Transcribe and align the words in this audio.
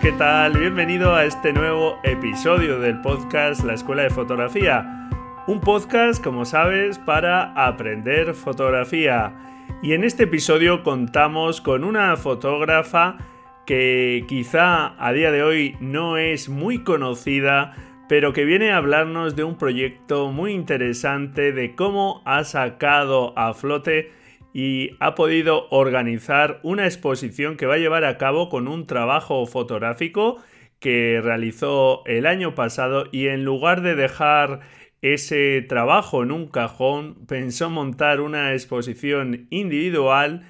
¿Qué 0.00 0.12
tal? 0.12 0.56
Bienvenido 0.56 1.14
a 1.14 1.26
este 1.26 1.52
nuevo 1.52 1.98
episodio 2.02 2.80
del 2.80 3.02
podcast 3.02 3.62
La 3.62 3.74
Escuela 3.74 4.02
de 4.02 4.08
Fotografía. 4.08 5.10
Un 5.46 5.60
podcast, 5.60 6.24
como 6.24 6.46
sabes, 6.46 6.98
para 6.98 7.52
aprender 7.52 8.32
fotografía. 8.32 9.34
Y 9.82 9.92
en 9.92 10.04
este 10.04 10.22
episodio 10.22 10.82
contamos 10.82 11.60
con 11.60 11.84
una 11.84 12.16
fotógrafa 12.16 13.18
que 13.66 14.24
quizá 14.28 14.94
a 14.98 15.12
día 15.12 15.30
de 15.30 15.42
hoy 15.42 15.76
no 15.80 16.16
es 16.16 16.48
muy 16.48 16.82
conocida, 16.84 17.74
pero 18.08 18.32
que 18.32 18.46
viene 18.46 18.72
a 18.72 18.78
hablarnos 18.78 19.36
de 19.36 19.44
un 19.44 19.58
proyecto 19.58 20.32
muy 20.32 20.52
interesante 20.52 21.52
de 21.52 21.74
cómo 21.74 22.22
ha 22.24 22.44
sacado 22.44 23.38
a 23.38 23.52
flote 23.52 24.10
y 24.52 24.96
ha 25.00 25.14
podido 25.14 25.68
organizar 25.70 26.60
una 26.62 26.84
exposición 26.84 27.56
que 27.56 27.66
va 27.66 27.74
a 27.74 27.78
llevar 27.78 28.04
a 28.04 28.18
cabo 28.18 28.48
con 28.48 28.68
un 28.68 28.86
trabajo 28.86 29.46
fotográfico 29.46 30.42
que 30.78 31.20
realizó 31.22 32.04
el 32.06 32.26
año 32.26 32.54
pasado 32.54 33.04
y 33.12 33.28
en 33.28 33.44
lugar 33.44 33.82
de 33.82 33.94
dejar 33.94 34.60
ese 35.00 35.62
trabajo 35.62 36.22
en 36.22 36.32
un 36.32 36.48
cajón 36.48 37.26
pensó 37.26 37.70
montar 37.70 38.20
una 38.20 38.52
exposición 38.52 39.46
individual 39.50 40.42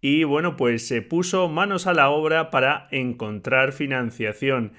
y 0.00 0.24
bueno 0.24 0.56
pues 0.56 0.86
se 0.86 1.02
puso 1.02 1.48
manos 1.48 1.86
a 1.86 1.94
la 1.94 2.10
obra 2.10 2.50
para 2.50 2.88
encontrar 2.90 3.72
financiación. 3.72 4.72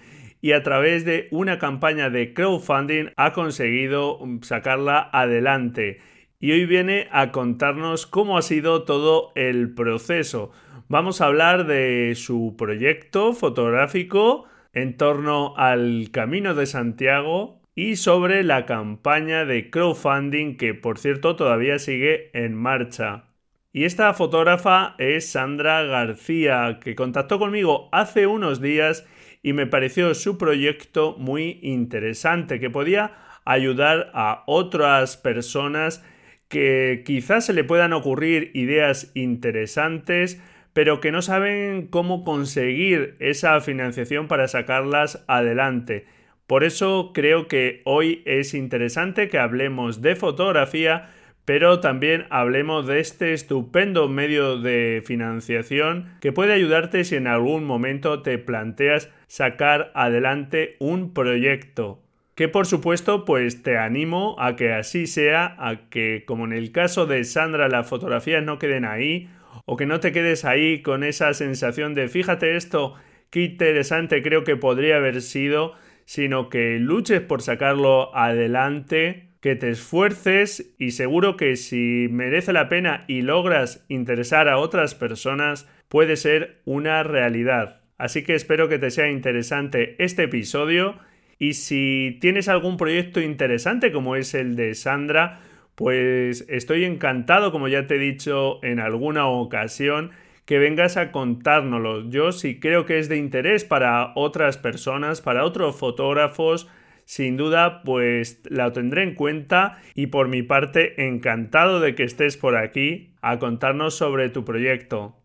Y 0.43 0.53
a 0.53 0.63
través 0.63 1.05
de 1.05 1.27
una 1.29 1.59
campaña 1.59 2.09
de 2.09 2.33
crowdfunding 2.33 3.11
ha 3.15 3.31
conseguido 3.31 4.19
sacarla 4.41 5.07
adelante 5.13 5.99
y 6.41 6.51
hoy 6.51 6.65
viene 6.65 7.07
a 7.11 7.31
contarnos 7.31 8.07
cómo 8.07 8.37
ha 8.37 8.41
sido 8.41 8.83
todo 8.83 9.31
el 9.35 9.73
proceso. 9.75 10.51
Vamos 10.89 11.21
a 11.21 11.27
hablar 11.27 11.67
de 11.67 12.13
su 12.15 12.55
proyecto 12.57 13.33
fotográfico 13.33 14.45
en 14.73 14.97
torno 14.97 15.55
al 15.55 16.09
Camino 16.11 16.55
de 16.55 16.65
Santiago 16.65 17.61
y 17.75 17.95
sobre 17.95 18.43
la 18.43 18.65
campaña 18.65 19.45
de 19.45 19.69
crowdfunding 19.69 20.57
que 20.57 20.73
por 20.73 20.97
cierto 20.97 21.35
todavía 21.35 21.77
sigue 21.77 22.31
en 22.33 22.55
marcha. 22.55 23.25
Y 23.71 23.85
esta 23.85 24.13
fotógrafa 24.13 24.95
es 24.97 25.31
Sandra 25.31 25.83
García, 25.83 26.79
que 26.83 26.95
contactó 26.95 27.37
conmigo 27.39 27.87
hace 27.91 28.25
unos 28.27 28.59
días 28.59 29.07
y 29.43 29.53
me 29.53 29.67
pareció 29.67 30.13
su 30.15 30.37
proyecto 30.37 31.15
muy 31.17 31.59
interesante, 31.61 32.59
que 32.59 32.69
podía 32.69 33.13
ayudar 33.45 34.11
a 34.13 34.43
otras 34.45 35.17
personas 35.17 36.03
que 36.51 37.01
quizás 37.05 37.45
se 37.45 37.53
le 37.53 37.63
puedan 37.63 37.93
ocurrir 37.93 38.51
ideas 38.53 39.09
interesantes, 39.15 40.39
pero 40.73 40.99
que 40.99 41.11
no 41.11 41.21
saben 41.21 41.87
cómo 41.87 42.23
conseguir 42.23 43.15
esa 43.19 43.59
financiación 43.61 44.27
para 44.27 44.47
sacarlas 44.49 45.23
adelante. 45.27 46.05
Por 46.47 46.65
eso 46.65 47.11
creo 47.13 47.47
que 47.47 47.81
hoy 47.85 48.21
es 48.25 48.53
interesante 48.53 49.29
que 49.29 49.39
hablemos 49.39 50.01
de 50.01 50.17
fotografía, 50.17 51.09
pero 51.45 51.79
también 51.79 52.25
hablemos 52.29 52.85
de 52.85 52.99
este 52.99 53.33
estupendo 53.33 54.09
medio 54.09 54.57
de 54.57 55.01
financiación 55.05 56.09
que 56.19 56.33
puede 56.33 56.51
ayudarte 56.51 57.05
si 57.05 57.15
en 57.15 57.27
algún 57.27 57.63
momento 57.63 58.21
te 58.21 58.37
planteas 58.37 59.09
sacar 59.27 59.91
adelante 59.95 60.75
un 60.79 61.13
proyecto 61.13 62.03
que 62.41 62.47
por 62.47 62.65
supuesto 62.65 63.23
pues 63.23 63.61
te 63.61 63.77
animo 63.77 64.35
a 64.39 64.55
que 64.55 64.73
así 64.73 65.05
sea, 65.05 65.55
a 65.59 65.87
que 65.91 66.23
como 66.25 66.45
en 66.45 66.53
el 66.53 66.71
caso 66.71 67.05
de 67.05 67.23
Sandra 67.23 67.69
las 67.69 67.87
fotografías 67.87 68.43
no 68.43 68.57
queden 68.57 68.83
ahí 68.83 69.29
o 69.65 69.77
que 69.77 69.85
no 69.85 69.99
te 69.99 70.11
quedes 70.11 70.43
ahí 70.43 70.81
con 70.81 71.03
esa 71.03 71.35
sensación 71.35 71.93
de 71.93 72.07
fíjate 72.07 72.55
esto, 72.55 72.95
qué 73.29 73.43
interesante 73.43 74.23
creo 74.23 74.43
que 74.43 74.55
podría 74.55 74.95
haber 74.95 75.21
sido, 75.21 75.75
sino 76.05 76.49
que 76.49 76.79
luches 76.79 77.21
por 77.21 77.43
sacarlo 77.43 78.09
adelante, 78.17 79.27
que 79.39 79.55
te 79.55 79.69
esfuerces 79.69 80.73
y 80.79 80.93
seguro 80.93 81.37
que 81.37 81.55
si 81.57 82.07
merece 82.09 82.53
la 82.53 82.69
pena 82.69 83.05
y 83.07 83.21
logras 83.21 83.85
interesar 83.87 84.49
a 84.49 84.57
otras 84.57 84.95
personas, 84.95 85.69
puede 85.89 86.15
ser 86.15 86.59
una 86.65 87.03
realidad. 87.03 87.81
Así 87.99 88.23
que 88.23 88.33
espero 88.33 88.67
que 88.67 88.79
te 88.79 88.89
sea 88.89 89.11
interesante 89.11 89.95
este 90.03 90.23
episodio 90.23 90.97
y 91.41 91.53
si 91.53 92.19
tienes 92.21 92.47
algún 92.49 92.77
proyecto 92.77 93.19
interesante 93.19 93.91
como 93.91 94.15
es 94.15 94.35
el 94.35 94.55
de 94.55 94.75
Sandra, 94.75 95.39
pues 95.73 96.45
estoy 96.49 96.83
encantado, 96.83 97.51
como 97.51 97.67
ya 97.67 97.87
te 97.87 97.95
he 97.95 97.97
dicho 97.97 98.63
en 98.63 98.79
alguna 98.79 99.25
ocasión, 99.25 100.11
que 100.45 100.59
vengas 100.59 100.97
a 100.97 101.11
contárnoslo. 101.11 102.07
Yo 102.11 102.31
sí 102.31 102.59
creo 102.59 102.85
que 102.85 102.99
es 102.99 103.09
de 103.09 103.17
interés 103.17 103.65
para 103.65 104.11
otras 104.13 104.59
personas, 104.59 105.21
para 105.21 105.43
otros 105.43 105.75
fotógrafos, 105.75 106.69
sin 107.05 107.37
duda 107.37 107.81
pues 107.81 108.43
la 108.47 108.71
tendré 108.71 109.01
en 109.01 109.15
cuenta 109.15 109.79
y 109.95 110.07
por 110.07 110.27
mi 110.27 110.43
parte 110.43 111.07
encantado 111.07 111.79
de 111.79 111.95
que 111.95 112.03
estés 112.03 112.37
por 112.37 112.55
aquí 112.55 113.15
a 113.23 113.39
contarnos 113.39 113.95
sobre 113.95 114.29
tu 114.29 114.45
proyecto. 114.45 115.20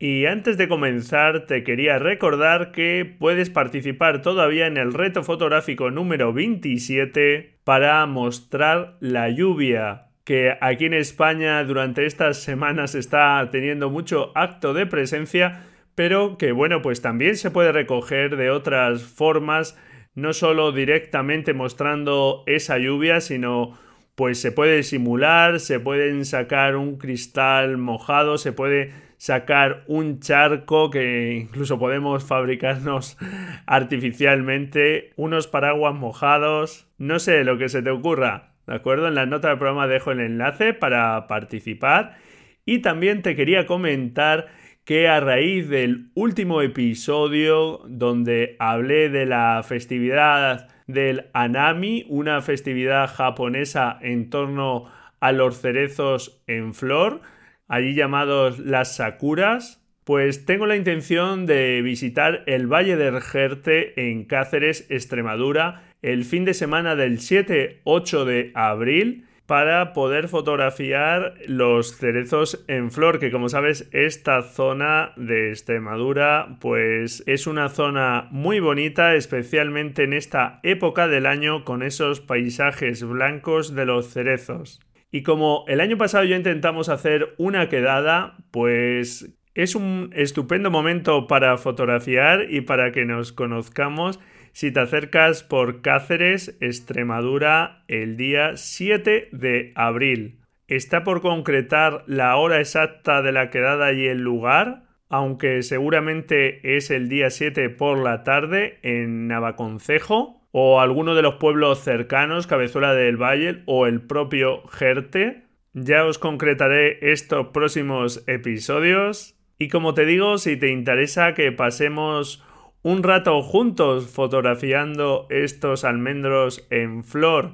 Y 0.00 0.26
antes 0.26 0.56
de 0.56 0.68
comenzar 0.68 1.46
te 1.46 1.64
quería 1.64 1.98
recordar 1.98 2.70
que 2.70 3.16
puedes 3.18 3.50
participar 3.50 4.22
todavía 4.22 4.68
en 4.68 4.76
el 4.76 4.94
reto 4.94 5.24
fotográfico 5.24 5.90
número 5.90 6.32
27 6.32 7.58
para 7.64 8.06
mostrar 8.06 8.96
la 9.00 9.28
lluvia 9.28 10.08
que 10.28 10.56
aquí 10.60 10.84
en 10.84 10.94
España 10.94 11.64
durante 11.64 12.04
estas 12.04 12.42
semanas 12.42 12.94
está 12.94 13.48
teniendo 13.50 13.88
mucho 13.88 14.30
acto 14.36 14.74
de 14.74 14.84
presencia, 14.84 15.64
pero 15.94 16.36
que 16.36 16.52
bueno, 16.52 16.82
pues 16.82 17.00
también 17.00 17.34
se 17.36 17.50
puede 17.50 17.72
recoger 17.72 18.36
de 18.36 18.50
otras 18.50 19.02
formas, 19.02 19.76
no 20.14 20.34
solo 20.34 20.70
directamente 20.70 21.54
mostrando 21.54 22.44
esa 22.46 22.76
lluvia, 22.76 23.22
sino 23.22 23.78
pues 24.14 24.38
se 24.38 24.52
puede 24.52 24.82
simular, 24.82 25.60
se 25.60 25.80
pueden 25.80 26.26
sacar 26.26 26.76
un 26.76 26.98
cristal 26.98 27.78
mojado, 27.78 28.36
se 28.36 28.52
puede 28.52 29.07
sacar 29.18 29.84
un 29.88 30.20
charco 30.20 30.90
que 30.90 31.34
incluso 31.34 31.78
podemos 31.78 32.24
fabricarnos 32.24 33.18
artificialmente, 33.66 35.12
unos 35.16 35.46
paraguas 35.46 35.94
mojados, 35.94 36.88
no 36.96 37.18
sé 37.18 37.44
lo 37.44 37.58
que 37.58 37.68
se 37.68 37.82
te 37.82 37.90
ocurra, 37.90 38.54
¿de 38.66 38.76
acuerdo? 38.76 39.08
En 39.08 39.14
la 39.14 39.26
nota 39.26 39.48
del 39.48 39.58
programa 39.58 39.86
dejo 39.86 40.12
el 40.12 40.20
enlace 40.20 40.72
para 40.72 41.26
participar 41.26 42.16
y 42.64 42.78
también 42.78 43.22
te 43.22 43.36
quería 43.36 43.66
comentar 43.66 44.46
que 44.84 45.08
a 45.08 45.20
raíz 45.20 45.68
del 45.68 46.10
último 46.14 46.62
episodio 46.62 47.82
donde 47.88 48.56
hablé 48.58 49.10
de 49.10 49.26
la 49.26 49.62
festividad 49.62 50.68
del 50.86 51.26
Anami, 51.34 52.06
una 52.08 52.40
festividad 52.40 53.10
japonesa 53.14 53.98
en 54.00 54.30
torno 54.30 54.90
a 55.20 55.32
los 55.32 55.60
cerezos 55.60 56.42
en 56.46 56.72
flor, 56.72 57.20
allí 57.68 57.94
llamados 57.94 58.58
las 58.58 58.96
Sakuras, 58.96 59.84
pues 60.04 60.46
tengo 60.46 60.66
la 60.66 60.76
intención 60.76 61.44
de 61.44 61.82
visitar 61.82 62.42
el 62.46 62.66
Valle 62.66 62.96
del 62.96 63.20
Jerte 63.20 64.08
en 64.10 64.24
Cáceres, 64.24 64.86
Extremadura, 64.90 65.82
el 66.00 66.24
fin 66.24 66.44
de 66.44 66.54
semana 66.54 66.96
del 66.96 67.18
7-8 67.18 68.24
de 68.24 68.50
abril 68.54 69.26
para 69.48 69.94
poder 69.94 70.28
fotografiar 70.28 71.34
los 71.46 71.96
cerezos 71.96 72.64
en 72.68 72.90
flor, 72.90 73.18
que 73.18 73.30
como 73.30 73.48
sabes 73.48 73.88
esta 73.92 74.42
zona 74.42 75.12
de 75.16 75.48
Extremadura 75.48 76.58
pues 76.60 77.22
es 77.26 77.46
una 77.46 77.70
zona 77.70 78.28
muy 78.30 78.60
bonita, 78.60 79.14
especialmente 79.14 80.04
en 80.04 80.12
esta 80.12 80.60
época 80.62 81.08
del 81.08 81.24
año 81.24 81.64
con 81.64 81.82
esos 81.82 82.20
paisajes 82.20 83.02
blancos 83.02 83.74
de 83.74 83.86
los 83.86 84.08
cerezos. 84.10 84.80
Y 85.10 85.22
como 85.22 85.64
el 85.68 85.80
año 85.80 85.96
pasado 85.96 86.24
ya 86.24 86.36
intentamos 86.36 86.88
hacer 86.88 87.34
una 87.38 87.68
quedada, 87.68 88.36
pues 88.50 89.34
es 89.54 89.74
un 89.74 90.10
estupendo 90.14 90.70
momento 90.70 91.26
para 91.26 91.56
fotografiar 91.56 92.46
y 92.50 92.60
para 92.60 92.92
que 92.92 93.04
nos 93.04 93.32
conozcamos 93.32 94.20
si 94.52 94.72
te 94.72 94.80
acercas 94.80 95.42
por 95.42 95.82
Cáceres, 95.82 96.56
Extremadura, 96.60 97.84
el 97.88 98.16
día 98.16 98.56
7 98.56 99.28
de 99.32 99.72
abril. 99.74 100.40
Está 100.66 101.04
por 101.04 101.22
concretar 101.22 102.04
la 102.06 102.36
hora 102.36 102.60
exacta 102.60 103.22
de 103.22 103.32
la 103.32 103.50
quedada 103.50 103.92
y 103.92 104.06
el 104.06 104.20
lugar, 104.20 104.84
aunque 105.08 105.62
seguramente 105.62 106.76
es 106.76 106.90
el 106.90 107.08
día 107.08 107.30
7 107.30 107.70
por 107.70 107.98
la 107.98 108.22
tarde 108.24 108.78
en 108.82 109.28
Navaconcejo 109.28 110.37
o 110.50 110.80
alguno 110.80 111.14
de 111.14 111.22
los 111.22 111.34
pueblos 111.34 111.80
cercanos, 111.80 112.46
Cabezuela 112.46 112.94
del 112.94 113.16
Valle 113.16 113.62
o 113.66 113.86
el 113.86 114.00
propio 114.00 114.66
Jerte. 114.68 115.44
Ya 115.74 116.04
os 116.04 116.18
concretaré 116.18 116.98
estos 117.12 117.48
próximos 117.48 118.24
episodios. 118.26 119.36
Y 119.58 119.68
como 119.68 119.94
te 119.94 120.06
digo, 120.06 120.38
si 120.38 120.56
te 120.56 120.68
interesa 120.68 121.34
que 121.34 121.52
pasemos 121.52 122.44
un 122.82 123.02
rato 123.02 123.42
juntos 123.42 124.08
fotografiando 124.08 125.26
estos 125.30 125.84
almendros 125.84 126.66
en 126.70 127.04
flor 127.04 127.52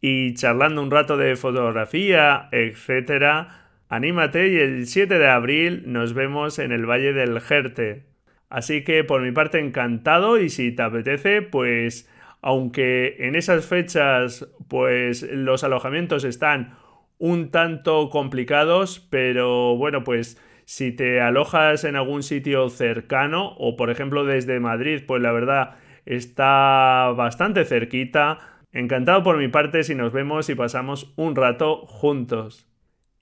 y 0.00 0.34
charlando 0.34 0.82
un 0.82 0.90
rato 0.90 1.16
de 1.16 1.34
fotografía, 1.36 2.48
etcétera, 2.52 3.70
anímate 3.88 4.48
y 4.48 4.56
el 4.56 4.86
7 4.86 5.18
de 5.18 5.28
abril 5.28 5.82
nos 5.86 6.14
vemos 6.14 6.58
en 6.58 6.72
el 6.72 6.86
Valle 6.86 7.12
del 7.12 7.40
Jerte. 7.40 8.04
Así 8.48 8.84
que 8.84 9.02
por 9.02 9.22
mi 9.22 9.32
parte 9.32 9.58
encantado 9.58 10.38
y 10.38 10.50
si 10.50 10.72
te 10.72 10.82
apetece, 10.82 11.42
pues 11.42 12.08
aunque 12.44 13.16
en 13.20 13.36
esas 13.36 13.64
fechas 13.64 14.46
pues 14.68 15.22
los 15.22 15.64
alojamientos 15.64 16.24
están 16.24 16.76
un 17.16 17.50
tanto 17.50 18.10
complicados, 18.10 19.00
pero 19.08 19.78
bueno, 19.78 20.04
pues 20.04 20.38
si 20.66 20.92
te 20.92 21.22
alojas 21.22 21.84
en 21.84 21.96
algún 21.96 22.22
sitio 22.22 22.68
cercano 22.68 23.54
o 23.56 23.76
por 23.76 23.88
ejemplo 23.88 24.26
desde 24.26 24.60
Madrid, 24.60 25.04
pues 25.06 25.22
la 25.22 25.32
verdad 25.32 25.76
está 26.04 27.14
bastante 27.16 27.64
cerquita. 27.64 28.60
Encantado 28.72 29.22
por 29.22 29.38
mi 29.38 29.48
parte 29.48 29.82
si 29.82 29.94
nos 29.94 30.12
vemos 30.12 30.50
y 30.50 30.54
pasamos 30.54 31.14
un 31.16 31.36
rato 31.36 31.86
juntos. 31.86 32.68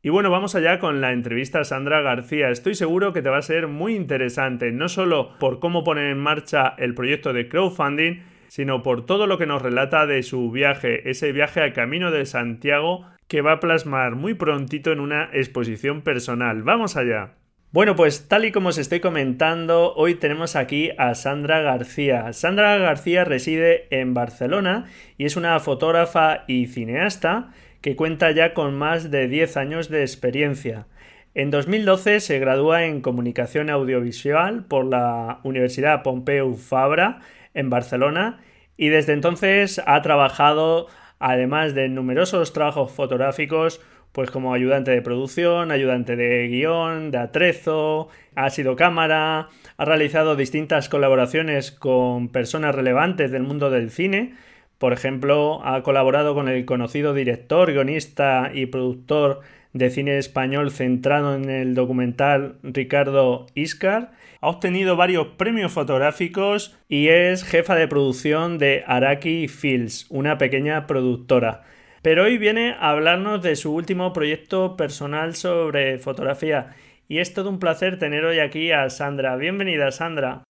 Y 0.02 0.08
bueno, 0.08 0.30
vamos 0.30 0.56
allá 0.56 0.80
con 0.80 1.00
la 1.00 1.12
entrevista 1.12 1.60
a 1.60 1.64
Sandra 1.64 2.00
García. 2.00 2.50
Estoy 2.50 2.75
seguro 2.75 3.12
que 3.12 3.22
te 3.22 3.30
va 3.30 3.38
a 3.38 3.42
ser 3.42 3.68
muy 3.68 3.94
interesante, 3.94 4.72
no 4.72 4.88
solo 4.88 5.38
por 5.38 5.60
cómo 5.60 5.84
poner 5.84 6.10
en 6.10 6.18
marcha 6.18 6.75
el 6.76 6.96
proyecto 6.96 7.32
de 7.32 7.48
crowdfunding, 7.48 8.31
sino 8.52 8.82
por 8.82 9.06
todo 9.06 9.26
lo 9.26 9.38
que 9.38 9.46
nos 9.46 9.62
relata 9.62 10.04
de 10.06 10.22
su 10.22 10.50
viaje, 10.50 11.08
ese 11.08 11.32
viaje 11.32 11.62
al 11.62 11.72
Camino 11.72 12.10
de 12.10 12.26
Santiago 12.26 13.06
que 13.26 13.40
va 13.40 13.52
a 13.52 13.60
plasmar 13.60 14.14
muy 14.14 14.34
prontito 14.34 14.93
en 14.93 15.00
una 15.00 15.31
exposición 15.32 16.02
personal. 16.02 16.62
Vamos 16.62 16.99
allá. 16.99 17.31
Bueno, 17.70 17.96
pues 17.96 18.28
tal 18.28 18.44
y 18.44 18.52
como 18.52 18.69
os 18.69 18.76
estoy 18.76 19.00
comentando, 19.00 19.94
hoy 19.94 20.16
tenemos 20.16 20.54
aquí 20.54 20.90
a 20.99 21.14
Sandra 21.14 21.62
García. 21.62 22.31
Sandra 22.34 22.76
García 22.76 23.25
reside 23.25 23.87
en 23.88 24.12
Barcelona 24.12 24.84
y 25.16 25.25
es 25.25 25.37
una 25.37 25.58
fotógrafa 25.58 26.44
y 26.46 26.66
cineasta 26.66 27.54
que 27.81 27.96
cuenta 27.96 28.32
ya 28.32 28.52
con 28.52 28.75
más 28.75 29.10
de 29.10 29.28
10 29.28 29.56
años 29.56 29.88
de 29.88 30.02
experiencia. 30.02 30.88
En 31.34 31.50
2012 31.50 32.20
se 32.20 32.38
gradúa 32.38 32.84
en 32.84 33.00
Comunicación 33.00 33.70
Audiovisual 33.70 34.66
por 34.66 34.84
la 34.84 35.40
Universidad 35.43 36.02
Pompeu 36.02 36.54
Fabra 36.54 37.20
en 37.54 37.70
Barcelona 37.70 38.40
y 38.76 38.88
desde 38.88 39.12
entonces 39.12 39.81
ha 39.87 40.00
trabajado, 40.02 40.88
además 41.19 41.75
de 41.75 41.88
numerosos 41.88 42.52
trabajos 42.52 42.93
fotográficos, 42.93 43.81
pues 44.12 44.31
como 44.31 44.52
ayudante 44.52 44.90
de 44.90 45.02
producción, 45.02 45.70
ayudante 45.70 46.16
de 46.16 46.49
guion, 46.49 47.10
de 47.10 47.19
atrezo, 47.19 48.08
ha 48.34 48.50
sido 48.50 48.76
cámara, 48.76 49.49
ha 49.76 49.84
realizado 49.84 50.37
distintas 50.37 50.88
colaboraciones 50.88 51.72
con 51.72 52.28
personas 52.28 52.75
relevantes 52.75 53.31
del 53.31 53.43
mundo 53.43 53.70
del 53.70 53.90
cine, 53.90 54.34
por 54.82 54.93
ejemplo, 54.93 55.64
ha 55.64 55.82
colaborado 55.84 56.34
con 56.34 56.49
el 56.49 56.64
conocido 56.64 57.14
director, 57.14 57.72
guionista 57.72 58.50
y 58.52 58.66
productor 58.66 59.40
de 59.72 59.90
cine 59.90 60.19
español 60.19 60.70
centrado 60.70 61.34
en 61.34 61.48
el 61.48 61.74
documental 61.74 62.58
Ricardo 62.62 63.46
Iscar, 63.54 64.12
ha 64.40 64.48
obtenido 64.48 64.96
varios 64.96 65.28
premios 65.38 65.72
fotográficos 65.72 66.76
y 66.88 67.08
es 67.08 67.44
jefa 67.44 67.74
de 67.74 67.88
producción 67.88 68.58
de 68.58 68.84
Araki 68.86 69.48
Films, 69.48 70.06
una 70.10 70.38
pequeña 70.38 70.86
productora. 70.86 71.62
Pero 72.02 72.24
hoy 72.24 72.36
viene 72.36 72.72
a 72.72 72.90
hablarnos 72.90 73.42
de 73.42 73.54
su 73.56 73.72
último 73.72 74.12
proyecto 74.12 74.76
personal 74.76 75.36
sobre 75.36 75.98
fotografía 75.98 76.75
y 77.08 77.18
es 77.18 77.32
todo 77.34 77.48
un 77.50 77.58
placer 77.58 77.98
tener 77.98 78.25
hoy 78.25 78.40
aquí 78.40 78.72
a 78.72 78.90
Sandra. 78.90 79.36
Bienvenida, 79.36 79.90
Sandra. 79.92 80.42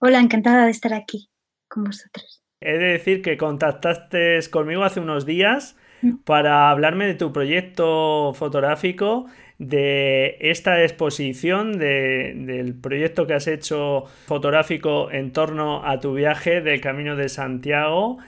Hola, 0.00 0.18
encantada 0.18 0.64
de 0.64 0.70
estar 0.70 0.92
aquí 0.92 1.28
con 1.68 1.84
vosotros. 1.84 2.42
He 2.60 2.78
de 2.78 2.92
decir 2.92 3.22
que 3.22 3.36
contactaste 3.36 4.40
conmigo 4.50 4.82
hace 4.82 5.00
unos 5.00 5.26
días. 5.26 5.76
Para 6.24 6.70
hablarme 6.70 7.06
de 7.06 7.14
tu 7.14 7.32
proyecto 7.32 8.32
fotográfico 8.34 9.26
de 9.58 10.36
esta 10.40 10.82
exposición, 10.82 11.78
del 11.78 12.74
proyecto 12.74 13.26
que 13.26 13.34
has 13.34 13.46
hecho 13.46 14.04
fotográfico 14.26 15.10
en 15.10 15.32
torno 15.32 15.84
a 15.86 15.98
tu 16.00 16.14
viaje 16.14 16.60
del 16.60 16.80
Camino 16.80 17.16
de 17.16 17.28
Santiago. 17.28 18.18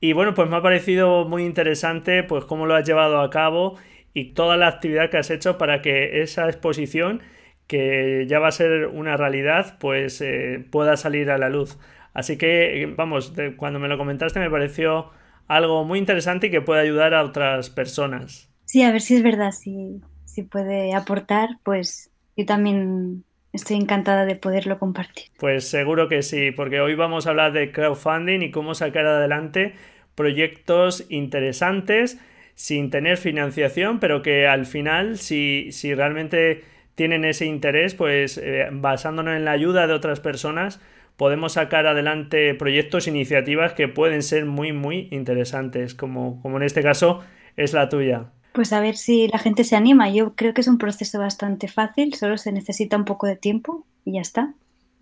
Y 0.00 0.12
bueno, 0.12 0.34
pues 0.34 0.48
me 0.48 0.56
ha 0.56 0.62
parecido 0.62 1.24
muy 1.28 1.44
interesante 1.44 2.24
pues 2.24 2.44
cómo 2.44 2.66
lo 2.66 2.74
has 2.74 2.86
llevado 2.86 3.20
a 3.20 3.30
cabo 3.30 3.76
y 4.14 4.32
toda 4.34 4.56
la 4.56 4.68
actividad 4.68 5.10
que 5.10 5.18
has 5.18 5.30
hecho 5.30 5.58
para 5.58 5.80
que 5.82 6.22
esa 6.22 6.46
exposición, 6.48 7.22
que 7.68 8.26
ya 8.28 8.40
va 8.40 8.48
a 8.48 8.52
ser 8.52 8.88
una 8.88 9.16
realidad, 9.16 9.78
pues 9.78 10.20
eh, 10.20 10.64
pueda 10.70 10.96
salir 10.96 11.30
a 11.30 11.38
la 11.38 11.48
luz. 11.48 11.78
Así 12.14 12.36
que, 12.36 12.92
vamos, 12.96 13.32
cuando 13.56 13.78
me 13.78 13.88
lo 13.88 13.96
comentaste 13.96 14.40
me 14.40 14.50
pareció 14.50 15.10
algo 15.48 15.84
muy 15.84 15.98
interesante 15.98 16.48
y 16.48 16.50
que 16.50 16.60
puede 16.60 16.80
ayudar 16.82 17.14
a 17.14 17.24
otras 17.24 17.70
personas. 17.70 18.48
Sí, 18.64 18.82
a 18.82 18.92
ver 18.92 19.00
si 19.00 19.16
es 19.16 19.22
verdad, 19.22 19.52
sí 19.52 20.00
si 20.32 20.42
puede 20.42 20.94
aportar, 20.94 21.58
pues 21.62 22.10
yo 22.36 22.46
también 22.46 23.24
estoy 23.52 23.76
encantada 23.76 24.24
de 24.24 24.34
poderlo 24.34 24.78
compartir. 24.78 25.26
Pues 25.38 25.68
seguro 25.68 26.08
que 26.08 26.22
sí, 26.22 26.52
porque 26.52 26.80
hoy 26.80 26.94
vamos 26.94 27.26
a 27.26 27.30
hablar 27.30 27.52
de 27.52 27.70
crowdfunding 27.70 28.40
y 28.40 28.50
cómo 28.50 28.74
sacar 28.74 29.04
adelante 29.04 29.74
proyectos 30.14 31.04
interesantes 31.10 32.18
sin 32.54 32.90
tener 32.90 33.18
financiación, 33.18 34.00
pero 34.00 34.22
que 34.22 34.46
al 34.46 34.64
final, 34.64 35.18
si, 35.18 35.70
si 35.72 35.94
realmente 35.94 36.64
tienen 36.94 37.24
ese 37.26 37.44
interés, 37.44 37.94
pues 37.94 38.38
eh, 38.38 38.68
basándonos 38.72 39.36
en 39.36 39.44
la 39.44 39.52
ayuda 39.52 39.86
de 39.86 39.92
otras 39.92 40.20
personas, 40.20 40.80
podemos 41.16 41.54
sacar 41.54 41.86
adelante 41.86 42.54
proyectos, 42.54 43.06
iniciativas 43.06 43.74
que 43.74 43.88
pueden 43.88 44.22
ser 44.22 44.44
muy, 44.44 44.72
muy 44.72 45.08
interesantes, 45.10 45.94
como, 45.94 46.40
como 46.42 46.56
en 46.56 46.64
este 46.64 46.82
caso 46.82 47.22
es 47.56 47.72
la 47.72 47.88
tuya. 47.88 48.30
Pues 48.52 48.72
a 48.72 48.80
ver 48.80 48.96
si 48.96 49.28
la 49.28 49.38
gente 49.38 49.64
se 49.64 49.76
anima. 49.76 50.10
Yo 50.10 50.34
creo 50.34 50.52
que 50.52 50.60
es 50.60 50.68
un 50.68 50.78
proceso 50.78 51.18
bastante 51.18 51.68
fácil, 51.68 52.14
solo 52.14 52.36
se 52.36 52.52
necesita 52.52 52.96
un 52.96 53.04
poco 53.04 53.26
de 53.26 53.36
tiempo 53.36 53.86
y 54.04 54.14
ya 54.14 54.20
está. 54.20 54.54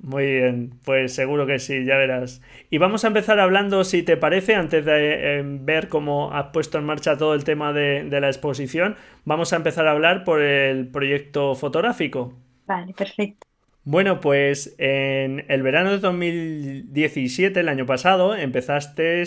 Muy 0.03 0.25
bien, 0.25 0.73
pues 0.85 1.15
seguro 1.15 1.47
que 1.47 1.59
sí, 1.59 1.85
ya 1.85 1.97
verás. 1.97 2.41
Y 2.71 2.79
vamos 2.79 3.05
a 3.05 3.09
empezar 3.09 3.39
hablando, 3.39 3.85
si 3.85 4.03
te 4.03 4.17
parece, 4.17 4.55
antes 4.55 4.85
de 4.85 5.41
eh, 5.41 5.43
ver 5.45 5.89
cómo 5.89 6.33
has 6.33 6.47
puesto 6.53 6.79
en 6.79 6.85
marcha 6.85 7.19
todo 7.19 7.35
el 7.35 7.45
tema 7.45 7.75
de, 7.75 8.05
de 8.05 8.21
la 8.21 8.29
exposición, 8.29 8.97
vamos 9.27 9.53
a 9.53 9.57
empezar 9.57 9.87
a 9.87 9.91
hablar 9.91 10.25
por 10.25 10.41
el 10.41 10.89
proyecto 10.89 11.55
fotográfico. 11.55 12.35
Vale, 12.67 12.95
perfecto. 12.95 13.50
Bueno, 13.85 14.21
pues 14.21 14.75
en 14.79 15.45
el 15.49 15.63
verano 15.63 15.91
de 15.91 15.99
2017, 15.99 17.61
el 17.61 17.69
año 17.69 17.87
pasado, 17.87 18.35
empezaste 18.35 19.23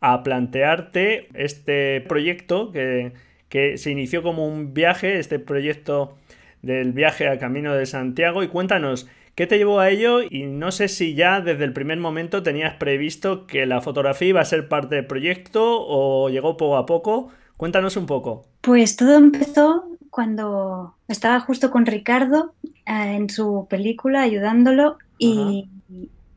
a 0.00 0.22
plantearte 0.22 1.28
este 1.34 2.02
proyecto 2.02 2.72
que 2.72 3.12
que 3.48 3.78
se 3.78 3.90
inició 3.90 4.22
como 4.22 4.46
un 4.46 4.74
viaje, 4.74 5.18
este 5.18 5.38
proyecto 5.38 6.16
del 6.62 6.92
viaje 6.92 7.28
a 7.28 7.38
Camino 7.38 7.74
de 7.74 7.86
Santiago. 7.86 8.42
Y 8.42 8.48
cuéntanos, 8.48 9.08
¿qué 9.34 9.46
te 9.46 9.58
llevó 9.58 9.80
a 9.80 9.90
ello? 9.90 10.20
Y 10.22 10.44
no 10.44 10.72
sé 10.72 10.88
si 10.88 11.14
ya 11.14 11.40
desde 11.40 11.64
el 11.64 11.72
primer 11.72 11.98
momento 11.98 12.42
tenías 12.42 12.74
previsto 12.74 13.46
que 13.46 13.66
la 13.66 13.80
fotografía 13.80 14.28
iba 14.28 14.40
a 14.40 14.44
ser 14.46 14.68
parte 14.68 14.96
del 14.96 15.06
proyecto 15.06 15.62
o 15.86 16.28
llegó 16.28 16.56
poco 16.56 16.76
a 16.76 16.86
poco. 16.86 17.30
Cuéntanos 17.56 17.96
un 17.96 18.06
poco. 18.06 18.46
Pues 18.60 18.96
todo 18.96 19.16
empezó 19.16 19.95
cuando 20.16 20.96
estaba 21.08 21.40
justo 21.40 21.70
con 21.70 21.84
Ricardo 21.84 22.54
eh, 22.64 23.16
en 23.16 23.28
su 23.28 23.66
película 23.68 24.22
ayudándolo 24.22 24.96
y, 25.18 25.68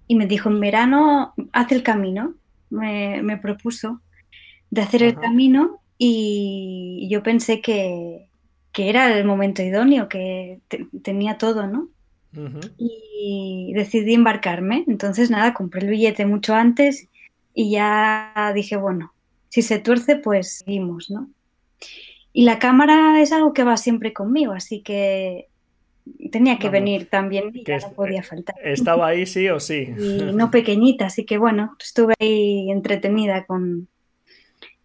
me 0.09 0.25
dijo 0.25 0.49
en 0.49 0.59
verano, 0.59 1.33
haz 1.53 1.71
el 1.71 1.81
camino. 1.81 2.33
Me, 2.69 3.37
propuso 3.41 4.01
de 4.69 4.81
hacer 4.81 5.01
el 5.01 5.15
camino 5.15 5.79
y 5.97 7.07
yo 7.09 7.23
pensé 7.23 7.61
que, 7.61 8.27
era 8.75 9.17
el 9.17 9.23
momento 9.23 9.61
idóneo, 9.61 10.09
que 10.09 10.59
tenía 11.01 11.37
todo, 11.37 11.65
¿no? 11.65 11.87
Y 12.77 13.71
decidí 13.75 14.13
embarcarme. 14.13 14.83
Entonces, 14.87 15.29
nada, 15.31 15.53
compré 15.53 15.83
el 15.83 15.89
billete 15.89 16.25
mucho 16.25 16.53
antes 16.53 17.07
y 17.53 17.71
ya 17.71 18.51
dije, 18.53 18.75
bueno, 18.75 19.13
si 19.47 19.61
se 19.61 19.79
tuerce, 19.79 20.17
pues 20.17 20.63
seguimos, 20.65 21.09
¿no? 21.09 21.29
Y 22.31 22.43
la 22.43 22.59
cámara 22.59 23.21
es 23.21 23.31
algo 23.31 23.53
que 23.53 23.63
va 23.63 23.77
siempre 23.77 24.13
conmigo, 24.13 24.53
así 24.53 24.81
que 24.81 25.47
tenía 26.31 26.59
que 26.59 26.69
venir 26.69 27.09
también 27.09 27.51
y 27.53 27.63
no 27.63 27.93
podía 27.95 28.23
faltar. 28.23 28.55
Estaba 28.63 29.07
ahí 29.07 29.25
sí 29.25 29.49
o 29.49 29.59
sí. 29.59 29.93
Y 29.97 30.33
no 30.33 30.51
pequeñita, 30.51 31.07
así 31.07 31.25
que 31.25 31.37
bueno, 31.37 31.75
estuve 31.79 32.13
ahí 32.19 32.69
entretenida 32.71 33.45
con, 33.45 33.87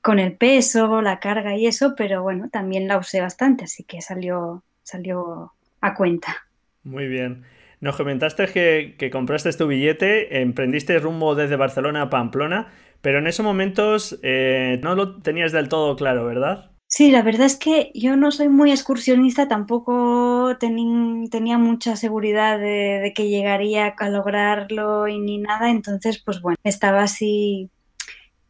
con 0.01 0.19
el 0.19 0.37
peso, 0.37 1.03
la 1.03 1.21
carga 1.21 1.57
y 1.57 1.67
eso, 1.67 1.95
pero 1.97 2.23
bueno, 2.23 2.49
también 2.51 2.89
la 2.89 2.99
usé 2.99 3.21
bastante, 3.21 3.65
así 3.65 3.85
que 3.85 4.01
salió, 4.01 4.63
salió 4.83 5.53
a 5.81 5.95
cuenta. 5.95 6.47
Muy 6.83 7.09
bien. 7.09 7.45
Nos 7.81 7.97
comentaste 7.97 8.47
que, 8.47 8.95
que 8.99 9.11
compraste 9.11 9.53
tu 9.53 9.67
billete, 9.67 10.41
emprendiste 10.41 10.99
rumbo 10.99 11.35
desde 11.35 11.57
Barcelona 11.57 12.03
a 12.03 12.11
Pamplona, 12.11 12.73
pero 13.03 13.19
en 13.19 13.27
esos 13.27 13.45
momentos 13.45 14.19
eh, 14.23 14.81
no 14.83 14.95
lo 14.95 15.21
tenías 15.21 15.53
del 15.53 15.69
todo 15.69 15.95
claro, 15.97 16.25
¿verdad? 16.25 16.74
Sí, 16.87 17.11
la 17.11 17.23
verdad 17.23 17.47
es 17.47 17.57
que 17.57 17.91
yo 17.95 18.17
no 18.17 18.31
soy 18.31 18.49
muy 18.49 18.71
excursionista, 18.71 19.49
tampoco 19.49 20.57
tenía 20.61 21.59
mucha 21.59 21.97
seguridad 21.97 22.59
de, 22.59 23.13
que 23.17 23.29
llegaría 23.29 23.95
a 23.99 24.09
lograrlo 24.11 25.09
y 25.09 25.19
ni 25.19 25.39
nada, 25.39 25.71
entonces 25.71 26.23
pues 26.25 26.41
bueno, 26.41 26.57
estaba 26.63 27.03
así 27.03 27.71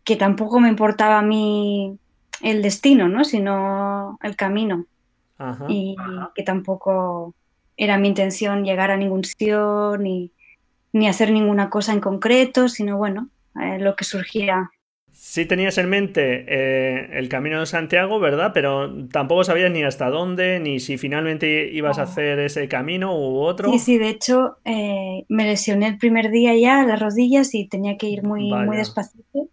que 0.04 0.16
tampoco 0.16 0.60
me 0.60 0.68
importaba 0.68 1.18
a 1.18 1.22
mí 1.22 1.98
el 2.42 2.60
destino, 2.60 3.08
¿no? 3.08 3.24
Sino 3.24 4.18
el 4.22 4.36
camino. 4.36 4.86
y 5.68 5.96
que 6.34 6.42
tampoco 6.42 7.34
era 7.76 7.98
mi 7.98 8.08
intención 8.08 8.64
llegar 8.64 8.90
a 8.90 8.96
ningún 8.96 9.24
sitio 9.24 9.96
ni, 9.98 10.30
ni 10.92 11.08
hacer 11.08 11.32
ninguna 11.32 11.70
cosa 11.70 11.92
en 11.92 12.00
concreto, 12.00 12.68
sino 12.68 12.96
bueno, 12.96 13.28
eh, 13.60 13.78
lo 13.78 13.96
que 13.96 14.04
surgía 14.04 14.70
Sí 15.34 15.46
tenías 15.46 15.78
en 15.78 15.88
mente 15.88 16.44
eh, 16.46 17.08
el 17.18 17.28
Camino 17.28 17.58
de 17.58 17.66
Santiago, 17.66 18.20
¿verdad? 18.20 18.52
Pero 18.54 19.08
tampoco 19.08 19.42
sabías 19.42 19.72
ni 19.72 19.82
hasta 19.82 20.08
dónde, 20.08 20.60
ni 20.60 20.78
si 20.78 20.96
finalmente 20.96 21.72
ibas 21.72 21.98
a 21.98 22.02
hacer 22.02 22.38
ese 22.38 22.68
camino 22.68 23.18
u 23.18 23.40
otro. 23.40 23.72
Sí, 23.72 23.80
sí, 23.80 23.98
de 23.98 24.10
hecho 24.10 24.58
eh, 24.64 25.24
me 25.28 25.44
lesioné 25.44 25.88
el 25.88 25.98
primer 25.98 26.30
día 26.30 26.54
ya 26.54 26.84
las 26.84 27.00
rodillas 27.00 27.52
y 27.52 27.66
tenía 27.66 27.96
que 27.96 28.06
ir 28.06 28.22
muy, 28.22 28.52
muy 28.52 28.76
despacito. 28.76 29.48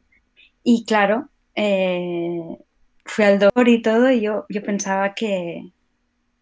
Y 0.64 0.86
claro, 0.86 1.30
eh, 1.56 2.60
fui 3.04 3.26
al 3.26 3.40
doctor 3.40 3.68
y 3.68 3.82
todo 3.82 4.12
y 4.12 4.22
yo, 4.22 4.46
yo 4.50 4.62
pensaba 4.62 5.16
que, 5.16 5.72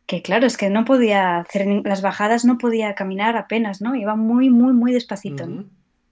que, 0.05 0.21
claro, 0.21 0.47
es 0.47 0.57
que 0.57 0.69
no 0.69 0.83
podía 0.83 1.37
hacer 1.37 1.65
las 1.85 2.01
bajadas, 2.01 2.43
no 2.43 2.57
podía 2.57 2.93
caminar 2.93 3.37
apenas, 3.37 3.81
¿no? 3.81 3.95
Iba 3.95 4.17
muy, 4.17 4.49
muy, 4.49 4.73
muy 4.73 4.91
despacito. 4.91 5.47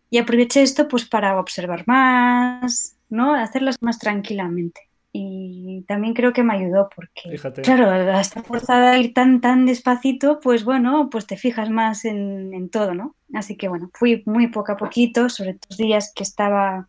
Y 0.09 0.17
aproveché 0.17 0.61
esto 0.61 0.87
pues 0.87 1.03
para 1.03 1.37
observar 1.37 1.83
más, 1.87 2.96
¿no? 3.09 3.33
Hacerlas 3.33 3.77
más 3.81 3.99
tranquilamente. 3.99 4.81
Y 5.19 5.83
también 5.87 6.13
creo 6.13 6.31
que 6.31 6.43
me 6.43 6.53
ayudó 6.53 6.89
porque, 6.95 7.39
claro, 7.63 7.89
hasta 7.89 8.43
forzada 8.43 8.91
a 8.91 8.97
ir 8.99 9.13
tan, 9.13 9.41
tan 9.41 9.65
despacito, 9.65 10.39
pues 10.39 10.63
bueno, 10.63 11.09
pues 11.09 11.25
te 11.25 11.37
fijas 11.37 11.71
más 11.71 12.05
en, 12.05 12.69
todo, 12.69 12.93
¿no? 12.93 13.15
Así 13.33 13.55
que 13.55 13.67
bueno, 13.67 13.89
fui 13.93 14.21
muy 14.27 14.47
poco 14.47 14.73
a 14.73 14.77
poquito, 14.77 15.29
sobre 15.29 15.57
los 15.67 15.77
días 15.77 16.13
que 16.15 16.23
estaba 16.23 16.87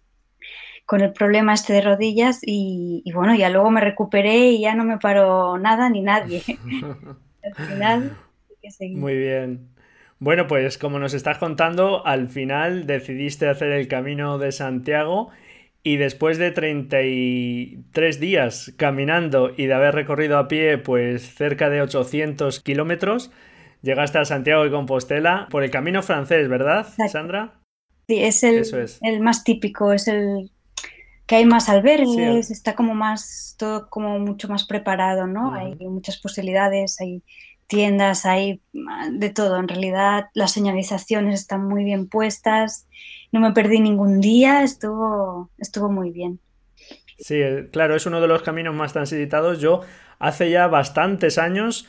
con 0.84 1.00
el 1.00 1.12
problema 1.12 1.54
este 1.54 1.72
de 1.72 1.80
rodillas 1.80 2.40
y, 2.42 3.02
bueno, 3.14 3.34
ya 3.34 3.48
luego 3.50 3.70
me 3.70 3.80
recuperé 3.80 4.50
y 4.50 4.60
ya 4.60 4.74
no 4.74 4.84
me 4.84 4.98
paró 4.98 5.56
nada 5.58 5.88
ni 5.88 6.02
nadie. 6.02 6.42
al 7.42 7.66
final, 7.66 8.16
Muy 8.90 9.16
bien. 9.16 9.70
Bueno, 10.18 10.46
pues 10.46 10.76
como 10.76 10.98
nos 10.98 11.14
estás 11.14 11.38
contando, 11.38 12.04
al 12.04 12.28
final 12.28 12.86
decidiste 12.86 13.48
hacer 13.48 13.70
el 13.72 13.86
camino 13.88 14.36
de 14.36 14.50
Santiago 14.52 15.30
y 15.82 15.96
después 15.96 16.38
de 16.38 16.50
33 16.50 18.20
días 18.20 18.72
caminando 18.76 19.52
y 19.56 19.66
de 19.66 19.74
haber 19.74 19.94
recorrido 19.94 20.38
a 20.38 20.48
pie 20.48 20.78
pues 20.78 21.34
cerca 21.34 21.70
de 21.70 21.82
800 21.82 22.60
kilómetros, 22.60 23.30
llegaste 23.82 24.18
a 24.18 24.24
Santiago 24.24 24.64
de 24.64 24.70
Compostela 24.70 25.48
por 25.50 25.64
el 25.64 25.70
camino 25.70 26.02
francés, 26.02 26.48
¿verdad, 26.48 26.86
Sandra? 27.10 27.60
Sí, 28.06 28.18
es 28.18 28.42
el, 28.42 28.64
el 29.02 29.20
más 29.20 29.44
típico, 29.44 29.92
es 29.92 30.08
el 30.08 30.50
que 31.26 31.36
hay 31.36 31.44
más 31.44 31.68
albergues, 31.68 32.50
está 32.50 32.74
como 32.74 32.94
más, 32.94 33.54
todo 33.58 33.90
como 33.90 34.18
mucho 34.18 34.48
más 34.48 34.64
preparado, 34.64 35.26
¿no? 35.26 35.52
Hay 35.52 35.74
muchas 35.74 36.16
posibilidades, 36.16 36.98
hay 37.02 37.22
tiendas, 37.66 38.24
hay 38.24 38.62
de 39.12 39.28
todo. 39.28 39.58
En 39.58 39.68
realidad 39.68 40.28
las 40.32 40.52
señalizaciones 40.52 41.38
están 41.38 41.68
muy 41.68 41.84
bien 41.84 42.08
puestas 42.08 42.88
no 43.32 43.40
me 43.40 43.52
perdí 43.52 43.80
ningún 43.80 44.20
día, 44.20 44.62
estuvo, 44.62 45.50
estuvo 45.58 45.90
muy 45.90 46.10
bien. 46.10 46.40
Sí, 47.18 47.34
eh, 47.36 47.68
claro, 47.72 47.96
es 47.96 48.06
uno 48.06 48.20
de 48.20 48.28
los 48.28 48.42
caminos 48.42 48.74
más 48.74 48.92
transitados. 48.92 49.60
Yo 49.60 49.82
hace 50.18 50.50
ya 50.50 50.68
bastantes 50.68 51.38
años, 51.38 51.88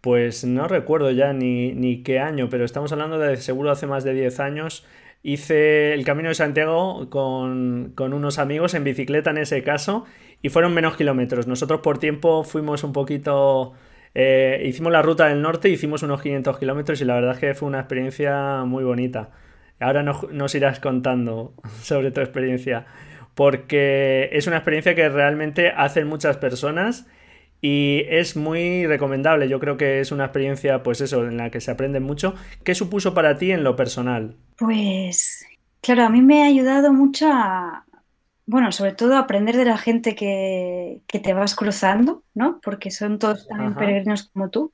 pues 0.00 0.44
no 0.44 0.68
recuerdo 0.68 1.10
ya 1.10 1.32
ni, 1.32 1.72
ni 1.72 2.02
qué 2.02 2.20
año, 2.20 2.48
pero 2.50 2.64
estamos 2.64 2.92
hablando 2.92 3.18
de 3.18 3.36
seguro 3.38 3.70
hace 3.70 3.86
más 3.86 4.04
de 4.04 4.14
10 4.14 4.40
años. 4.40 4.86
Hice 5.22 5.94
el 5.94 6.04
Camino 6.04 6.28
de 6.28 6.34
Santiago 6.34 7.10
con, 7.10 7.92
con 7.96 8.12
unos 8.12 8.38
amigos 8.38 8.74
en 8.74 8.84
bicicleta 8.84 9.30
en 9.30 9.38
ese 9.38 9.62
caso 9.62 10.04
y 10.42 10.50
fueron 10.50 10.74
menos 10.74 10.96
kilómetros. 10.96 11.46
Nosotros 11.46 11.80
por 11.80 11.98
tiempo 11.98 12.44
fuimos 12.44 12.84
un 12.84 12.92
poquito... 12.92 13.72
Eh, 14.14 14.62
hicimos 14.66 14.92
la 14.92 15.02
ruta 15.02 15.26
del 15.26 15.42
norte, 15.42 15.68
hicimos 15.68 16.02
unos 16.02 16.22
500 16.22 16.58
kilómetros 16.58 17.00
y 17.02 17.04
la 17.04 17.14
verdad 17.14 17.32
es 17.32 17.38
que 17.38 17.54
fue 17.54 17.68
una 17.68 17.80
experiencia 17.80 18.64
muy 18.64 18.82
bonita. 18.84 19.30
Ahora 19.80 20.02
nos, 20.02 20.54
irás 20.54 20.80
contando 20.80 21.54
sobre 21.82 22.10
tu 22.10 22.20
experiencia, 22.20 22.86
porque 23.34 24.30
es 24.32 24.46
una 24.46 24.56
experiencia 24.56 24.94
que 24.94 25.08
realmente 25.08 25.70
hacen 25.70 26.06
muchas 26.06 26.38
personas 26.38 27.06
y 27.60 28.04
es 28.08 28.36
muy 28.36 28.86
recomendable. 28.86 29.48
Yo 29.48 29.60
creo 29.60 29.76
que 29.76 30.00
es 30.00 30.12
una 30.12 30.24
experiencia, 30.24 30.82
pues 30.82 31.00
eso, 31.00 31.26
en 31.26 31.36
la 31.36 31.50
que 31.50 31.60
se 31.60 31.70
aprende 31.70 32.00
mucho. 32.00 32.34
¿Qué 32.64 32.74
supuso 32.74 33.12
para 33.12 33.36
ti 33.36 33.52
en 33.52 33.64
lo 33.64 33.76
personal? 33.76 34.36
Pues, 34.56 35.44
claro, 35.82 36.04
a 36.04 36.08
mí 36.08 36.22
me 36.22 36.42
ha 36.42 36.46
ayudado 36.46 36.92
mucho 36.92 37.28
a, 37.30 37.84
bueno, 38.46 38.72
sobre 38.72 38.92
todo 38.92 39.16
a 39.16 39.20
aprender 39.20 39.56
de 39.56 39.64
la 39.64 39.76
gente 39.76 40.14
que, 40.14 41.02
te 41.06 41.34
vas 41.34 41.54
cruzando, 41.54 42.22
¿no? 42.34 42.60
Porque 42.62 42.90
son 42.90 43.18
todos 43.18 43.46
también 43.48 43.74
peregrinos 43.74 44.30
como 44.32 44.48
tú. 44.50 44.72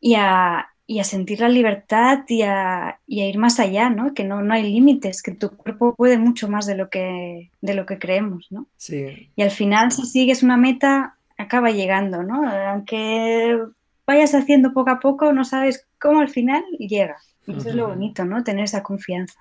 Y 0.00 0.16
a, 0.16 0.71
y 0.86 0.98
a 0.98 1.04
sentir 1.04 1.40
la 1.40 1.48
libertad 1.48 2.24
y 2.28 2.42
a, 2.42 2.98
ir 3.06 3.38
más 3.38 3.60
allá, 3.60 3.88
¿no? 3.90 4.14
Que 4.14 4.24
no, 4.24 4.42
no 4.42 4.54
hay 4.54 4.64
límites, 4.64 5.22
que 5.22 5.32
tu 5.32 5.50
cuerpo 5.50 5.94
puede 5.94 6.18
mucho 6.18 6.48
más 6.48 6.66
de 6.66 6.74
lo 6.74 6.90
que, 6.90 7.50
de 7.60 7.74
lo 7.74 7.86
que 7.86 7.98
creemos, 7.98 8.48
¿no? 8.50 8.66
Sí. 8.76 9.30
Y 9.36 9.42
al 9.42 9.50
final, 9.50 9.92
si 9.92 10.04
sigues 10.04 10.42
una 10.42 10.56
meta, 10.56 11.16
acaba 11.38 11.70
llegando, 11.70 12.22
¿no? 12.22 12.48
Aunque 12.48 13.58
vayas 14.06 14.34
haciendo 14.34 14.72
poco 14.72 14.90
a 14.90 15.00
poco, 15.00 15.32
no 15.32 15.44
sabes 15.44 15.86
cómo 15.98 16.20
al 16.20 16.28
final 16.28 16.62
llega. 16.78 17.16
Y 17.46 17.56
eso 17.56 17.70
es 17.70 17.74
lo 17.74 17.88
bonito, 17.88 18.24
¿no? 18.24 18.44
Tener 18.44 18.64
esa 18.64 18.82
confianza. 18.82 19.40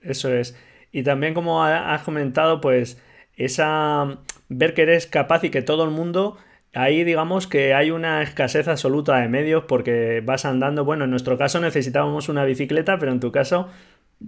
Eso 0.00 0.32
es. 0.32 0.56
Y 0.90 1.02
también 1.02 1.34
como 1.34 1.62
has 1.64 2.02
comentado, 2.02 2.60
pues 2.60 3.00
esa 3.36 4.18
ver 4.48 4.74
que 4.74 4.82
eres 4.82 5.06
capaz 5.06 5.44
y 5.44 5.50
que 5.50 5.62
todo 5.62 5.84
el 5.84 5.90
mundo 5.90 6.36
Ahí 6.74 7.04
digamos 7.04 7.46
que 7.46 7.74
hay 7.74 7.90
una 7.90 8.22
escasez 8.22 8.66
absoluta 8.66 9.18
de 9.18 9.28
medios 9.28 9.64
porque 9.64 10.22
vas 10.24 10.44
andando, 10.46 10.84
bueno, 10.84 11.04
en 11.04 11.10
nuestro 11.10 11.36
caso 11.36 11.60
necesitábamos 11.60 12.28
una 12.28 12.44
bicicleta, 12.44 12.98
pero 12.98 13.12
en 13.12 13.20
tu 13.20 13.30
caso 13.30 13.68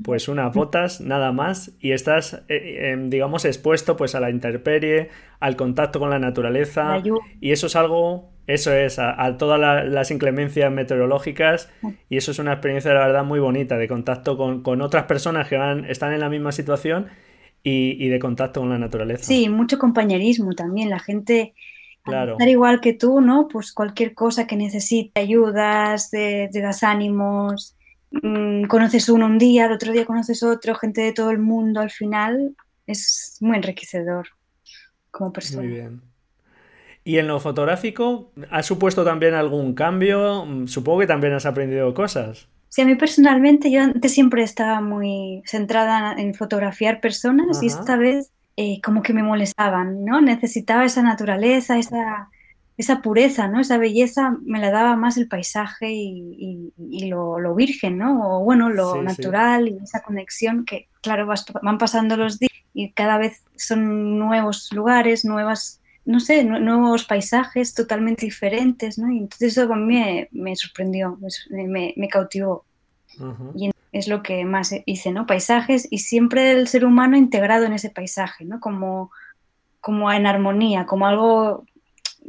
pues 0.02 0.28
unas 0.28 0.54
botas, 0.54 1.00
nada 1.00 1.32
más, 1.32 1.72
y 1.80 1.92
estás, 1.92 2.42
eh, 2.48 2.90
em, 2.92 3.10
digamos, 3.10 3.44
expuesto 3.44 3.96
pues 3.96 4.14
a 4.14 4.20
la 4.20 4.30
intemperie, 4.30 5.10
al 5.40 5.56
contacto 5.56 6.00
con 6.00 6.10
la 6.10 6.18
naturaleza, 6.18 7.02
y 7.40 7.52
eso 7.52 7.66
es 7.66 7.76
algo, 7.76 8.30
eso 8.46 8.72
es, 8.72 8.98
a, 8.98 9.36
todas 9.38 9.86
las 9.86 10.10
inclemencias 10.10 10.70
meteorológicas, 10.72 11.70
y 12.08 12.16
eso 12.16 12.30
es 12.32 12.38
una 12.38 12.52
experiencia, 12.52 12.92
la 12.92 13.06
verdad, 13.06 13.24
muy 13.24 13.40
bonita, 13.40 13.76
de 13.76 13.88
contacto 13.88 14.36
con, 14.36 14.80
otras 14.82 15.04
personas 15.04 15.48
que 15.48 15.56
van, 15.56 15.84
están 15.84 16.12
en 16.12 16.20
la 16.20 16.28
misma 16.28 16.52
situación 16.52 17.06
y, 17.62 18.04
y 18.04 18.08
de 18.08 18.18
contacto 18.18 18.60
con 18.60 18.70
la 18.70 18.78
naturaleza. 18.78 19.24
Sí, 19.24 19.48
mucho 19.48 19.78
compañerismo 19.78 20.54
también, 20.54 20.90
la 20.90 20.98
gente 20.98 21.54
Claro. 22.04 22.36
Igual 22.38 22.80
que 22.80 22.92
tú, 22.92 23.20
¿no? 23.22 23.48
Pues 23.48 23.72
cualquier 23.72 24.14
cosa 24.14 24.46
que 24.46 24.56
necesite, 24.56 25.18
ayudas, 25.18 26.10
te, 26.10 26.50
das 26.52 26.82
ánimos, 26.82 27.76
mm, 28.10 28.64
conoces 28.64 29.08
uno 29.08 29.24
un 29.24 29.38
día, 29.38 29.66
el 29.66 29.72
otro 29.72 29.90
día 29.90 30.04
conoces 30.04 30.42
otro, 30.42 30.74
gente 30.74 31.00
de 31.00 31.12
todo 31.12 31.30
el 31.30 31.38
mundo, 31.38 31.80
al 31.80 31.90
final 31.90 32.54
es 32.86 33.38
muy 33.40 33.56
enriquecedor 33.56 34.28
como 35.10 35.32
persona. 35.32 35.62
Muy 35.62 35.72
bien. 35.72 36.02
¿Y 37.04 37.18
en 37.18 37.26
lo 37.26 37.40
fotográfico 37.40 38.32
ha 38.50 38.62
supuesto 38.62 39.02
también 39.02 39.32
algún 39.32 39.74
cambio? 39.74 40.44
Mm, 40.44 40.66
supongo 40.66 41.00
que 41.00 41.06
también 41.06 41.32
has 41.32 41.46
aprendido 41.46 41.94
cosas. 41.94 42.48
Sí, 42.68 42.82
a 42.82 42.84
mí 42.84 42.96
personalmente, 42.96 43.70
yo 43.70 43.82
antes 43.82 44.12
siempre 44.12 44.42
estaba 44.42 44.80
muy 44.82 45.42
centrada 45.46 46.14
en 46.18 46.34
fotografiar 46.34 47.00
personas 47.00 47.62
y 47.62 47.66
esta 47.66 47.96
vez 47.96 48.32
eh, 48.56 48.80
como 48.82 49.02
que 49.02 49.12
me 49.12 49.22
molestaban, 49.22 50.04
¿no? 50.04 50.20
Necesitaba 50.20 50.84
esa 50.84 51.02
naturaleza, 51.02 51.78
esa, 51.78 52.30
esa 52.76 53.02
pureza, 53.02 53.48
¿no? 53.48 53.60
Esa 53.60 53.78
belleza 53.78 54.36
me 54.42 54.60
la 54.60 54.70
daba 54.70 54.96
más 54.96 55.16
el 55.16 55.28
paisaje 55.28 55.90
y, 55.92 56.72
lo, 57.08 57.54
virgen, 57.54 57.98
¿no? 57.98 58.38
O 58.38 58.44
bueno, 58.44 58.70
lo 58.70 59.02
natural 59.02 59.68
y 59.68 59.78
esa 59.82 60.02
conexión 60.02 60.64
que, 60.64 60.88
claro, 61.02 61.26
van 61.62 61.78
pasando 61.78 62.16
los 62.16 62.38
días 62.38 62.52
y 62.72 62.92
cada 62.92 63.18
vez 63.18 63.44
son 63.56 64.18
nuevos 64.18 64.72
lugares, 64.72 65.24
nuevas 65.24 65.80
no 66.06 66.20
sé, 66.20 66.44
nuevos 66.44 67.04
paisajes 67.04 67.72
totalmente 67.72 68.26
diferentes, 68.26 68.98
¿no? 68.98 69.10
Y 69.10 69.18
entonces 69.18 69.56
eso 69.56 69.72
a 69.72 69.76
mí 69.76 70.26
me, 70.32 70.56
sorprendió, 70.56 71.18
me, 71.50 71.94
me 71.96 72.08
cautivó. 72.08 72.66
Y 73.56 73.70
es 73.94 74.08
lo 74.08 74.22
que 74.22 74.44
más 74.44 74.74
hice, 74.86 75.12
¿no? 75.12 75.24
Paisajes 75.26 75.86
y 75.88 75.98
siempre 75.98 76.50
el 76.50 76.66
ser 76.66 76.84
humano 76.84 77.16
integrado 77.16 77.64
en 77.64 77.72
ese 77.72 77.90
paisaje, 77.90 78.44
¿no? 78.44 78.58
Como, 78.58 79.12
como 79.80 80.12
en 80.12 80.26
armonía, 80.26 80.84
como 80.84 81.06
algo 81.06 81.64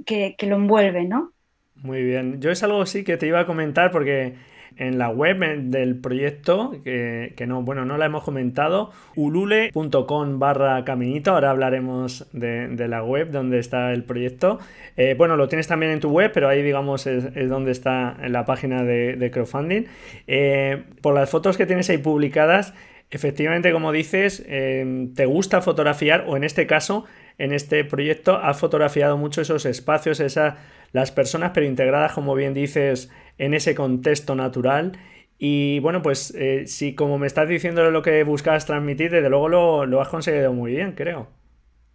que, 0.05 0.35
que 0.37 0.45
lo 0.45 0.55
envuelve, 0.55 1.05
¿no? 1.05 1.31
Muy 1.75 2.03
bien. 2.03 2.39
Yo 2.39 2.51
es 2.51 2.61
algo 2.61 2.85
sí 2.85 3.03
que 3.03 3.17
te 3.17 3.25
iba 3.27 3.39
a 3.39 3.45
comentar 3.47 3.89
porque 3.91 4.35
en 4.77 4.97
la 4.97 5.09
web 5.09 5.39
del 5.63 5.95
proyecto, 5.97 6.75
que, 6.83 7.45
no, 7.47 7.61
bueno, 7.61 7.85
no 7.85 7.97
la 7.97 8.05
hemos 8.05 8.23
comentado, 8.23 8.91
ulule.com 9.15 10.39
barra 10.39 10.83
caminito, 10.85 11.31
ahora 11.31 11.51
hablaremos 11.51 12.27
de, 12.33 12.87
la 12.87 13.03
web 13.03 13.31
donde 13.31 13.59
está 13.59 13.93
el 13.93 14.03
proyecto. 14.03 14.59
Eh, 14.97 15.15
bueno, 15.17 15.37
lo 15.37 15.47
tienes 15.47 15.67
también 15.67 15.91
en 15.91 15.99
tu 15.99 16.09
web, 16.09 16.31
pero 16.33 16.47
ahí 16.47 16.61
digamos 16.61 17.07
es, 17.07 17.49
donde 17.49 17.71
está 17.71 18.17
la 18.27 18.45
página 18.45 18.83
de, 18.83 19.29
crowdfunding. 19.31 19.83
Eh, 20.27 20.83
por 21.01 21.13
las 21.13 21.29
fotos 21.29 21.57
que 21.57 21.65
tienes 21.65 21.89
ahí 21.89 21.97
publicadas, 21.97 22.73
efectivamente, 23.11 23.71
como 23.71 23.91
dices, 23.91 24.43
eh, 24.47 25.09
te 25.15 25.25
gusta 25.25 25.61
fotografiar, 25.61 26.25
o 26.27 26.37
en 26.37 26.43
este 26.43 26.67
caso, 26.67 27.05
en 27.37 27.53
este 27.53 27.83
proyecto, 27.83 28.37
has 28.37 28.59
fotografiado 28.59 29.17
mucho 29.17 29.41
esos 29.41 29.65
espacios, 29.65 30.19
esas, 30.19 30.55
las 30.91 31.11
personas, 31.11 31.51
pero 31.53 31.65
integradas, 31.65 32.13
como 32.13 32.35
bien 32.35 32.53
dices, 32.53 33.11
en 33.37 33.53
ese 33.53 33.75
contexto 33.75 34.35
natural. 34.35 34.93
Y 35.37 35.79
bueno, 35.79 36.01
pues 36.01 36.33
eh, 36.35 36.67
si 36.67 36.95
como 36.95 37.17
me 37.17 37.27
estás 37.27 37.49
diciendo 37.49 37.89
lo 37.91 38.01
que 38.01 38.23
buscabas 38.23 38.65
transmitir, 38.65 39.11
desde 39.11 39.29
luego 39.29 39.49
lo, 39.49 39.85
lo 39.85 40.01
has 40.01 40.09
conseguido 40.09 40.53
muy 40.53 40.71
bien, 40.71 40.93
creo. 40.93 41.27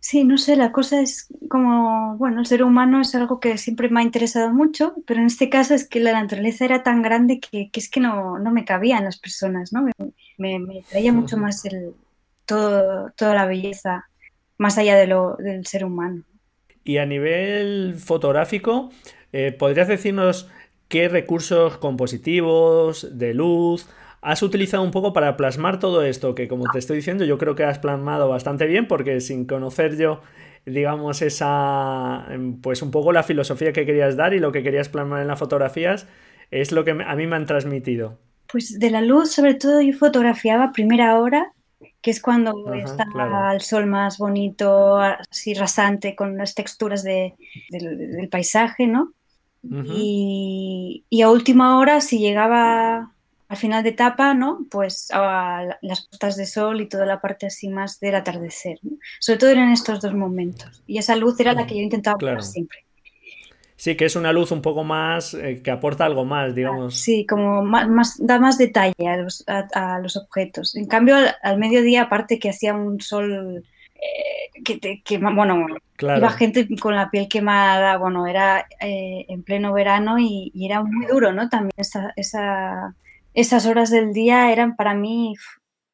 Sí, 0.02 0.24
no 0.24 0.38
sé, 0.38 0.56
la 0.56 0.72
cosa 0.72 1.02
es 1.02 1.28
como, 1.50 2.16
bueno, 2.16 2.40
el 2.40 2.46
ser 2.46 2.62
humano 2.62 3.02
es 3.02 3.14
algo 3.14 3.38
que 3.38 3.58
siempre 3.58 3.90
me 3.90 4.00
ha 4.00 4.02
interesado 4.02 4.50
mucho, 4.50 4.94
pero 5.06 5.20
en 5.20 5.26
este 5.26 5.50
caso 5.50 5.74
es 5.74 5.86
que 5.86 6.00
la 6.00 6.12
naturaleza 6.12 6.64
era 6.64 6.82
tan 6.82 7.02
grande 7.02 7.38
que, 7.38 7.70
que 7.70 7.80
es 7.80 7.90
que 7.90 8.00
no, 8.00 8.38
no, 8.38 8.50
me 8.50 8.64
cabían 8.64 9.04
las 9.04 9.18
personas, 9.18 9.74
¿no? 9.74 9.82
Me, 10.38 10.58
me, 10.58 10.82
traía 10.88 11.12
mucho 11.12 11.36
más 11.36 11.66
el, 11.66 11.92
todo, 12.46 13.12
toda 13.14 13.34
la 13.34 13.44
belleza, 13.44 14.08
más 14.56 14.78
allá 14.78 14.96
de 14.96 15.06
lo, 15.06 15.36
del 15.36 15.66
ser 15.66 15.84
humano. 15.84 16.24
Y 16.82 16.96
a 16.96 17.04
nivel 17.04 17.94
fotográfico, 17.98 18.90
eh, 19.32 19.52
¿podrías 19.52 19.88
decirnos 19.88 20.48
qué 20.90 21.08
recursos 21.08 21.78
compositivos, 21.78 23.16
de 23.16 23.32
luz, 23.32 23.88
has 24.20 24.42
utilizado 24.42 24.82
un 24.82 24.90
poco 24.90 25.14
para 25.14 25.36
plasmar 25.36 25.78
todo 25.78 26.02
esto, 26.02 26.34
que 26.34 26.48
como 26.48 26.64
te 26.70 26.78
estoy 26.78 26.96
diciendo, 26.96 27.24
yo 27.24 27.38
creo 27.38 27.54
que 27.54 27.64
has 27.64 27.78
plasmado 27.78 28.28
bastante 28.28 28.66
bien, 28.66 28.86
porque 28.88 29.20
sin 29.20 29.46
conocer 29.46 29.96
yo, 29.96 30.20
digamos, 30.66 31.22
esa, 31.22 32.26
pues 32.60 32.82
un 32.82 32.90
poco 32.90 33.12
la 33.12 33.22
filosofía 33.22 33.72
que 33.72 33.86
querías 33.86 34.16
dar 34.16 34.34
y 34.34 34.40
lo 34.40 34.50
que 34.52 34.64
querías 34.64 34.88
plasmar 34.88 35.22
en 35.22 35.28
las 35.28 35.38
fotografías, 35.38 36.08
es 36.50 36.72
lo 36.72 36.84
que 36.84 36.90
a 36.90 37.14
mí 37.14 37.26
me 37.26 37.36
han 37.36 37.46
transmitido. 37.46 38.18
Pues 38.52 38.80
de 38.80 38.90
la 38.90 39.00
luz, 39.00 39.30
sobre 39.30 39.54
todo, 39.54 39.80
yo 39.80 39.96
fotografiaba 39.96 40.72
primera 40.72 41.20
hora, 41.20 41.52
que 42.02 42.10
es 42.10 42.20
cuando 42.20 42.74
está 42.74 43.06
el 43.54 43.60
sol 43.60 43.86
más 43.86 44.18
bonito, 44.18 44.98
así 44.98 45.54
rasante, 45.54 46.16
con 46.16 46.36
las 46.36 46.56
texturas 46.56 47.04
del, 47.04 47.32
del 47.70 48.28
paisaje, 48.28 48.88
¿no? 48.88 49.12
Y, 49.62 51.22
a 51.22 51.30
última 51.30 51.78
hora, 51.78 52.00
si 52.00 52.18
llegaba 52.18 53.12
al 53.48 53.56
final 53.56 53.82
de 53.82 53.90
etapa, 53.90 54.32
¿no? 54.32 54.66
Pues 54.70 55.08
a 55.12 55.78
las 55.82 56.06
puestas 56.06 56.36
de 56.36 56.46
sol 56.46 56.80
y 56.80 56.88
toda 56.88 57.04
la 57.04 57.20
parte 57.20 57.46
así 57.46 57.68
más 57.68 57.98
del 57.98 58.14
atardecer. 58.14 58.78
Sobre 59.18 59.38
todo 59.38 59.50
eran 59.50 59.72
estos 59.72 60.00
dos 60.00 60.14
momentos. 60.14 60.82
Y 60.86 60.98
esa 60.98 61.16
luz 61.16 61.38
era 61.40 61.52
la 61.52 61.66
que 61.66 61.74
yo 61.74 61.82
intentaba 61.82 62.16
poner 62.16 62.42
siempre. 62.42 62.84
Sí, 63.80 63.96
que 63.96 64.04
es 64.04 64.14
una 64.14 64.30
luz 64.32 64.52
un 64.52 64.60
poco 64.60 64.84
más, 64.84 65.32
eh, 65.32 65.62
que 65.64 65.70
aporta 65.70 66.04
algo 66.04 66.26
más, 66.26 66.54
digamos. 66.54 66.96
Sí, 66.96 67.24
como 67.24 67.62
más, 67.62 68.14
da 68.18 68.38
más 68.38 68.58
detalle 68.58 69.08
a 69.08 69.16
los, 69.16 69.42
a, 69.48 69.98
los 70.00 70.18
objetos. 70.18 70.76
En 70.76 70.84
cambio, 70.84 71.16
al, 71.42 71.58
mediodía, 71.58 72.02
aparte 72.02 72.38
que 72.38 72.50
hacía 72.50 72.74
un 72.74 73.00
sol 73.00 73.64
eh, 73.94 74.62
que, 74.64 74.78
te, 74.78 75.02
que, 75.02 75.16
bueno, 75.16 75.66
iba 76.02 76.30
gente 76.30 76.68
con 76.78 76.94
la 76.94 77.10
piel 77.10 77.28
quemada, 77.28 77.96
bueno, 77.98 78.26
era 78.26 78.66
eh, 78.80 79.26
en 79.28 79.42
pleno 79.42 79.72
verano 79.72 80.18
y, 80.18 80.52
era 80.54 80.82
muy 80.82 81.06
duro, 81.06 81.32
¿no? 81.32 81.48
También 81.48 81.72
esa, 81.76 82.12
esa, 82.16 82.94
esas 83.34 83.66
horas 83.66 83.90
del 83.90 84.12
día 84.12 84.52
eran 84.52 84.76
para 84.76 84.94
mí 84.94 85.34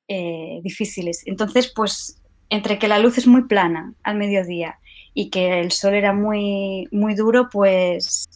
eh, 0.09 0.61
difíciles. 0.63 1.23
Entonces, 1.27 1.73
pues, 1.75 2.23
entre 2.51 2.79
que 2.79 2.89
la 2.89 2.99
luz 2.99 3.19
es 3.19 3.27
muy 3.27 3.45
plana 3.45 3.95
al 4.03 4.17
mediodía 4.17 4.79
y 5.15 5.31
que 5.31 5.61
el 5.61 5.73
sol 5.73 5.95
era 5.95 6.13
muy, 6.13 6.89
muy 6.93 7.15
duro, 7.15 7.49
pues, 7.51 8.29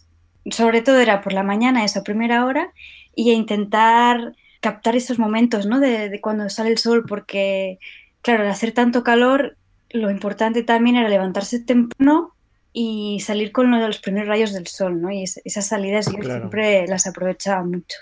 sobre 0.50 0.82
todo 0.82 0.98
era 0.98 1.20
por 1.20 1.32
la 1.32 1.42
mañana, 1.42 1.84
esa 1.84 2.02
primera 2.02 2.44
hora, 2.44 2.72
y 3.14 3.30
a 3.30 3.34
intentar 3.34 4.34
captar 4.60 4.96
esos 4.96 5.18
momentos, 5.18 5.66
¿no? 5.66 5.80
De, 5.80 6.08
de 6.08 6.20
cuando 6.20 6.48
sale 6.48 6.70
el 6.70 6.78
sol, 6.78 7.04
porque, 7.06 7.78
claro, 8.22 8.44
al 8.44 8.50
hacer 8.50 8.72
tanto 8.72 9.04
calor, 9.04 9.56
lo 9.90 10.10
importante 10.10 10.62
también 10.62 10.96
era 10.96 11.08
levantarse 11.08 11.60
temprano 11.60 12.34
y 12.72 13.20
salir 13.20 13.52
con 13.52 13.66
uno 13.66 13.80
de 13.80 13.88
los 13.88 13.98
primeros 13.98 14.28
rayos 14.28 14.52
del 14.52 14.66
sol, 14.66 15.00
¿no? 15.00 15.10
Y 15.10 15.24
esas 15.24 15.66
salidas 15.66 16.06
yo 16.06 16.22
siempre 16.22 16.86
las 16.86 17.06
aprovechaba 17.06 17.64
mucho. 17.64 17.98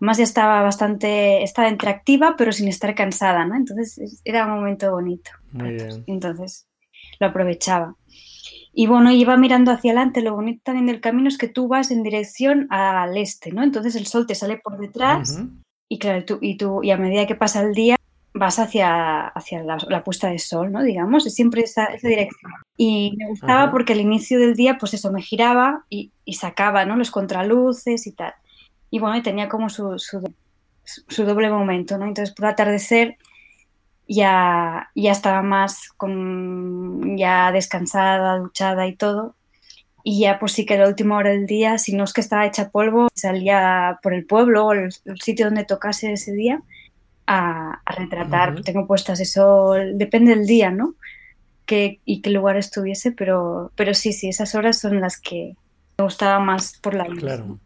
Además 0.00 0.18
ya 0.18 0.24
estaba 0.24 0.62
bastante, 0.62 1.42
estaba 1.42 1.68
interactiva, 1.68 2.36
pero 2.38 2.52
sin 2.52 2.68
estar 2.68 2.94
cansada, 2.94 3.44
¿no? 3.44 3.56
Entonces 3.56 4.20
era 4.24 4.46
un 4.46 4.52
momento 4.52 4.90
bonito. 4.92 5.30
Muy 5.52 5.74
bien. 5.74 6.04
Entonces 6.06 6.66
lo 7.18 7.26
aprovechaba. 7.26 7.96
Y 8.72 8.86
bueno, 8.86 9.10
iba 9.10 9.36
mirando 9.36 9.72
hacia 9.72 9.90
adelante. 9.90 10.22
Lo 10.22 10.36
bonito 10.36 10.62
también 10.64 10.86
del 10.86 11.00
camino 11.00 11.28
es 11.28 11.36
que 11.36 11.48
tú 11.48 11.66
vas 11.66 11.90
en 11.90 12.04
dirección 12.04 12.68
al 12.70 13.16
este, 13.16 13.50
¿no? 13.50 13.64
Entonces 13.64 13.96
el 13.96 14.06
sol 14.06 14.26
te 14.26 14.36
sale 14.36 14.58
por 14.58 14.78
detrás 14.78 15.42
y 15.88 15.98
claro, 15.98 16.24
tú, 16.24 16.38
y, 16.40 16.56
tú, 16.56 16.82
y 16.82 16.92
a 16.92 16.96
medida 16.96 17.26
que 17.26 17.34
pasa 17.34 17.62
el 17.62 17.74
día 17.74 17.97
vas 18.38 18.58
hacia, 18.58 19.26
hacia 19.26 19.62
la, 19.62 20.04
puesta 20.04 20.30
de 20.30 20.38
sol, 20.38 20.70
¿no? 20.72 20.82
Digamos, 20.82 21.26
es 21.26 21.34
siempre 21.34 21.62
esa, 21.62 21.86
esa 21.86 22.08
dirección. 22.08 22.52
Y 22.76 23.14
me 23.18 23.28
gustaba 23.28 23.70
porque 23.70 23.92
al 23.92 24.00
inicio 24.00 24.38
del 24.38 24.54
día, 24.54 24.78
pues 24.78 24.94
eso, 24.94 25.12
me 25.12 25.22
giraba 25.22 25.84
y, 25.90 26.12
y, 26.24 26.34
sacaba, 26.34 26.84
¿no? 26.84 26.96
Los 26.96 27.10
contraluces 27.10 28.06
y 28.06 28.12
tal. 28.12 28.34
Y 28.90 29.00
bueno, 29.00 29.20
tenía 29.22 29.48
como 29.48 29.68
su, 29.68 29.98
su, 29.98 31.24
doble 31.24 31.50
momento, 31.50 31.98
¿no? 31.98 32.06
Entonces, 32.06 32.34
por 32.34 32.46
atardecer 32.46 33.16
ya, 34.06 34.90
ya 34.94 35.12
estaba 35.12 35.42
más 35.42 35.90
con, 35.96 37.16
ya 37.18 37.52
descansada, 37.52 38.38
duchada 38.38 38.86
y 38.86 38.96
todo. 38.96 39.34
Y 40.04 40.20
ya 40.20 40.38
pues 40.38 40.52
sí 40.52 40.64
que 40.64 40.78
la 40.78 40.88
última 40.88 41.16
hora 41.18 41.30
del 41.30 41.46
día, 41.46 41.76
si 41.76 41.94
no 41.94 42.04
es 42.04 42.14
que 42.14 42.22
estaba 42.22 42.46
hecha 42.46 42.70
polvo, 42.70 43.08
salía 43.14 43.98
por 44.02 44.14
el 44.14 44.24
pueblo 44.24 44.66
o 44.66 44.72
el 44.72 44.92
sitio 45.20 45.46
donde 45.46 45.64
tocase 45.64 46.12
ese 46.12 46.32
día 46.32 46.62
a, 47.28 47.82
retratar. 47.96 48.62
Tengo 48.62 48.86
puestas 48.86 49.20
eso, 49.20 49.74
depende 49.94 50.34
del 50.34 50.46
día, 50.46 50.70
¿no? 50.70 50.94
Que, 51.66 52.00
y 52.04 52.22
qué 52.22 52.30
lugar 52.30 52.56
estuviese, 52.56 53.12
pero, 53.12 53.70
pero 53.76 53.92
sí, 53.92 54.12
sí, 54.12 54.28
esas 54.28 54.54
horas 54.54 54.80
son 54.80 55.00
las 55.00 55.20
que 55.20 55.54
me 55.98 56.04
gustaba 56.04 56.40
más 56.40 56.78
por 56.78 56.94
la 56.94 57.06
luz. 57.06 57.20
Claro. 57.20 57.58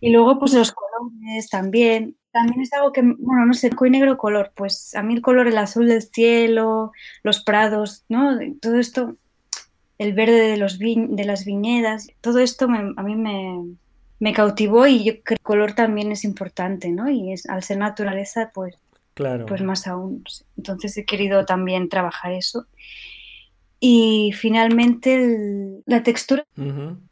Y 0.00 0.10
luego, 0.10 0.38
pues 0.38 0.52
los 0.52 0.72
colores 0.72 1.48
también. 1.48 2.16
También 2.32 2.62
es 2.62 2.72
algo 2.72 2.92
que, 2.92 3.02
bueno, 3.02 3.46
no 3.46 3.54
sé, 3.54 3.70
y 3.78 3.90
negro 3.90 4.18
color. 4.18 4.52
Pues 4.56 4.96
a 4.96 5.02
mí 5.04 5.14
el 5.14 5.22
color, 5.22 5.46
el 5.46 5.56
azul 5.56 5.86
del 5.86 6.02
cielo, 6.02 6.90
los 7.22 7.44
prados, 7.44 8.04
¿no? 8.08 8.36
Todo 8.60 8.80
esto, 8.80 9.14
el 9.98 10.14
verde 10.14 10.40
de, 10.40 10.56
los 10.56 10.80
de 10.80 11.24
las 11.24 11.44
viñedas, 11.44 12.08
todo 12.20 12.40
esto 12.40 12.64
a 12.64 13.02
mí 13.04 13.14
me, 13.14 13.76
me 14.20 14.32
cautivó 14.32 14.86
y 14.86 15.04
yo 15.04 15.12
creo 15.12 15.24
que 15.24 15.34
el 15.34 15.40
color 15.40 15.72
también 15.72 16.12
es 16.12 16.24
importante, 16.24 16.90
¿no? 16.90 17.10
Y 17.10 17.32
es, 17.32 17.48
al 17.48 17.62
ser 17.62 17.78
naturaleza, 17.78 18.50
pues, 18.54 18.76
claro. 19.14 19.46
pues 19.46 19.62
más 19.62 19.86
aún. 19.86 20.24
Entonces 20.56 20.96
he 20.96 21.04
querido 21.04 21.44
también 21.44 21.88
trabajar 21.88 22.32
eso. 22.32 22.66
Y 23.80 24.32
finalmente 24.34 25.82
la 25.84 26.02
textura. 26.02 26.46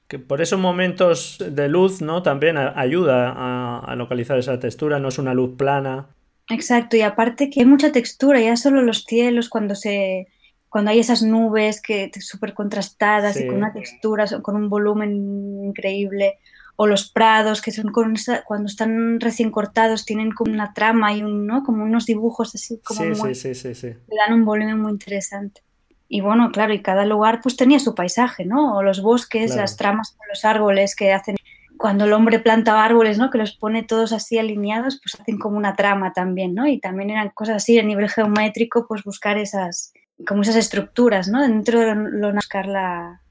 Que 0.08 0.18
por 0.18 0.40
esos 0.40 0.58
momentos 0.58 1.36
de 1.38 1.68
luz, 1.68 2.00
¿no? 2.00 2.22
También 2.22 2.56
ayuda 2.56 3.80
a, 3.80 3.94
localizar 3.96 4.38
esa 4.38 4.58
textura, 4.58 4.98
no 4.98 5.08
es 5.08 5.18
una 5.18 5.34
luz 5.34 5.56
plana. 5.58 6.08
Exacto, 6.48 6.96
y 6.96 7.02
aparte 7.02 7.50
que 7.50 7.60
hay 7.60 7.66
mucha 7.66 7.92
textura, 7.92 8.40
ya 8.40 8.56
solo 8.56 8.82
los 8.82 9.04
cielos, 9.04 9.48
cuando 9.48 9.74
se 9.74 10.28
cuando 10.68 10.90
hay 10.90 11.00
esas 11.00 11.22
nubes 11.22 11.82
que 11.82 12.10
súper 12.20 12.54
contrastadas 12.54 13.38
y 13.38 13.46
con 13.46 13.56
una 13.56 13.74
textura, 13.74 14.24
con 14.40 14.56
un 14.56 14.70
volumen 14.70 15.62
increíble, 15.66 16.38
o 16.76 16.86
los 16.86 17.10
prados 17.10 17.60
que 17.60 17.70
son 17.70 17.92
cuando 17.92 18.66
están 18.66 19.20
recién 19.20 19.50
cortados 19.50 20.04
tienen 20.04 20.32
como 20.32 20.52
una 20.52 20.72
trama 20.72 21.12
y 21.12 21.22
un, 21.22 21.46
¿no? 21.46 21.62
como 21.62 21.84
unos 21.84 22.06
dibujos 22.06 22.54
así 22.54 22.80
como 22.84 23.14
sí, 23.14 23.34
sí, 23.34 23.54
sí, 23.54 23.74
sí, 23.74 23.86
le 23.88 24.16
dan 24.16 24.32
un 24.32 24.44
volumen 24.44 24.80
muy 24.80 24.92
interesante. 24.92 25.62
Y 26.08 26.20
bueno 26.20 26.50
claro 26.50 26.74
y 26.74 26.82
cada 26.82 27.06
lugar 27.06 27.40
pues 27.42 27.56
tenía 27.56 27.78
su 27.78 27.94
paisaje 27.94 28.44
no 28.44 28.76
o 28.76 28.82
los 28.82 29.00
bosques 29.00 29.56
las 29.56 29.76
tramas 29.76 30.14
con 30.16 30.26
los 30.28 30.44
árboles 30.44 30.94
que 30.94 31.12
hacen 31.12 31.36
cuando 31.78 32.04
el 32.04 32.12
hombre 32.12 32.38
planta 32.38 32.84
árboles 32.84 33.16
no 33.16 33.30
que 33.30 33.38
los 33.38 33.56
pone 33.56 33.82
todos 33.82 34.12
así 34.12 34.38
alineados 34.38 35.00
pues 35.02 35.18
hacen 35.18 35.38
como 35.38 35.56
una 35.56 35.74
trama 35.74 36.12
también 36.12 36.54
no 36.54 36.66
y 36.66 36.80
también 36.80 37.08
eran 37.10 37.30
cosas 37.30 37.56
así 37.56 37.78
a 37.78 37.82
nivel 37.82 38.10
geométrico 38.10 38.86
pues 38.86 39.04
buscar 39.04 39.38
esas 39.38 39.94
como 40.26 40.42
esas 40.42 40.56
estructuras, 40.56 41.28
¿no? 41.28 41.42
Dentro 41.42 41.80
de 41.80 41.94
lo 41.94 42.32
buscar 42.32 42.66
la, 42.66 43.21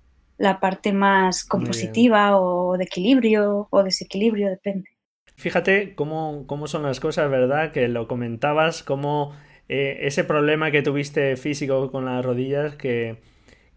la 0.42 0.60
parte 0.60 0.92
más 0.92 1.44
compositiva 1.44 2.36
o 2.40 2.76
de 2.76 2.86
equilibrio 2.86 3.68
o 3.70 3.84
desequilibrio, 3.84 4.50
depende. 4.50 4.90
Fíjate 5.36 5.94
cómo, 5.94 6.46
cómo 6.48 6.66
son 6.66 6.82
las 6.82 7.00
cosas, 7.00 7.30
¿verdad? 7.30 7.72
Que 7.72 7.88
lo 7.88 8.08
comentabas, 8.08 8.82
cómo 8.82 9.34
eh, 9.70 10.00
ese 10.02 10.24
problema 10.24 10.72
que 10.72 10.82
tuviste 10.82 11.38
físico 11.38 11.92
con 11.92 12.06
las 12.06 12.26
rodillas 12.26 12.76
que, 12.76 13.18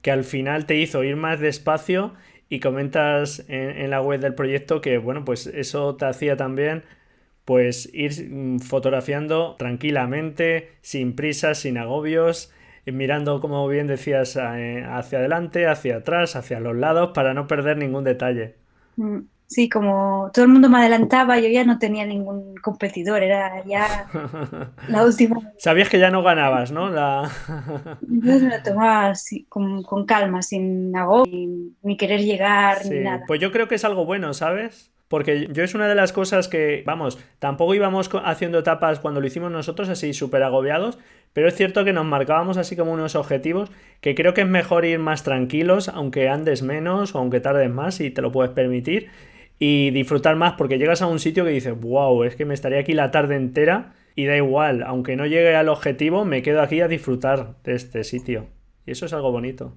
que 0.01 0.11
al 0.11 0.25
final 0.25 0.65
te 0.65 0.77
hizo 0.79 1.05
ir 1.05 1.17
más 1.17 1.39
despacio 1.39 2.15
y 2.49 2.61
comentas 2.61 3.45
en, 3.49 3.91
la 3.91 4.01
web 4.01 4.21
del 4.21 4.35
proyecto 4.35 4.81
que, 4.81 4.97
bueno, 4.97 5.27
pues 5.27 5.47
eso 5.47 5.97
te 5.97 6.07
hacía 6.07 6.39
también 6.39 6.83
pues 7.45 7.91
ir 7.93 8.31
mm, 8.31 8.61
fotografiando 8.61 9.57
tranquilamente, 9.59 10.71
sin 10.81 11.15
prisas, 11.15 11.59
sin 11.59 11.77
agobios, 11.77 12.51
mirando, 12.93 13.41
como 13.41 13.67
bien 13.69 13.87
decías, 13.87 14.37
eh, 14.37 14.85
hacia 14.87 15.19
adelante, 15.19 15.67
hacia 15.67 15.97
atrás, 15.97 16.37
hacia 16.37 16.61
los 16.61 16.77
lados, 16.77 17.11
para 17.15 17.35
no 17.35 17.47
perder 17.47 17.77
ningún 17.79 18.05
detalle. 18.05 18.57
Mm, 18.97 19.21
sí, 19.47 19.69
como 19.69 20.31
todo 20.33 20.45
el 20.45 20.51
mundo 20.51 20.69
me 20.69 20.79
adelantaba, 20.79 21.39
yo 21.39 21.49
ya 21.49 21.65
no 21.65 21.79
tenía 21.79 22.05
ningún 22.05 22.55
competidor, 22.57 23.23
era 23.23 23.65
ya 23.65 24.07
la 24.89 25.05
última. 25.05 25.41
Sabías 25.59 25.89
que 25.89 25.99
ya 25.99 26.11
no 26.11 26.23
ganabas, 26.23 26.73
¿no? 26.73 26.91
La... 26.91 27.31
Entonces 28.03 28.43
me 28.43 28.57
lo 28.57 28.63
tomaba 28.63 29.13
con, 29.49 30.07
calma, 30.07 30.43
sin 30.43 30.95
agobio, 30.97 31.49
ni 31.83 31.97
querer 31.97 32.21
llegar, 32.21 32.85
ni 32.87 33.01
nada. 33.01 33.25
Pues 33.27 33.41
yo 33.41 33.51
creo 33.51 33.69
que 33.69 33.77
es 33.77 33.85
algo 33.85 34.05
bueno, 34.05 34.35
¿sabes? 34.35 34.94
Porque 35.09 35.49
yo 35.53 35.63
es 35.63 35.75
una 35.75 35.87
de 35.87 35.95
las 35.95 36.13
cosas 36.13 36.49
que, 36.49 36.83
vamos, 36.87 37.19
tampoco 37.39 37.75
íbamos 37.75 38.11
haciendo 38.25 38.59
etapas 38.59 39.01
cuando 39.01 39.21
lo 39.21 39.27
hicimos 39.27 39.53
nosotros 39.53 39.89
así 39.89 40.15
súper 40.15 40.43
agobiados, 40.43 40.99
pero 41.33 41.49
es 41.49 41.55
cierto 41.55 41.85
que 41.85 41.93
nos 41.93 42.07
marcábamos 42.07 42.57
así 42.57 42.75
como 42.77 42.93
unos 42.93 43.15
objetivos 43.15 43.71
que 44.01 44.15
creo 44.15 44.35
que 44.35 44.43
es 44.43 44.49
mejor 44.49 44.85
ir 44.85 44.99
más 44.99 45.23
tranquilos, 45.23 45.89
aunque 45.89 46.29
andes 46.29 46.63
menos 46.63 47.15
o 47.15 47.19
aunque 47.19 47.41
tardes 47.41 47.71
más 47.71 48.01
y 48.01 48.11
te 48.11 48.23
lo 48.23 48.33
puedes 48.33 48.53
permitir, 48.53 49.11
y 49.59 49.91
disfrutar 49.91 50.37
más 50.37 50.55
porque 50.55 50.79
llegas 50.79 51.03
a 51.03 51.07
un 51.07 51.19
sitio 51.19 51.45
que 51.45 51.51
dices, 51.51 51.79
wow, 51.79 52.25
es 52.25 52.37
que 52.37 52.45
me 52.45 52.55
estaría 52.55 52.81
aquí 52.81 52.93
la 52.93 53.11
tarde 53.11 53.37
entera 53.37 53.95
y 54.17 54.27
da 54.27 54.37
igual, 54.37 54.83
aunque 54.83 55.17
no 55.17 55.27
llegue 55.27 55.55
al 55.55 55.69
objetivo, 55.69 56.25
me 56.25 56.43
quedo 56.43 56.63
aquí 56.63 56.81
a 56.81 56.89
disfrutar 56.89 57.57
de 57.63 57.75
este 57.75 58.05
sitio. 58.05 58.47
Y 58.87 58.93
eso 58.93 59.07
es 59.07 59.13
algo 59.13 59.33
bonito. 59.33 59.75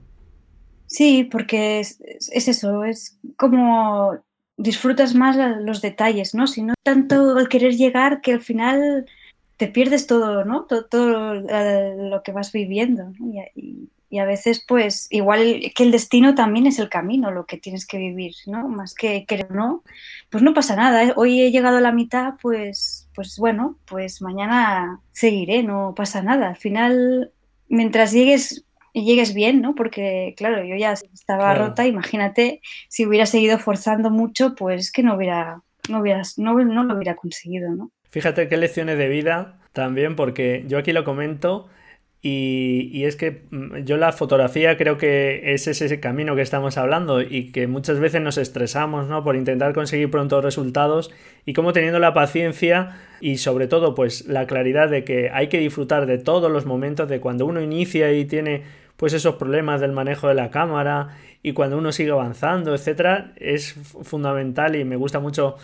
Sí, 0.85 1.27
porque 1.29 1.79
es, 1.79 1.99
es 2.31 2.47
eso, 2.47 2.83
es 2.83 3.19
como 3.35 4.17
disfrutas 4.57 5.13
más 5.13 5.37
los 5.61 5.81
detalles, 5.81 6.33
¿no? 6.33 6.47
Si 6.47 6.63
no 6.63 6.73
tanto 6.83 7.37
el 7.37 7.47
querer 7.47 7.75
llegar 7.75 8.21
que 8.21 8.33
al 8.33 8.41
final 8.41 9.05
te 9.55 9.67
pierdes 9.67 10.07
todo, 10.07 10.43
¿no? 10.45 10.65
Todo, 10.65 11.35
lo 11.35 12.23
que 12.23 12.31
vas 12.31 12.51
viviendo. 12.51 13.13
Y, 13.55 14.19
a 14.19 14.25
veces, 14.25 14.63
pues, 14.67 15.07
igual 15.11 15.71
que 15.75 15.83
el 15.83 15.91
destino 15.91 16.33
también 16.33 16.65
es 16.65 16.79
el 16.79 16.89
camino, 16.89 17.29
lo 17.29 17.45
que 17.45 17.57
tienes 17.57 17.85
que 17.85 17.97
vivir, 17.97 18.33
¿no? 18.45 18.67
Más 18.67 18.93
que 18.93 19.25
querer, 19.25 19.51
¿no? 19.51 19.83
Pues 20.29 20.43
no 20.43 20.53
pasa 20.53 20.75
nada. 20.75 21.03
¿eh? 21.03 21.13
Hoy 21.15 21.41
he 21.41 21.51
llegado 21.51 21.77
a 21.77 21.81
la 21.81 21.91
mitad, 21.91 22.35
pues, 22.41 23.09
pues 23.13 23.37
bueno, 23.37 23.77
pues 23.85 24.21
mañana 24.21 25.01
seguiré, 25.11 25.61
no 25.61 25.93
pasa 25.95 26.21
nada. 26.23 26.49
Al 26.49 26.55
final, 26.55 27.31
mientras 27.67 28.11
llegues 28.11 28.63
y 28.97 29.05
llegues 29.05 29.35
bien, 29.35 29.61
¿no? 29.61 29.75
Porque, 29.75 30.33
claro, 30.35 30.65
yo 30.65 30.75
ya 30.75 30.93
estaba 30.93 31.53
rota, 31.53 31.85
imagínate, 31.85 32.61
si 32.89 33.05
hubiera 33.05 33.27
seguido 33.27 33.59
forzando 33.59 34.09
mucho, 34.09 34.55
pues 34.55 34.91
que 34.91 35.03
no 35.03 35.15
hubiera, 35.15 35.61
no 35.87 35.99
hubieras, 35.99 36.39
no, 36.39 36.55
no 36.55 36.83
lo 36.83 36.95
hubiera 36.95 37.15
conseguido, 37.15 37.69
¿no? 37.69 37.91
Fíjate 38.09 38.47
qué 38.47 38.57
lecciones 38.57 38.97
de 38.97 39.07
vida 39.07 39.59
también, 39.71 40.15
porque 40.15 40.65
yo 40.67 40.79
aquí 40.79 40.93
lo 40.93 41.03
comento 41.03 41.69
y, 42.23 43.05
es 43.05 43.15
que 43.15 43.43
mm, 43.51 43.83
yo 43.85 43.97
la 43.97 44.11
fotografía 44.11 44.75
creo 44.77 44.97
que 44.97 45.53
es 45.53 45.67
ese 45.67 45.99
camino 45.99 46.35
que 46.35 46.41
estamos 46.41 46.75
hablando 46.77 47.21
y 47.21 47.51
que 47.51 47.67
muchas 47.67 47.99
veces 47.99 48.21
nos 48.21 48.39
estresamos 48.39 49.07
¿no? 49.07 49.23
por 49.23 49.35
intentar 49.35 49.73
conseguir 49.73 50.09
pronto 50.09 50.41
resultados 50.41 51.11
y 51.45 51.53
como 51.53 51.73
teniendo 51.73 51.99
la 51.99 52.15
paciencia 52.15 52.97
y 53.21 53.37
sobre 53.37 53.67
todo 53.67 53.93
pues 53.93 54.25
la 54.25 54.47
claridad 54.47 54.89
de 54.89 55.03
que 55.03 55.29
hay 55.29 55.47
que 55.49 55.59
disfrutar 55.59 56.07
de 56.07 56.17
todos 56.17 56.51
los 56.51 56.65
momentos 56.65 57.07
de 57.07 57.19
cuando 57.19 57.45
uno 57.45 57.61
inicia 57.61 58.11
y 58.11 58.25
tiene 58.25 58.63
pues 58.97 59.13
esos 59.13 59.35
problemas 59.35 59.79
del 59.79 59.93
manejo 59.93 60.27
de 60.27 60.33
la 60.33 60.51
cámara 60.51 61.17
y 61.41 61.53
cuando 61.53 61.77
uno 61.77 61.91
sigue 61.91 62.11
avanzando, 62.11 62.75
etcétera, 62.75 63.31
es 63.37 63.73
fundamental 63.73 64.75
y 64.75 64.83
me 64.83 64.95
gusta 64.95 65.19
mucho 65.19 65.55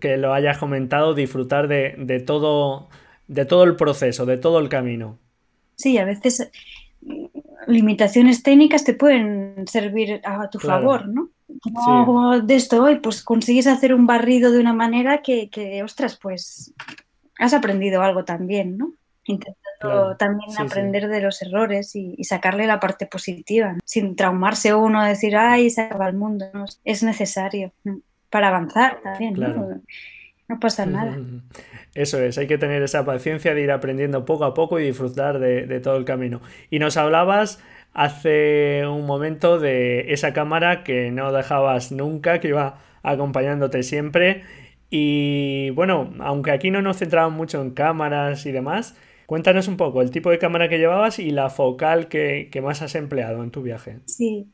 que 0.00 0.16
lo 0.16 0.34
hayas 0.34 0.58
comentado, 0.58 1.14
disfrutar 1.14 1.68
de, 1.68 1.94
de 1.98 2.20
todo, 2.20 2.88
de 3.28 3.44
todo 3.44 3.64
el 3.64 3.76
proceso, 3.76 4.26
de 4.26 4.38
todo 4.38 4.58
el 4.58 4.68
camino. 4.68 5.18
Sí, 5.76 5.96
a 5.98 6.04
veces 6.04 6.50
mm, 7.02 7.26
limitaciones 7.68 8.42
técnicas 8.42 8.84
te 8.84 8.94
pueden 8.94 9.66
servir 9.68 10.20
a 10.24 10.48
tu 10.50 10.58
favor, 10.58 11.06
¿no? 11.08 11.30
Como 11.74 12.40
de 12.40 12.54
esto 12.56 12.82
hoy, 12.82 12.96
pues 12.96 13.22
consigues 13.22 13.66
hacer 13.66 13.94
un 13.94 14.06
barrido 14.06 14.52
de 14.52 14.60
una 14.60 14.72
manera 14.72 15.22
que, 15.22 15.48
que, 15.48 15.82
ostras, 15.82 16.18
pues 16.20 16.74
has 17.38 17.54
aprendido 17.54 18.02
algo 18.02 18.24
también, 18.24 18.76
¿no? 18.76 18.92
También 20.18 20.50
aprender 20.58 21.08
de 21.08 21.20
los 21.20 21.40
errores 21.42 21.94
y, 21.94 22.22
sacarle 22.24 22.66
la 22.66 22.80
parte 22.80 23.06
positiva, 23.06 23.76
sin 23.84 24.16
traumarse 24.16 24.74
uno, 24.74 25.04
decir, 25.04 25.36
ay, 25.36 25.70
se 25.70 25.82
acaba 25.82 26.08
el 26.08 26.16
mundo. 26.16 26.46
Es 26.84 27.02
necesario 27.02 27.72
para 28.30 28.48
avanzar 28.48 29.00
también. 29.02 29.34
¿no? 30.48 30.60
pasa 30.60 30.86
nada. 30.86 31.16
Eso 31.94 32.20
es, 32.20 32.38
hay 32.38 32.46
que 32.46 32.58
tener 32.58 32.82
esa 32.82 33.04
paciencia 33.04 33.54
de 33.54 33.62
ir 33.62 33.70
aprendiendo 33.70 34.24
poco 34.24 34.44
a 34.44 34.54
poco 34.54 34.80
y 34.80 34.84
disfrutar 34.84 35.38
de, 35.38 35.80
todo 35.80 35.96
el 35.96 36.04
camino. 36.04 36.40
Y 36.70 36.78
nos 36.78 36.96
hablabas 36.96 37.62
hace 37.92 38.86
un 38.86 39.06
momento 39.06 39.58
de 39.58 40.12
esa 40.12 40.32
cámara 40.32 40.84
que 40.84 41.10
no 41.10 41.32
dejabas 41.32 41.92
nunca, 41.92 42.40
que 42.40 42.48
iba 42.48 42.78
acompañándote 43.02 43.82
siempre. 43.82 44.42
Y 44.90 45.70
bueno, 45.70 46.14
aunque 46.20 46.50
aquí 46.50 46.70
no 46.70 46.80
nos 46.80 46.98
centramos 46.98 47.32
mucho 47.32 47.60
en 47.60 47.72
cámaras 47.72 48.46
y 48.46 48.52
demás, 48.52 48.96
Cuéntanos 49.28 49.68
un 49.68 49.76
poco 49.76 50.00
el 50.00 50.10
tipo 50.10 50.30
de 50.30 50.38
cámara 50.38 50.70
que 50.70 50.78
llevabas 50.78 51.18
y 51.18 51.32
la 51.32 51.50
focal 51.50 52.08
que, 52.08 52.48
más 52.62 52.80
has 52.80 52.94
empleado 52.94 53.44
en 53.44 53.50
tu 53.50 53.60
viaje. 53.60 53.98
Sí, 54.06 54.46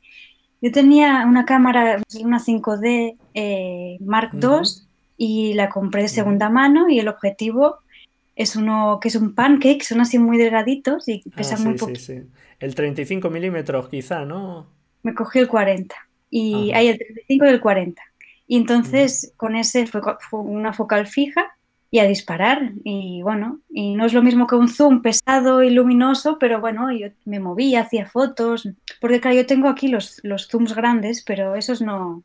yo 0.60 0.72
tenía 0.72 1.24
una 1.28 1.44
cámara, 1.44 2.02
una 2.20 2.40
5D 2.40 3.16
eh, 3.34 3.96
Mark 4.00 4.32
II 4.32 4.68
y 5.16 5.54
la 5.54 5.68
compré 5.68 6.02
de 6.02 6.08
segunda 6.08 6.50
mano 6.50 6.88
y 6.88 6.98
el 6.98 7.06
objetivo 7.06 7.76
es 8.34 8.56
uno 8.56 8.98
que 9.00 9.06
es 9.06 9.14
un 9.14 9.36
pancake, 9.36 9.84
son 9.84 10.00
así 10.00 10.18
muy 10.18 10.38
delgaditos 10.38 11.06
y 11.06 11.22
ah, 11.24 11.36
pesan 11.36 11.62
muy 11.62 11.74
poco. 11.74 11.94
Sí, 11.94 12.16
sí. 12.16 12.22
El 12.58 12.74
35 12.74 13.30
milímetros 13.30 13.88
quizá, 13.88 14.24
¿no? 14.24 14.66
Me 15.04 15.14
cogí 15.14 15.38
el 15.38 15.46
40 15.46 15.94
y 16.30 16.72
hay 16.72 16.88
el 16.88 16.98
35 16.98 17.44
y 17.44 17.48
el 17.48 17.60
40. 17.60 18.02
Y 18.48 18.56
entonces 18.56 19.32
con 19.36 19.54
ese 19.54 19.86
fue, 19.86 20.00
fue 20.18 20.40
una 20.40 20.72
focal 20.72 21.06
fija 21.06 21.53
y 21.94 22.00
a 22.00 22.08
disparar. 22.08 22.72
Y 22.82 23.22
bueno, 23.22 23.60
y 23.70 23.94
no 23.94 24.04
es 24.04 24.12
lo 24.12 24.20
mismo 24.20 24.48
que 24.48 24.56
un 24.56 24.66
zoom 24.66 25.00
pesado 25.00 25.62
y 25.62 25.70
luminoso, 25.70 26.40
pero 26.40 26.60
bueno, 26.60 26.90
yo 26.90 27.06
me 27.24 27.38
movía, 27.38 27.82
hacía 27.82 28.04
fotos, 28.04 28.68
porque 29.00 29.20
claro, 29.20 29.36
yo 29.36 29.46
tengo 29.46 29.68
aquí 29.68 29.86
los, 29.86 30.18
los 30.24 30.48
zooms 30.48 30.74
grandes, 30.74 31.22
pero 31.22 31.54
esos 31.54 31.80
no, 31.80 32.24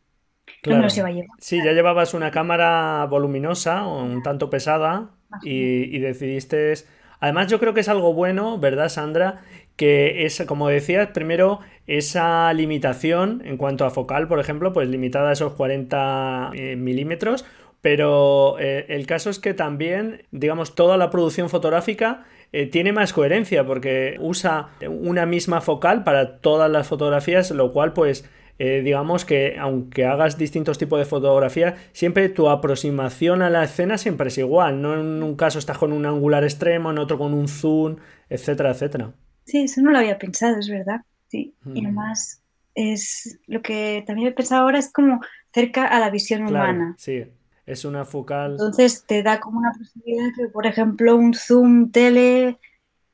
no 0.66 0.76
me 0.76 0.82
los 0.82 0.98
iba 0.98 1.10
a 1.10 1.12
llevar. 1.12 1.38
Sí, 1.38 1.60
ya 1.64 1.74
llevabas 1.74 2.16
una 2.16 2.32
cámara 2.32 3.06
voluminosa, 3.06 3.86
un 3.86 4.24
tanto 4.24 4.50
pesada, 4.50 5.12
y, 5.44 5.96
y 5.96 6.00
decidiste... 6.00 6.74
Además, 7.20 7.52
yo 7.52 7.60
creo 7.60 7.76
que 7.76 7.82
es 7.82 7.90
algo 7.90 8.16
bueno, 8.16 8.58
¿verdad, 8.58 8.90
Sandra? 8.90 9.42
que 9.80 10.26
es, 10.26 10.44
como 10.46 10.68
decías, 10.68 11.12
primero 11.14 11.62
esa 11.88 12.52
limitación 12.54 13.42
en 13.46 13.56
cuanto 13.56 13.86
a 13.86 13.92
focal, 13.92 14.28
por 14.28 14.40
ejemplo, 14.40 14.74
pues 14.74 14.90
limitada 14.90 15.30
a 15.30 15.34
esos 15.34 15.54
40 15.54 16.52
eh, 16.54 16.76
milímetros, 16.76 17.46
pero 17.82 18.58
eh, 18.60 18.86
el 18.90 19.06
caso 19.06 19.30
es 19.30 19.40
que 19.40 19.54
también, 19.54 20.24
digamos, 20.32 20.76
toda 20.76 20.98
la 20.98 21.10
producción 21.10 21.50
fotográfica 21.50 22.26
eh, 22.52 22.66
tiene 22.66 22.92
más 22.92 23.14
coherencia 23.14 23.66
porque 23.66 24.18
usa 24.20 24.70
una 24.88 25.26
misma 25.26 25.62
focal 25.62 26.04
para 26.04 26.40
todas 26.40 26.70
las 26.70 26.88
fotografías, 26.88 27.52
lo 27.52 27.72
cual 27.72 27.94
pues 27.94 28.26
eh, 28.58 28.82
digamos 28.84 29.24
que 29.24 29.56
aunque 29.58 30.06
hagas 30.06 30.38
distintos 30.38 30.78
tipos 30.78 31.00
de 31.00 31.06
fotografía, 31.06 31.78
siempre 31.94 32.28
tu 32.28 32.50
aproximación 32.50 33.42
a 33.42 33.50
la 33.50 33.64
escena 33.64 33.98
siempre 33.98 34.28
es 34.28 34.38
igual, 34.38 34.82
no 34.82 35.00
en 35.00 35.24
un 35.24 35.36
caso 35.36 35.60
estás 35.60 35.78
con 35.78 35.94
un 35.94 36.06
angular 36.06 36.44
extremo, 36.44 36.92
en 36.92 36.98
otro 36.98 37.18
con 37.18 37.34
un 37.34 37.48
zoom, 37.48 37.96
etcétera, 38.30 38.72
etcétera. 38.72 39.14
Sí, 39.46 39.64
eso 39.64 39.82
no 39.82 39.92
lo 39.92 40.00
había 40.00 40.18
pensado, 40.18 40.58
es 40.60 40.68
verdad. 40.68 41.02
Sí, 41.30 41.56
y 41.74 41.82
mm. 41.82 41.86
además 41.86 42.44
es 42.76 43.40
lo 43.48 43.62
que 43.62 44.04
también 44.06 44.28
he 44.28 44.32
pensado 44.32 44.64
ahora 44.64 44.80
es 44.80 44.92
como 44.92 45.22
cerca 45.54 45.86
a 45.86 46.00
la 46.00 46.10
visión 46.10 46.46
humana. 46.46 46.96
Sí, 46.98 47.26
es 47.70 47.86
una 47.86 48.04
focal. 48.06 48.54
Entonces 48.54 49.06
te 49.06 49.22
da 49.22 49.40
como 49.40 49.60
una 49.60 49.72
posibilidad 49.72 50.30
que, 50.36 50.48
por 50.48 50.66
ejemplo, 50.66 51.16
un 51.16 51.34
zoom 51.34 51.92
tele 51.92 52.58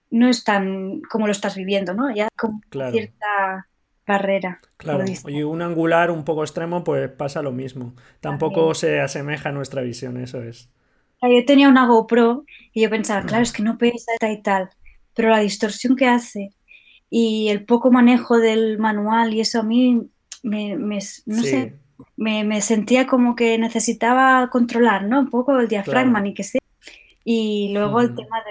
no 0.09 0.29
es 0.29 0.43
tan 0.43 1.01
como 1.01 1.27
lo 1.27 1.31
estás 1.31 1.55
viviendo, 1.55 1.93
¿no? 1.93 2.13
Ya 2.15 2.29
con 2.37 2.61
cierta 2.91 3.67
barrera. 4.07 4.59
Claro, 4.77 5.03
y 5.27 5.43
un 5.43 5.61
angular 5.61 6.11
un 6.11 6.23
poco 6.23 6.43
extremo, 6.43 6.83
pues 6.83 7.09
pasa 7.09 7.41
lo 7.41 7.51
mismo. 7.51 7.93
Tampoco 8.21 8.73
se 8.73 9.01
asemeja 9.01 9.49
a 9.49 9.51
nuestra 9.51 9.81
visión, 9.81 10.17
eso 10.17 10.41
es. 10.41 10.69
Yo 11.21 11.45
tenía 11.45 11.69
una 11.69 11.87
GoPro 11.87 12.45
y 12.71 12.83
yo 12.83 12.89
pensaba, 12.89 13.25
claro, 13.25 13.43
es 13.43 13.51
que 13.51 13.63
no 13.63 13.77
pesa 13.77 14.11
y 14.29 14.41
tal, 14.41 14.69
pero 15.15 15.29
la 15.29 15.39
distorsión 15.39 15.95
que 15.95 16.07
hace 16.07 16.53
y 17.09 17.49
el 17.49 17.65
poco 17.65 17.91
manejo 17.91 18.37
del 18.37 18.77
manual 18.77 19.33
y 19.33 19.39
eso 19.39 19.59
a 19.59 19.63
mí 19.63 20.07
me, 20.43 20.75
no 20.77 21.43
sé, 21.43 21.73
me, 22.17 22.61
sentía 22.61 23.07
como 23.07 23.35
que 23.35 23.57
necesitaba 23.57 24.49
controlar, 24.49 25.03
¿no? 25.03 25.19
Un 25.19 25.29
poco 25.29 25.59
el 25.59 25.67
diafragma 25.67 26.21
ni 26.21 26.33
que 26.33 26.43
sea. 26.43 26.61
Y 27.23 27.71
luego 27.73 28.01
el 28.01 28.15
tema 28.15 28.43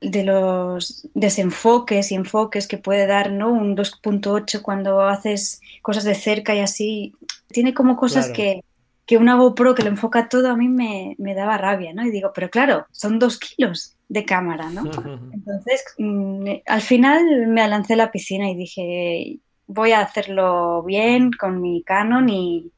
de, 0.00 0.22
los 0.22 1.08
desenfoques 1.14 2.12
y 2.12 2.14
enfoques 2.14 2.68
que 2.68 2.78
puede 2.78 3.06
dar, 3.06 3.32
¿no? 3.32 3.52
Un 3.52 3.76
2.8 3.76 4.62
cuando 4.62 5.02
haces 5.02 5.60
cosas 5.82 6.04
de 6.04 6.14
cerca 6.14 6.54
y 6.54 6.60
así. 6.60 7.14
Tiene 7.48 7.74
como 7.74 7.96
cosas 7.96 8.30
que, 8.30 8.62
que 9.06 9.16
una 9.16 9.36
GoPro 9.36 9.74
que 9.74 9.82
lo 9.82 9.88
enfoca 9.88 10.28
todo 10.28 10.50
a 10.50 10.56
mí 10.56 10.68
me, 10.68 11.16
me, 11.18 11.34
daba 11.34 11.58
rabia, 11.58 11.92
¿no? 11.94 12.04
Y 12.06 12.10
digo, 12.10 12.32
pero 12.34 12.48
claro, 12.48 12.86
son 12.92 13.18
dos 13.18 13.38
kilos 13.38 13.96
de 14.08 14.24
cámara, 14.24 14.70
¿no? 14.70 14.82
Entonces, 15.32 15.84
mm, 15.98 16.46
al 16.66 16.82
final 16.82 17.46
me 17.48 17.66
lancé 17.66 17.94
a 17.94 17.96
la 17.96 18.12
piscina 18.12 18.48
y 18.50 18.56
dije, 18.56 19.40
voy 19.66 19.92
a 19.92 20.00
hacerlo 20.00 20.82
bien 20.82 21.30
con 21.32 21.60
mi 21.60 21.82
Canon 21.82 22.28
y, 22.28 22.72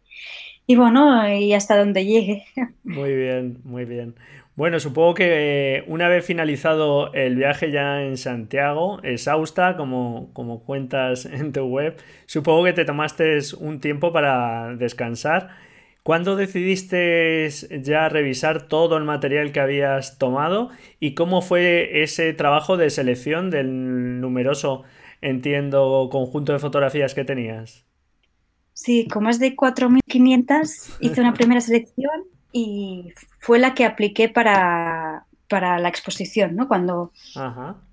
y 0.67 0.77
bueno, 0.77 1.29
y 1.29 1.53
hasta 1.55 1.79
donde 1.79 2.05
llegue. 2.05 2.45
Muy 2.85 3.15
bien, 3.15 3.61
muy 3.65 3.85
bien. 3.85 4.15
Bueno, 4.57 4.81
supongo 4.81 5.15
que 5.15 5.77
eh, 5.77 5.85
una 5.87 6.09
vez 6.09 6.25
finalizado 6.27 7.13
el 7.15 7.37
viaje 7.37 7.71
ya 7.71 8.03
en 8.03 8.17
Santiago, 8.17 8.99
exhausta, 9.05 9.77
como, 9.77 10.33
como 10.33 10.65
cuentas 10.65 11.27
en 11.27 11.53
tu 11.53 11.65
web, 11.67 11.97
supongo 12.27 12.65
que 12.65 12.73
te 12.73 12.85
tomaste 12.85 13.39
un 13.61 13.81
tiempo 13.81 14.13
para 14.13 14.75
descansar. 14.75 15.51
¿Cuándo 16.03 16.37
decidiste 16.37 17.49
ya 17.83 18.09
revisar 18.09 18.67
todo 18.67 18.97
el 18.97 19.05
material 19.05 19.53
que 19.53 19.61
habías 19.61 20.19
tomado 20.19 20.71
y 21.01 21.15
cómo 21.15 21.43
fue 21.43 22.03
ese 22.03 22.33
trabajo 22.33 22.77
de 22.77 22.91
selección 22.91 23.51
del 23.51 24.21
numeroso, 24.21 24.85
entiendo, 25.21 26.09
conjunto 26.11 26.53
de 26.53 26.59
fotografías 26.59 27.15
que 27.15 27.25
tenías? 27.25 27.85
Sí, 28.73 29.09
con 29.09 29.25
más 29.25 29.39
de 29.39 29.57
4.500 29.57 30.99
hice 31.01 31.21
una 31.21 31.35
primera 31.35 31.61
selección 31.61 32.25
y 32.53 33.13
fue 33.41 33.59
la 33.59 33.75
que 33.75 33.85
apliqué 33.85 34.29
para, 34.29 35.27
la 35.51 35.89
exposición, 35.89 36.55
¿no? 36.55 36.69
Cuando, 36.69 37.13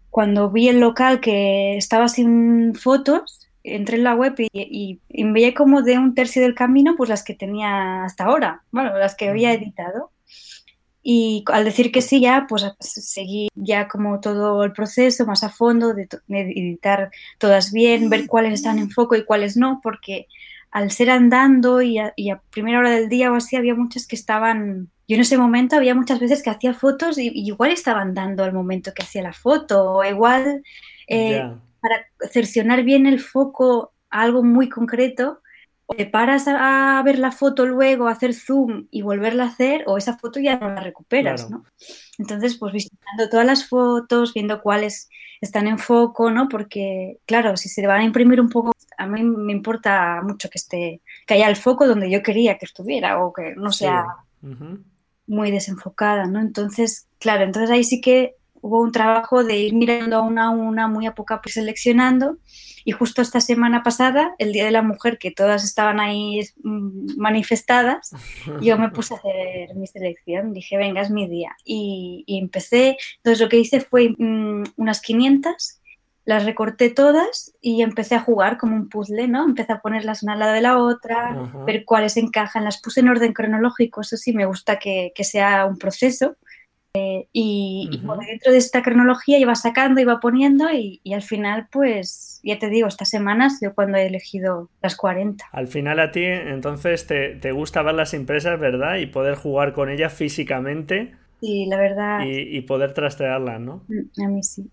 cuando 0.09 0.51
vi 0.51 0.69
el 0.69 0.79
local 0.79 1.21
que 1.21 1.75
estaba 1.77 2.07
sin 2.07 2.75
fotos, 2.75 3.47
entré 3.63 3.97
en 3.97 4.03
la 4.03 4.15
web 4.15 4.35
y, 4.38 4.99
y, 5.09 5.23
veía 5.31 5.53
como 5.53 5.81
de 5.81 5.97
un 5.97 6.13
tercio 6.13 6.41
del 6.41 6.53
camino, 6.53 6.95
pues 6.95 7.09
las 7.09 7.23
que 7.23 7.33
tenía 7.33 8.03
hasta 8.03 8.25
ahora, 8.25 8.63
bueno, 8.71 8.95
las 8.97 9.15
que 9.15 9.29
había 9.29 9.53
editado. 9.53 10.11
Y 11.07 11.43
al 11.53 11.65
decir 11.65 11.91
que 11.91 12.01
sí, 12.01 12.19
ya, 12.19 12.47
pues 12.49 12.65
seguí 12.79 13.49
ya 13.53 13.87
como 13.87 14.19
todo 14.19 14.63
el 14.63 14.71
proceso 14.71 15.23
más 15.27 15.43
a 15.43 15.49
fondo 15.49 15.93
de, 15.93 16.09
de 16.25 16.41
editar 16.41 17.11
todas 17.37 17.71
bien, 17.71 18.09
ver 18.09 18.25
cuáles 18.25 18.53
están 18.53 18.79
en 18.79 18.89
foco 18.89 19.15
y 19.15 19.23
cuáles 19.23 19.55
no, 19.55 19.81
porque 19.83 20.27
al 20.71 20.89
ser 20.89 21.11
andando 21.11 21.83
y 21.83 21.99
a, 21.99 22.13
primera 22.49 22.79
hora 22.79 22.89
del 22.89 23.07
día 23.07 23.31
o 23.31 23.35
así, 23.35 23.55
había 23.55 23.75
muchas 23.75 24.07
que 24.07 24.15
estaban... 24.15 24.89
Yo 25.07 25.13
en 25.13 25.21
ese 25.21 25.37
momento 25.37 25.75
había 25.75 25.93
muchas 25.93 26.19
veces 26.19 26.41
que 26.41 26.49
hacía 26.49 26.73
fotos 26.73 27.19
y, 27.19 27.31
igual 27.33 27.69
estaban 27.69 28.15
dando 28.15 28.43
al 28.43 28.51
momento 28.51 28.91
que 28.95 29.03
hacía 29.03 29.21
la 29.21 29.31
foto, 29.31 29.91
o 29.91 30.03
igual 30.03 30.63
eh, 31.07 31.39
para 31.79 32.07
cercionar 32.31 32.81
bien 32.81 33.05
el 33.05 33.19
foco 33.19 33.93
a 34.09 34.23
algo 34.23 34.43
muy 34.43 34.67
concreto, 34.67 35.43
o 35.86 35.93
te 35.93 36.06
paras 36.06 36.48
a, 36.48 37.02
ver 37.04 37.19
la 37.19 37.32
foto 37.32 37.65
luego, 37.65 38.08
hacer 38.08 38.34
zoom 38.34 38.88
y 38.91 39.02
volverla 39.02 39.43
a 39.43 39.48
hacer, 39.48 39.84
o 39.88 39.98
esa 39.98 40.17
foto 40.17 40.39
ya 40.39 40.58
no 40.58 40.69
la 40.69 40.82
recuperas, 40.82 41.50
¿no? 41.50 41.63
Entonces, 42.17 42.58
pues 42.58 42.74
visitando 42.74 43.30
todas 43.30 43.45
las 43.45 43.67
fotos, 43.67 44.34
viendo 44.34 44.62
cuáles 44.62 45.10
están 45.41 45.67
en 45.67 45.78
foco, 45.78 46.32
¿no? 46.32 46.48
Porque, 46.50 47.19
claro, 47.26 47.56
si 47.58 47.69
se 47.69 47.86
van 47.86 48.02
a 48.02 48.06
imprimir 48.06 48.41
un 48.41 48.50
poco 48.50 48.71
a 48.98 49.08
mí 49.08 49.24
me 49.24 49.52
importa 49.52 50.21
mucho 50.24 50.50
que 50.50 50.58
esté, 50.58 51.02
que 51.26 51.34
haya 51.34 51.50
el 51.50 51.56
foco 51.56 51.88
donde 51.88 52.10
yo 52.10 52.24
quería 52.24 52.58
que 52.58 52.65
estuviera 52.65 53.24
o 53.24 53.34
que 53.34 53.56
no 53.56 53.71
sea 53.71 54.06
muy 55.28 55.52
desenfocada, 55.52 56.28
¿no? 56.28 56.39
Entonces, 56.39 57.08
claro, 57.19 57.43
entonces 57.43 57.71
ahí 57.71 57.84
sí 57.84 58.00
que 58.00 58.36
hubo 58.65 58.82
un 58.82 58.91
trabajo 58.91 59.43
de 59.43 59.58
ir 59.58 59.75
mirando 59.75 60.23
una 60.23 60.45
a 60.45 60.49
una, 60.49 60.88
muy 60.88 61.06
a 61.06 61.13
poco 61.13 61.39
pues 61.43 61.54
seleccionando. 61.54 62.39
Y 62.84 62.93
justo 62.93 63.21
esta 63.21 63.39
semana 63.39 63.84
pasada, 63.84 64.34
el 64.39 64.54
Día 64.54 64.65
de 64.65 64.71
la 64.71 64.82
Mujer, 64.82 65.19
que 65.19 65.30
todas 65.30 65.63
estaban 65.63 65.99
ahí 65.99 66.41
mm, 66.63 67.15
manifestadas, 67.15 68.10
yo 68.62 68.80
me 68.80 68.89
puse 68.89 69.13
a 69.13 69.17
hacer 69.17 69.75
mi 69.75 69.86
selección. 69.86 70.51
Dije, 70.51 70.78
venga, 70.78 71.01
es 71.01 71.12
mi 71.12 71.30
día. 71.30 71.56
Y, 71.63 72.25
empecé, 72.28 72.97
entonces 73.17 73.39
lo 73.39 73.49
que 73.49 73.60
hice 73.60 73.82
fue 73.82 74.15
mm, 74.17 74.63
unas 74.78 74.99
500 75.01 75.82
las 76.25 76.43
recorté 76.43 76.89
todas 76.89 77.54
y 77.62 77.84
empecé 77.84 78.15
a 78.15 78.19
jugar 78.19 78.58
como 78.58 78.75
un 78.75 78.89
puzzle, 78.89 79.28
¿no? 79.28 79.45
Empecé 79.45 79.73
a 79.73 79.80
ponerlas 79.80 80.23
una 80.23 80.34
al 80.34 80.39
lado 80.39 80.54
de 80.54 80.62
la 80.62 80.80
otra, 80.80 81.51
ver 81.67 81.86
cuáles 81.86 82.17
encajan, 82.17 82.63
las 82.63 82.82
puse 82.82 83.01
en 83.01 83.10
orden 83.10 83.32
cronológico, 83.32 84.01
eso 84.01 84.17
sí, 84.17 84.34
me 84.34 84.47
gusta 84.47 84.80
que, 84.80 85.13
sea 85.23 85.65
un 85.65 85.78
proceso. 85.78 86.36
Eh, 86.95 87.27
y, 87.34 87.89
dentro 88.27 88.51
de 88.53 88.58
esta 88.58 88.81
cronología 88.81 89.38
iba 89.38 89.53
sacando, 89.55 89.99
iba 89.99 90.19
poniendo 90.19 90.71
y, 90.71 91.01
al 91.13 91.21
final, 91.21 91.67
pues, 91.71 92.39
ya 92.43 92.58
te 92.58 92.69
digo, 92.69 92.88
estas 92.88 93.10
semanas 93.10 93.60
yo 93.62 93.75
cuando 93.75 93.97
he 93.97 94.05
elegido 94.08 94.69
las 94.81 94.95
40. 94.95 95.45
Al 95.51 95.67
final 95.67 95.99
a 95.99 96.12
ti, 96.12 96.23
entonces, 96.23 97.05
te, 97.05 97.36
te 97.36 97.51
gusta 97.51 97.81
ver 97.81 97.95
las 97.95 98.13
impresas, 98.13 98.60
¿verdad? 98.60 98.97
Y 98.97 99.08
poder 99.08 99.36
jugar 99.36 99.73
con 99.73 99.89
ellas 99.89 100.13
físicamente. 100.13 101.13
Sí, 101.41 101.65
la 101.65 101.77
verdad. 101.77 102.25
Y, 102.25 102.58
y 102.58 102.62
poder 102.62 102.93
trastearlas, 102.93 103.60
¿no? 103.60 103.84
Mm, 103.88 104.23
a 104.23 104.27
mí 104.29 104.43
sí. 104.43 104.71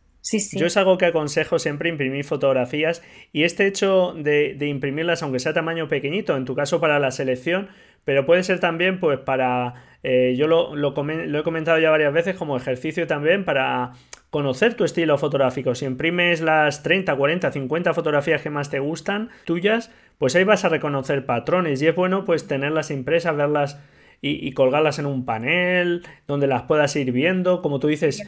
Yo 0.53 0.67
es 0.67 0.77
algo 0.77 0.99
que 0.99 1.07
aconsejo 1.07 1.59
siempre 1.59 1.89
imprimir 1.89 2.25
fotografías 2.25 3.03
y 3.33 3.43
este 3.43 3.67
hecho 3.67 4.15
de, 4.17 4.57
imprimirlas, 4.61 5.23
aunque 5.23 5.41
sea 5.41 5.53
tamaño 5.53 5.89
pequeñito, 5.89 6.37
en 6.37 6.45
tu 6.45 6.55
caso 6.55 6.81
para 6.81 7.01
la 7.01 7.11
selección, 7.11 7.69
pero 8.05 8.27
puede 8.27 8.43
ser 8.43 8.61
también 8.61 9.01
pues 9.01 9.19
para, 9.19 9.75
eh, 10.03 10.35
yo 10.37 10.47
lo, 10.49 10.75
lo, 10.75 10.91
he 10.91 11.43
comentado 11.43 11.79
ya 11.79 11.91
varias 11.91 12.13
veces 12.13 12.37
como 12.37 12.57
ejercicio 12.57 13.07
también 13.07 13.45
para 13.45 13.93
conocer 14.31 14.75
tu 14.75 14.85
estilo 14.85 15.19
fotográfico. 15.19 15.75
Si 15.75 15.85
imprimes 15.85 16.41
las 16.41 16.83
30, 16.83 17.15
40, 17.15 17.53
50 17.53 17.95
fotografías 17.95 18.43
que 18.43 18.51
más 18.51 18.71
te 18.71 18.79
gustan, 18.79 19.29
tuyas, 19.45 19.91
pues 20.19 20.35
ahí 20.37 20.45
vas 20.45 20.65
a 20.65 20.69
reconocer 20.69 21.27
patrones 21.27 21.83
y 21.83 21.87
es 21.87 21.95
bueno 21.95 22.25
pues 22.25 22.47
tenerlas 22.47 22.91
impresas, 22.91 23.37
verlas 23.37 23.79
y, 24.25 24.53
colgarlas 24.53 25.01
en 25.01 25.07
un 25.07 25.25
panel 25.25 26.07
donde 26.29 26.47
las 26.47 26.63
puedas 26.63 26.95
ir 26.95 27.11
viendo, 27.11 27.61
como 27.61 27.81
tú 27.81 27.89
dices. 27.89 28.23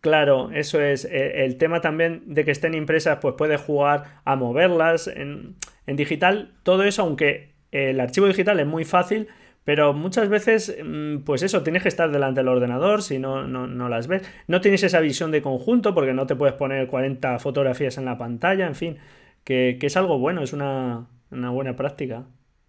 Claro, 0.00 0.50
eso 0.52 0.80
es. 0.80 1.04
Eh, 1.04 1.44
el 1.44 1.58
tema 1.58 1.82
también 1.82 2.22
de 2.26 2.46
que 2.46 2.50
estén 2.50 2.72
impresas, 2.72 3.18
pues 3.20 3.34
puedes 3.36 3.60
jugar 3.60 4.22
a 4.24 4.36
moverlas 4.36 5.08
en, 5.08 5.56
digital. 5.86 6.54
Todo 6.62 6.84
eso, 6.84 7.02
aunque 7.02 7.51
el 7.72 7.98
archivo 8.00 8.26
digital 8.26 8.60
es 8.60 8.66
muy 8.66 8.84
fácil, 8.84 9.28
pero 9.64 9.92
muchas 9.92 10.28
veces, 10.28 10.76
mm, 10.82 11.18
pues 11.24 11.42
eso, 11.42 11.62
tienes 11.62 11.82
que 11.82 11.88
estar 11.88 12.10
delante 12.10 12.40
del 12.40 12.48
ordenador 12.48 13.02
si 13.02 13.18
no, 13.18 13.46
no, 13.46 13.88
las 13.88 14.06
ves. 14.06 14.22
No 14.48 14.60
tienes 14.60 14.82
esa 14.82 15.00
visión 15.00 15.30
de 15.30 15.42
conjunto 15.42 15.94
porque 15.94 16.12
no 16.12 16.26
te 16.26 16.36
puedes 16.36 16.54
poner 16.54 16.86
40 16.88 17.38
fotografías 17.38 17.96
en 17.98 18.04
la 18.04 18.18
pantalla, 18.18 18.66
en 18.66 18.74
fin, 18.74 18.98
que, 19.44 19.78
es 19.80 19.96
algo 19.96 20.18
bueno, 20.18 20.42
es 20.42 20.52
una, 20.52 21.06
una 21.30 21.50
buena 21.50 21.76
práctica. 21.76 22.24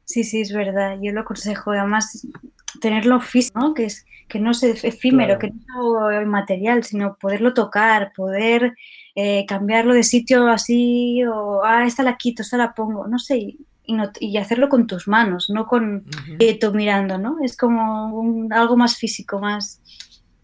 Sí, 0.06 0.24
sí, 0.24 0.42
es 0.42 0.54
verdad. 0.54 0.98
Yo 1.02 1.12
lo 1.14 1.22
aconsejo. 1.22 1.72
Además, 1.72 2.28
tenerlo 2.80 3.20
físico, 3.22 3.60
¿no? 3.60 3.74
que, 3.74 3.86
es, 3.86 4.06
que 4.28 4.40
no 4.40 4.52
es 4.52 4.64
efímero, 4.84 5.40
que 5.40 5.52
no 5.68 6.12
es 6.12 6.28
material, 6.28 6.84
sino 6.84 7.16
poderlo 7.16 7.54
tocar, 7.54 8.12
poder 8.16 8.76
eh, 9.16 9.46
cambiarlo 9.48 9.94
de 9.94 10.04
sitio 10.04 10.48
así, 10.48 11.24
o, 11.24 11.64
ah, 11.64 11.86
esta 11.86 12.04
la 12.04 12.18
quito, 12.18 12.42
esta 12.42 12.58
la 12.58 12.74
pongo, 12.74 13.08
no 13.08 13.20
sé, 13.20 13.56
y, 13.86 13.98
y 14.20 14.38
hacerlo 14.38 14.70
con 14.70 14.88
tus 14.88 15.08
manos, 15.08 15.50
no 15.50 15.66
con 15.68 16.06
uh 16.06 16.72
mirando, 16.74 17.18
¿no? 17.18 17.38
Es 17.44 17.58
como 17.58 18.48
algo 18.52 18.78
más 18.78 18.96
físico, 18.98 19.40
más, 19.40 19.82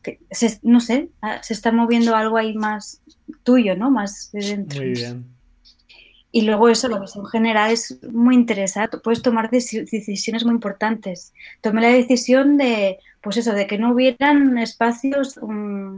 que 0.03 0.19
no 0.63 0.79
sé, 0.79 1.09
ah, 1.21 1.41
se 1.41 1.53
está 1.53 1.71
moviendo 1.71 2.15
algo 2.15 2.37
ahí 2.37 2.53
más 2.53 3.01
tuyo, 3.43 3.75
¿no? 3.75 3.89
Más 3.91 4.31
de 4.31 4.41
dentro. 4.41 4.81
Muy 4.81 4.93
bien. 4.93 5.39
Y 6.31 6.43
luego 6.43 6.69
eso, 6.69 6.87
la 6.89 6.99
visión 6.99 7.25
general 7.25 7.71
es 7.71 7.99
muy 8.11 8.35
interesante. 8.35 8.99
Puedes 8.99 9.23
tomar 9.23 9.49
decisiones 9.49 10.45
muy 10.45 10.53
importantes. 10.53 11.33
Tomé 11.61 11.81
la 11.81 11.89
decisión 11.89 12.57
de, 12.57 12.99
pues 13.21 13.37
eso, 13.37 13.53
de 13.53 13.65
que 13.65 13.79
no 13.79 13.93
hubieran 13.93 14.57
espacios 14.59 15.39
mm, 15.41 15.97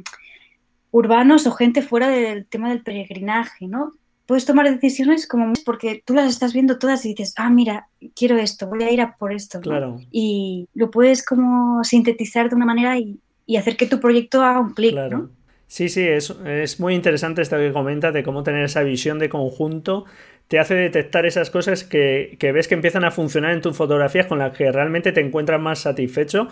urbanos 0.91 1.47
o 1.47 1.51
gente 1.51 1.81
fuera 1.81 2.07
del 2.07 2.45
tema 2.45 2.69
del 2.69 2.81
peregrinaje, 2.81 3.67
¿no? 3.67 3.91
Puedes 4.31 4.45
tomar 4.45 4.71
decisiones 4.71 5.27
como 5.27 5.51
porque 5.65 6.01
tú 6.05 6.13
las 6.13 6.29
estás 6.31 6.53
viendo 6.53 6.79
todas 6.79 7.05
y 7.05 7.09
dices, 7.09 7.33
ah, 7.35 7.49
mira, 7.49 7.89
quiero 8.15 8.37
esto, 8.37 8.65
voy 8.65 8.81
a 8.81 8.89
ir 8.89 9.01
a 9.01 9.17
por 9.17 9.33
esto. 9.33 9.59
Claro. 9.59 9.99
Y 10.09 10.69
lo 10.73 10.89
puedes 10.89 11.21
como 11.25 11.83
sintetizar 11.83 12.49
de 12.49 12.55
una 12.55 12.65
manera 12.65 12.97
y, 12.97 13.19
hacer 13.57 13.75
que 13.75 13.87
tu 13.87 13.99
proyecto 13.99 14.41
haga 14.41 14.61
un 14.61 14.73
clic, 14.73 14.95
¿no? 14.95 15.31
Sí, 15.67 15.89
sí, 15.89 16.07
es, 16.07 16.33
es, 16.45 16.79
muy 16.79 16.95
interesante 16.95 17.41
esto 17.41 17.57
que 17.57 17.73
comentas 17.73 18.13
de 18.13 18.23
cómo 18.23 18.43
tener 18.43 18.63
esa 18.63 18.83
visión 18.83 19.19
de 19.19 19.27
conjunto 19.27 20.05
te 20.47 20.59
hace 20.59 20.75
detectar 20.75 21.25
esas 21.25 21.49
cosas 21.49 21.83
que, 21.83 22.37
ves 22.41 22.69
que 22.69 22.75
empiezan 22.75 23.03
a 23.03 23.11
funcionar 23.11 23.51
en 23.51 23.59
tus 23.59 23.75
fotografías 23.75 24.27
con 24.27 24.39
las 24.39 24.55
que 24.55 24.71
realmente 24.71 25.11
te 25.11 25.19
encuentras 25.19 25.59
más 25.59 25.79
satisfecho 25.79 26.47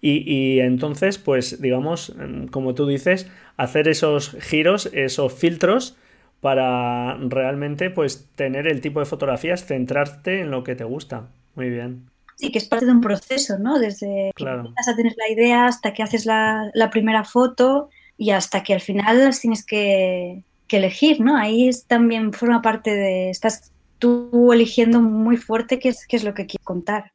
y, 0.00 0.24
y, 0.26 0.58
entonces, 0.58 1.18
pues 1.18 1.62
digamos, 1.62 2.12
como 2.50 2.74
tú 2.74 2.88
dices, 2.88 3.30
hacer 3.56 3.86
esos 3.86 4.36
giros, 4.40 4.90
esos 4.92 5.32
filtros 5.32 5.96
para 6.40 7.16
realmente 7.16 7.90
pues 7.90 8.28
tener 8.34 8.66
el 8.66 8.80
tipo 8.80 9.00
de 9.00 9.06
fotografías, 9.06 9.64
centrarte 9.64 10.40
en 10.40 10.50
lo 10.50 10.64
que 10.64 10.74
te 10.74 10.84
gusta. 10.84 11.28
Muy 11.54 11.70
bien. 11.70 12.10
Sí, 12.36 12.50
que 12.50 12.58
es 12.58 12.64
parte 12.64 12.86
de 12.86 12.92
un 12.92 13.02
proceso, 13.02 13.58
¿no? 13.58 13.78
Desde 13.78 14.32
que 14.34 14.44
empiezas 14.44 14.88
a 14.88 14.96
tener 14.96 15.12
la 15.16 15.30
idea 15.30 15.66
hasta 15.66 15.92
que 15.92 16.02
haces 16.02 16.24
la, 16.24 16.70
primera 16.90 17.22
foto 17.24 17.90
y 18.16 18.30
hasta 18.30 18.62
que 18.62 18.72
al 18.72 18.80
final 18.80 19.18
las 19.18 19.40
tienes 19.40 19.64
que, 19.64 20.42
elegir, 20.70 21.20
¿no? 21.20 21.36
Ahí 21.36 21.68
es, 21.68 21.84
también 21.84 22.32
forma 22.32 22.62
parte 22.62 22.94
de, 22.94 23.28
estás 23.28 23.72
tú 23.98 24.52
eligiendo 24.52 25.02
muy 25.02 25.36
fuerte 25.36 25.78
qué 25.78 25.90
es, 25.90 26.06
qué 26.06 26.16
es 26.16 26.24
lo 26.24 26.32
que 26.32 26.46
quieres 26.46 26.64
contar. 26.64 27.12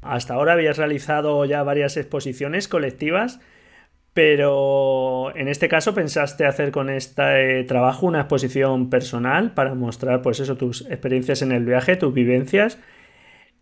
Hasta 0.00 0.34
ahora 0.34 0.54
habías 0.54 0.78
realizado 0.78 1.44
ya 1.44 1.62
varias 1.62 1.96
exposiciones 1.96 2.68
colectivas, 2.68 3.40
pero 4.14 5.34
en 5.36 5.48
este 5.48 5.68
caso 5.68 5.94
pensaste 5.94 6.46
hacer 6.46 6.72
con 6.72 6.90
este 6.90 7.64
trabajo 7.64 8.06
una 8.06 8.20
exposición 8.20 8.90
personal 8.90 9.52
para 9.52 9.74
mostrar 9.74 10.22
pues 10.22 10.40
eso, 10.40 10.56
tus 10.56 10.82
experiencias 10.82 11.42
en 11.42 11.52
el 11.52 11.64
viaje, 11.64 11.96
tus 11.96 12.12
vivencias 12.12 12.78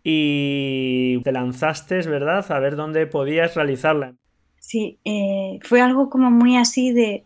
y 0.03 1.21
te 1.23 1.31
lanzaste, 1.31 2.01
¿verdad?, 2.03 2.49
a 2.49 2.59
ver 2.59 2.75
dónde 2.75 3.07
podías 3.07 3.55
realizarla. 3.55 4.15
Sí, 4.57 4.99
eh, 5.03 5.59
fue 5.63 5.81
algo 5.81 6.09
como 6.09 6.31
muy 6.31 6.57
así 6.57 6.91
de 6.91 7.23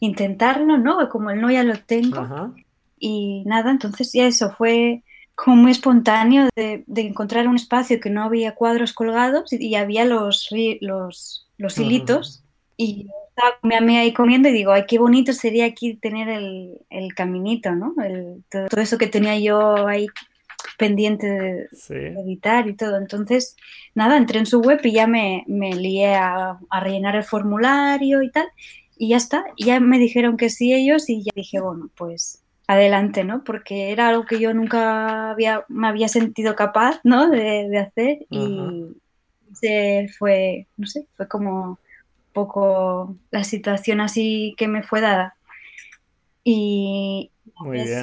intentarlo, 0.00 0.78
¿no? 0.78 1.08
Como 1.08 1.30
el 1.30 1.40
no 1.40 1.50
ya 1.50 1.64
lo 1.64 1.78
tengo. 1.78 2.54
Y 2.98 3.42
nada, 3.46 3.70
entonces 3.70 4.12
ya 4.12 4.26
eso 4.26 4.50
fue 4.50 5.02
como 5.34 5.56
muy 5.56 5.72
espontáneo 5.72 6.48
de, 6.54 6.84
encontrar 6.94 7.48
un 7.48 7.56
espacio 7.56 8.00
que 8.00 8.10
no 8.10 8.22
había 8.22 8.54
cuadros 8.54 8.92
colgados 8.92 9.52
y, 9.52 9.74
había 9.74 10.04
los, 10.04 10.48
los, 10.80 11.48
los 11.56 11.78
hilitos. 11.78 12.41
Y 12.82 13.06
estaba 13.28 13.58
me 13.62 13.98
ahí 13.98 14.12
comiendo 14.12 14.48
y 14.48 14.52
digo, 14.52 14.72
ay, 14.72 14.84
qué 14.86 14.98
bonito 14.98 15.32
sería 15.32 15.66
aquí 15.66 15.94
tener 15.94 16.28
el, 16.28 16.78
el 16.90 17.14
caminito, 17.14 17.74
¿no? 17.74 17.94
El, 18.04 18.44
todo, 18.50 18.80
eso 18.80 18.98
que 18.98 19.06
tenía 19.06 19.38
yo 19.38 19.86
ahí 19.86 20.06
pendiente 20.78 21.26
de, 21.26 21.68
editar 21.90 22.68
y 22.68 22.74
todo. 22.74 22.98
Entonces, 22.98 23.56
nada, 23.94 24.16
entré 24.16 24.38
en 24.38 24.46
su 24.46 24.60
web 24.60 24.80
y 24.84 24.92
ya 24.92 25.06
me, 25.06 25.44
me 25.46 25.74
lié 25.74 26.14
a, 26.14 26.58
a, 26.70 26.80
rellenar 26.80 27.16
el 27.16 27.24
formulario 27.24 28.22
y 28.22 28.30
tal. 28.30 28.48
Y 28.96 29.08
ya 29.10 29.16
está, 29.16 29.44
ya 29.58 29.80
me 29.80 29.98
dijeron 29.98 30.36
que 30.36 30.50
sí 30.50 30.72
ellos 30.72 31.08
y 31.08 31.22
ya 31.24 31.32
dije, 31.34 31.60
bueno, 31.60 31.90
pues 31.96 32.42
adelante, 32.66 33.24
¿no? 33.24 33.44
Porque 33.44 33.90
era 33.90 34.08
algo 34.08 34.24
que 34.24 34.38
yo 34.38 34.54
nunca 34.54 35.30
había, 35.30 35.64
me 35.68 35.88
había 35.88 36.08
sentido 36.08 36.54
capaz, 36.54 37.00
¿no? 37.04 37.28
De, 37.28 37.78
hacer 37.78 38.26
y 38.30 38.88
se 39.54 40.08
fue, 40.18 40.66
no 40.76 40.86
sé, 40.86 41.06
fue 41.12 41.28
como 41.28 41.78
poco 42.32 43.16
la 43.30 43.44
situación 43.44 44.00
así 44.00 44.54
que 44.56 44.68
me 44.68 44.82
fue 44.82 45.00
dada. 45.00 45.36
Y 46.44 47.30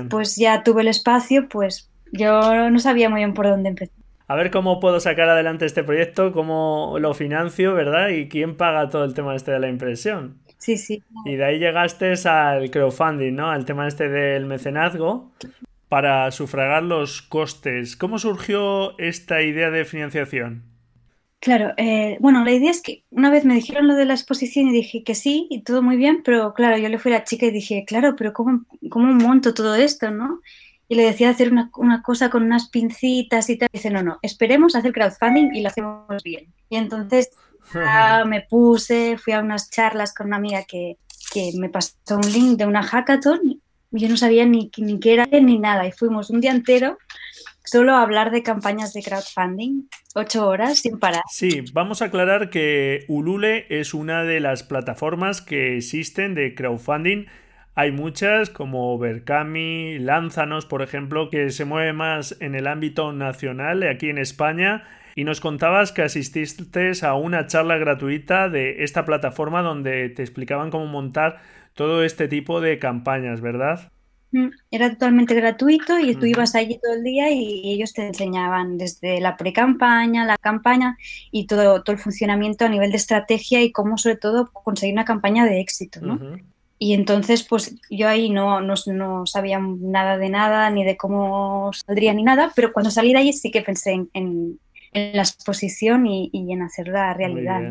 pues 0.09 0.35
ya 0.37 0.63
tuve 0.63 0.81
el 0.81 0.87
espacio, 0.87 1.49
pues 1.49 1.89
yo 2.11 2.69
no 2.69 2.79
sabía 2.79 3.09
muy 3.09 3.19
bien 3.19 3.33
por 3.33 3.47
dónde 3.47 3.69
empezar. 3.69 3.95
A 4.27 4.35
ver 4.35 4.51
cómo 4.51 4.79
puedo 4.79 4.99
sacar 4.99 5.27
adelante 5.27 5.65
este 5.65 5.83
proyecto, 5.83 6.31
cómo 6.31 6.97
lo 6.99 7.15
financio, 7.15 7.73
¿verdad? 7.73 8.09
Y 8.09 8.29
quién 8.29 8.55
paga 8.55 8.87
todo 8.87 9.03
el 9.03 9.15
tema 9.15 9.35
este 9.35 9.51
de 9.51 9.59
la 9.59 9.69
impresión. 9.69 10.37
Sí, 10.59 10.77
sí. 10.77 11.03
Y 11.25 11.35
de 11.35 11.45
ahí 11.45 11.57
llegaste 11.57 12.13
al 12.29 12.69
crowdfunding, 12.69 13.33
¿no? 13.33 13.49
Al 13.49 13.65
tema 13.65 13.87
este 13.87 14.07
del 14.07 14.45
mecenazgo 14.45 15.31
para 15.87 16.29
sufragar 16.29 16.83
los 16.83 17.23
costes. 17.23 17.95
¿Cómo 17.95 18.19
surgió 18.19 18.97
esta 18.99 19.41
idea 19.41 19.71
de 19.71 19.83
financiación? 19.83 20.63
Claro, 21.39 21.73
eh, 21.77 22.17
bueno, 22.19 22.43
la 22.43 22.51
idea 22.51 22.69
es 22.69 22.81
que 22.81 23.05
una 23.11 23.29
vez 23.29 23.45
me 23.45 23.55
dijeron 23.55 23.87
lo 23.87 23.95
de 23.95 24.03
la 24.05 24.13
exposición 24.13 24.67
y 24.67 24.73
dije 24.73 25.03
que 25.05 25.15
sí, 25.15 25.47
y 25.49 25.61
todo 25.61 25.81
muy 25.81 25.95
bien, 25.95 26.21
pero 26.23 26.53
claro, 26.53 26.77
yo 26.77 26.89
le 26.89 26.99
fui 26.99 27.13
a 27.13 27.19
la 27.19 27.23
chica 27.23 27.45
y 27.45 27.51
dije, 27.51 27.85
claro, 27.87 28.17
pero 28.17 28.33
¿cómo, 28.33 28.65
cómo 28.89 29.13
monto 29.13 29.53
todo 29.53 29.75
esto, 29.75 30.11
no? 30.11 30.41
Y 30.89 30.95
le 30.95 31.03
decía 31.03 31.29
hacer 31.29 31.51
una, 31.51 31.71
cosa 32.03 32.29
con 32.29 32.43
unas 32.43 32.67
pincitas 32.69 33.49
y 33.49 33.57
tal. 33.57 33.69
Y 33.71 33.77
dice, 33.77 33.89
no, 33.89 34.03
no, 34.03 34.19
esperemos 34.21 34.75
hacer 34.75 34.91
crowdfunding 34.91 35.53
y 35.53 35.61
lo 35.61 35.69
hacemos 35.69 36.23
bien. 36.23 36.53
Y 36.69 36.75
entonces 36.75 37.29
me 38.25 38.41
puse, 38.41 39.17
fui 39.17 39.33
a 39.33 39.39
unas 39.39 39.69
charlas 39.69 40.13
con 40.13 40.27
una 40.27 40.37
amiga 40.37 40.63
que, 40.65 40.97
me 41.57 41.69
pasó 41.69 41.93
un 42.15 42.33
link 42.33 42.57
de 42.57 42.65
una 42.65 42.81
hackathon 42.81 43.61
yo 43.91 44.09
no 44.09 44.17
sabía 44.17 44.45
ni, 44.45 44.71
ni 44.77 44.99
qué 44.99 45.13
era 45.13 45.25
ni 45.25 45.59
nada 45.59 45.87
y 45.87 45.91
fuimos 45.91 46.29
un 46.29 46.41
día 46.41 46.51
entero 46.51 46.97
solo 47.69 47.95
hablar 47.95 48.31
de 48.31 48.43
campañas 48.43 48.93
de 48.93 49.03
crowdfunding, 49.03 49.87
ocho 50.15 50.47
horas 50.47 50.79
sin 50.79 50.99
parar. 50.99 51.21
Sí, 51.29 51.63
vamos 51.73 52.01
a 52.01 52.05
aclarar 52.05 52.49
que 52.49 53.05
Ulule 53.07 53.67
es 53.69 53.93
una 53.93 54.23
de 54.23 54.39
las 54.39 54.63
plataformas 54.63 55.41
que 55.41 55.77
existen 55.77 56.33
de 56.33 56.55
crowdfunding. 56.55 57.25
Hay 57.75 57.91
muchas 57.91 58.49
como 58.49 58.97
Berkami, 58.97 59.99
Lánzanos, 59.99 60.65
por 60.65 60.81
ejemplo, 60.81 61.29
que 61.29 61.51
se 61.51 61.65
mueve 61.65 61.93
más 61.93 62.35
en 62.41 62.55
el 62.55 62.67
ámbito 62.67 63.13
nacional 63.13 63.83
aquí 63.83 64.09
en 64.09 64.17
España 64.17 64.83
y 65.15 65.23
nos 65.23 65.39
contabas 65.39 65.91
que 65.91 66.01
asististe 66.01 66.91
a 67.03 67.13
una 67.13 67.45
charla 67.47 67.77
gratuita 67.77 68.49
de 68.49 68.83
esta 68.83 69.05
plataforma 69.05 69.61
donde 69.61 70.09
te 70.09 70.23
explicaban 70.23 70.71
cómo 70.71 70.87
montar 70.87 71.41
todo 71.73 72.03
este 72.03 72.27
tipo 72.27 72.61
de 72.61 72.79
campañas, 72.79 73.41
¿verdad? 73.41 73.91
Mm, 74.31 74.49
era 74.69 74.91
totalmente 74.91 75.33
gratuito 75.33 75.97
y 75.99 76.15
tú 76.15 76.25
ibas 76.27 76.53
allí 76.53 76.79
todo 76.81 76.93
el 76.93 77.03
día 77.03 77.31
y 77.31 77.73
ellos 77.73 77.93
te 77.93 78.05
enseñaban 78.05 78.77
desde 78.77 79.19
la 79.21 79.37
pre-campaña, 79.37 80.25
la 80.25 80.37
campaña 80.37 80.97
y 81.31 81.47
todo, 81.47 81.81
todo 81.81 81.95
el 81.95 82.01
funcionamiento 82.01 82.65
a 82.65 82.69
nivel 82.69 82.91
de 82.91 82.97
estrategia 82.97 83.61
y 83.61 83.71
cómo 83.71 83.97
sobre 83.97 84.17
todo 84.17 84.51
conseguir 84.51 84.93
una 84.93 85.05
campaña 85.05 85.45
de 85.45 85.59
éxito, 85.59 85.99
¿no? 86.01 86.19
Y 86.81 86.93
entonces, 86.93 87.43
pues 87.43 87.75
yo 87.89 88.07
ahí 88.07 88.29
no, 88.29 88.61
no, 88.61 89.25
sabía 89.25 89.59
nada 89.59 90.17
de 90.17 90.29
nada, 90.29 90.69
ni 90.69 90.85
de 90.85 90.95
cómo 90.95 91.71
saldría, 91.73 92.13
ni 92.13 92.23
nada, 92.23 92.53
pero 92.55 92.71
cuando 92.71 92.89
salí 92.89 93.11
de 93.11 93.19
allí 93.19 93.33
sí 93.33 93.51
que 93.51 93.61
pensé 93.61 93.91
en, 93.91 94.59
en 94.93 95.15
la 95.15 95.21
exposición 95.21 96.07
y, 96.07 96.29
en 96.33 96.61
hacerla 96.61 97.13
realidad. 97.13 97.69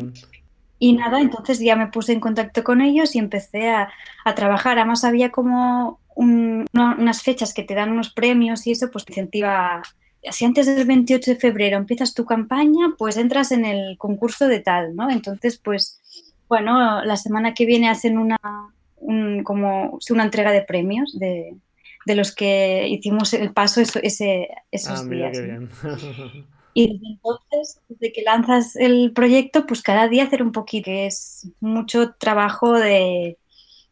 Y 0.77 0.93
nada, 0.93 1.19
entonces 1.19 1.59
ya 1.59 1.75
me 1.75 1.87
puse 1.87 2.13
en 2.13 2.21
contacto 2.21 2.63
con 2.63 2.81
ellos 2.81 3.15
y 3.15 3.19
empecé 3.19 3.69
a, 3.69 3.89
trabajar. 4.35 4.77
Además 4.77 5.03
había 5.03 5.31
como 5.31 5.99
unas 6.19 7.21
fechas 7.21 7.53
que 7.53 7.63
te 7.63 7.75
dan 7.75 7.91
unos 7.91 8.09
premios 8.09 8.67
y 8.67 8.71
eso 8.71 8.91
pues 8.91 9.05
te 9.05 9.13
incentiva. 9.13 9.81
Si 10.31 10.43
antes 10.43 10.65
del 10.65 10.85
28 10.85 11.31
de 11.31 11.37
febrero 11.37 11.77
empiezas 11.77 12.13
tu 12.13 12.25
campaña, 12.25 12.95
pues 12.97 13.15
entras 13.15 13.51
en 13.51 13.63
el 13.65 13.97
concurso 13.97 14.47
de 14.47 14.59
tal, 14.59 14.95
¿no? 14.95 15.09
Entonces, 15.09 15.57
pues, 15.57 16.01
bueno, 16.49 17.03
la 17.05 17.15
semana 17.15 17.53
que 17.53 17.65
viene 17.65 17.89
hacen 17.89 18.17
una, 18.17 18.37
como 19.43 19.97
una 20.09 20.23
entrega 20.23 20.51
de 20.51 20.61
premios 20.61 21.17
de, 21.17 21.55
los 22.05 22.33
que 22.33 22.87
hicimos 22.89 23.33
el 23.33 23.53
paso 23.53 23.81
ese, 23.81 24.49
esos 24.71 25.01
ah, 25.01 25.05
días. 25.05 25.37
Y 26.71 26.93
desde 26.93 27.07
entonces, 27.07 27.81
desde 27.89 28.13
que 28.13 28.21
lanzas 28.21 28.75
el 28.75 29.11
proyecto, 29.11 29.65
pues 29.65 29.81
cada 29.81 30.07
día 30.07 30.23
hacer 30.23 30.43
un 30.43 30.51
poquito, 30.51 30.91
es 30.91 31.49
mucho 31.59 32.13
trabajo 32.13 32.73
de, 32.73 33.37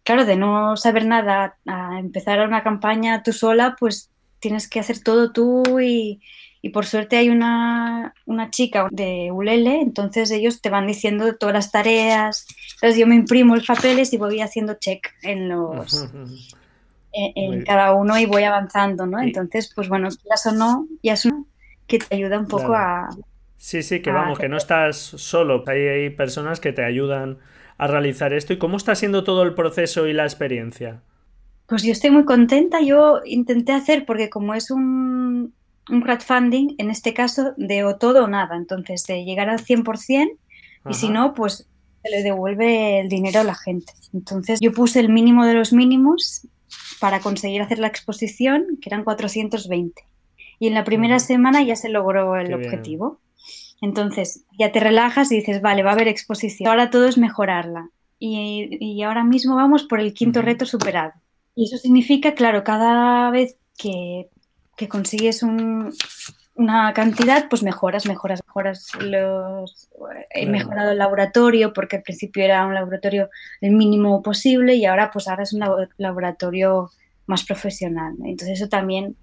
claro, 0.08 0.24
de 0.24 0.38
no 0.38 0.78
saber 0.78 1.06
nada, 1.06 1.58
a 1.66 2.00
empezar 2.00 2.40
una 2.48 2.64
campaña 2.64 3.24
tú 3.24 3.34
sola, 3.34 3.76
pues 3.78 4.10
tienes 4.40 4.70
que 4.70 4.80
hacer 4.80 5.04
todo 5.04 5.34
tú 5.34 5.82
y, 5.82 6.22
por 6.74 6.86
suerte 6.86 7.18
hay 7.18 7.30
una, 7.30 8.14
una, 8.26 8.50
chica 8.50 8.88
de 8.92 9.32
Ulele, 9.32 9.82
entonces 9.82 10.32
ellos 10.32 10.62
te 10.62 10.70
van 10.70 10.88
diciendo 10.88 11.36
todas 11.36 11.56
las 11.56 11.72
tareas, 11.72 12.46
entonces 12.76 12.98
yo 12.98 13.08
me 13.08 13.16
imprimo 13.16 13.56
los 13.56 13.66
papeles 13.66 14.14
y 14.14 14.18
voy 14.18 14.40
haciendo 14.40 14.76
check 14.76 15.14
en 15.24 15.50
los... 15.50 16.10
en, 17.14 17.64
cada 17.64 17.94
uno 17.94 18.18
y 18.18 18.26
voy 18.26 18.44
avanzando, 18.44 19.06
¿no? 19.06 19.20
Entonces, 19.22 19.72
pues 19.76 19.90
bueno, 19.90 20.08
ya 20.10 20.50
o 20.50 20.54
no, 20.54 20.88
ya 21.04 21.18
son 21.18 21.48
que 21.86 22.00
te 22.00 22.16
ayuda 22.16 22.40
un 22.40 22.48
poco 22.48 22.74
a... 22.76 23.10
Sí, 23.58 23.84
sí, 23.84 24.02
que 24.02 24.12
vamos, 24.12 24.40
que 24.40 24.48
no 24.48 24.56
estás 24.56 24.98
solo, 24.98 25.66
hay, 25.68 25.82
hay 25.82 26.10
personas 26.12 26.62
que 26.62 26.72
te 26.72 26.84
ayudan 26.86 27.40
a 27.78 27.88
realizar 27.88 28.34
esto. 28.34 28.54
¿Y 28.54 28.58
cómo 28.58 28.78
está 28.78 28.96
siendo 28.96 29.24
todo 29.24 29.44
el 29.44 29.54
proceso 29.54 30.08
y 30.08 30.14
la 30.14 30.24
experiencia? 30.24 31.02
Pues 31.68 31.84
yo 31.84 31.92
estoy 31.92 32.12
muy 32.12 32.26
contenta. 32.26 32.82
Yo 32.82 33.22
intenté 33.26 33.74
hacer, 33.74 34.06
porque 34.06 34.30
como 34.30 34.54
es 34.54 34.72
un, 34.72 35.54
un 35.90 36.02
crowdfunding, 36.02 36.76
en 36.78 36.90
este 36.90 37.14
caso, 37.14 37.54
de 37.58 37.84
o 37.84 37.98
todo 37.98 38.26
o 38.26 38.28
nada. 38.28 38.56
Entonces, 38.56 39.06
de 39.06 39.24
llegar 39.24 39.50
al 39.50 39.60
100% 39.60 40.30
y 40.90 40.94
si 40.94 41.10
no, 41.10 41.34
pues 41.34 41.68
se 42.04 42.10
le 42.10 42.24
devuelve 42.24 43.02
el 43.02 43.10
dinero 43.10 43.42
a 43.42 43.44
la 43.44 43.56
gente. 43.56 43.92
Entonces, 44.14 44.60
yo 44.62 44.72
puse 44.72 45.00
el 45.00 45.10
mínimo 45.10 45.46
de 45.46 45.54
los 45.54 45.74
mínimos 45.74 46.48
para 47.00 47.20
conseguir 47.20 47.62
hacer 47.62 47.80
la 47.80 47.88
exposición, 47.88 48.78
que 48.82 48.90
eran 48.90 49.04
420 49.04 50.08
y 50.60 50.68
en 50.68 50.74
la 50.74 50.84
primera 50.84 51.20
semana 51.20 51.62
ya 51.62 51.76
se 51.76 51.90
logró 51.90 52.36
el 52.36 52.54
objetivo. 52.54 53.20
Entonces 53.82 54.46
ya 54.58 54.72
te 54.72 54.80
relajas 54.80 55.32
y 55.32 55.38
dices, 55.38 55.62
vale, 55.62 55.84
va 55.84 55.92
a 55.92 55.94
haber 55.94 56.08
exposición, 56.08 56.70
ahora 56.70 56.90
todo 56.90 57.08
es 57.08 57.18
mejorarla. 57.18 57.90
Y, 58.20 59.04
ahora 59.04 59.24
mismo 59.24 59.56
vamos 59.56 59.84
por 59.84 60.00
el 60.00 60.14
quinto 60.14 60.42
reto 60.42 60.66
superado. 60.66 61.14
Y 61.56 61.66
eso 61.66 61.78
significa, 61.78 62.34
claro, 62.34 62.64
cada 62.64 63.30
vez 63.30 63.58
que, 63.78 64.30
consigues 64.90 65.44
una 65.44 66.94
cantidad, 66.94 67.48
pues 67.50 67.62
mejoras, 67.62 68.08
mejoras, 68.08 68.42
mejoras. 68.48 68.90
Los, 69.00 69.90
he 70.32 70.48
mejorado 70.48 70.92
el 70.92 70.98
laboratorio 70.98 71.74
porque 71.74 71.98
al 71.98 72.04
principio 72.04 72.44
era 72.44 72.66
un 72.66 72.74
laboratorio 72.74 73.30
el 73.62 73.72
mínimo 73.72 74.24
posible 74.24 74.76
y 74.76 74.86
ahora 74.86 75.12
pues 75.12 75.28
ahora 75.28 75.44
es 75.44 75.54
un 75.54 75.64
laboratorio 75.98 76.90
más 77.28 77.44
profesional. 77.44 78.16
Entonces 78.24 78.60
eso 78.60 78.70
también 78.70 79.16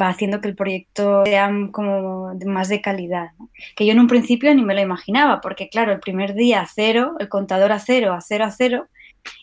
va 0.00 0.08
haciendo 0.08 0.40
que 0.40 0.48
el 0.48 0.56
proyecto 0.56 1.24
sea 1.24 1.50
como 1.70 2.34
más 2.46 2.68
de 2.68 2.80
calidad. 2.80 3.30
Que 3.76 3.86
yo 3.86 3.92
en 3.92 4.00
un 4.00 4.08
principio 4.08 4.54
ni 4.54 4.62
me 4.62 4.74
lo 4.74 4.80
imaginaba, 4.80 5.40
porque 5.40 5.68
claro, 5.68 5.92
el 5.92 6.00
primer 6.00 6.34
día 6.34 6.62
a 6.62 6.66
cero, 6.66 7.14
el 7.20 7.28
contador 7.28 7.72
a 7.72 7.78
cero, 7.78 8.12
a 8.12 8.20
cero 8.20 8.44
a 8.44 8.50
cero, 8.50 8.88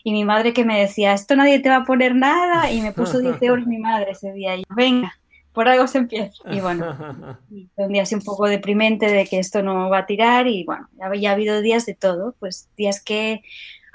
y 0.04 0.12
mi 0.12 0.24
madre 0.24 0.52
que 0.52 0.64
me 0.64 0.80
decía, 0.80 1.12
esto 1.12 1.34
nadie 1.34 1.58
te 1.60 1.68
va 1.68 1.76
a 1.76 1.84
poner 1.84 2.14
nada, 2.14 2.70
y 2.70 2.80
me 2.80 2.92
puso 2.92 3.18
10 3.18 3.36
euros 3.42 3.66
mi 3.66 3.78
madre 3.78 4.12
ese 4.12 4.32
día, 4.32 4.56
y 4.56 4.60
yo, 4.60 4.74
venga, 4.76 5.14
por 5.52 5.68
algo 5.68 5.86
se 5.86 5.98
empieza. 5.98 6.32
Y 6.50 6.60
bueno, 6.60 7.38
un 7.76 7.92
día 7.92 8.02
así 8.02 8.14
un 8.14 8.22
poco 8.22 8.46
deprimente 8.46 9.06
de 9.06 9.26
que 9.26 9.38
esto 9.38 9.62
no 9.62 9.88
va 9.88 9.98
a 9.98 10.06
tirar, 10.06 10.46
y 10.46 10.64
bueno, 10.64 10.88
ya, 11.16 11.30
ha 11.30 11.32
habido 11.32 11.60
días 11.60 11.86
de 11.86 11.94
todo, 11.94 12.34
pues 12.38 12.68
días 12.76 13.02
que 13.02 13.42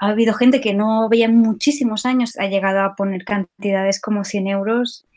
ha 0.00 0.08
habido 0.08 0.34
gente 0.34 0.60
que 0.60 0.74
no 0.74 1.08
veía 1.08 1.28
muchísimos 1.28 2.04
años, 2.04 2.38
ha 2.38 2.46
llegado 2.46 2.80
a 2.80 2.94
poner 2.94 3.24
cantidades 3.24 4.00
como 4.00 4.24
100 4.24 4.46
euros 4.46 5.07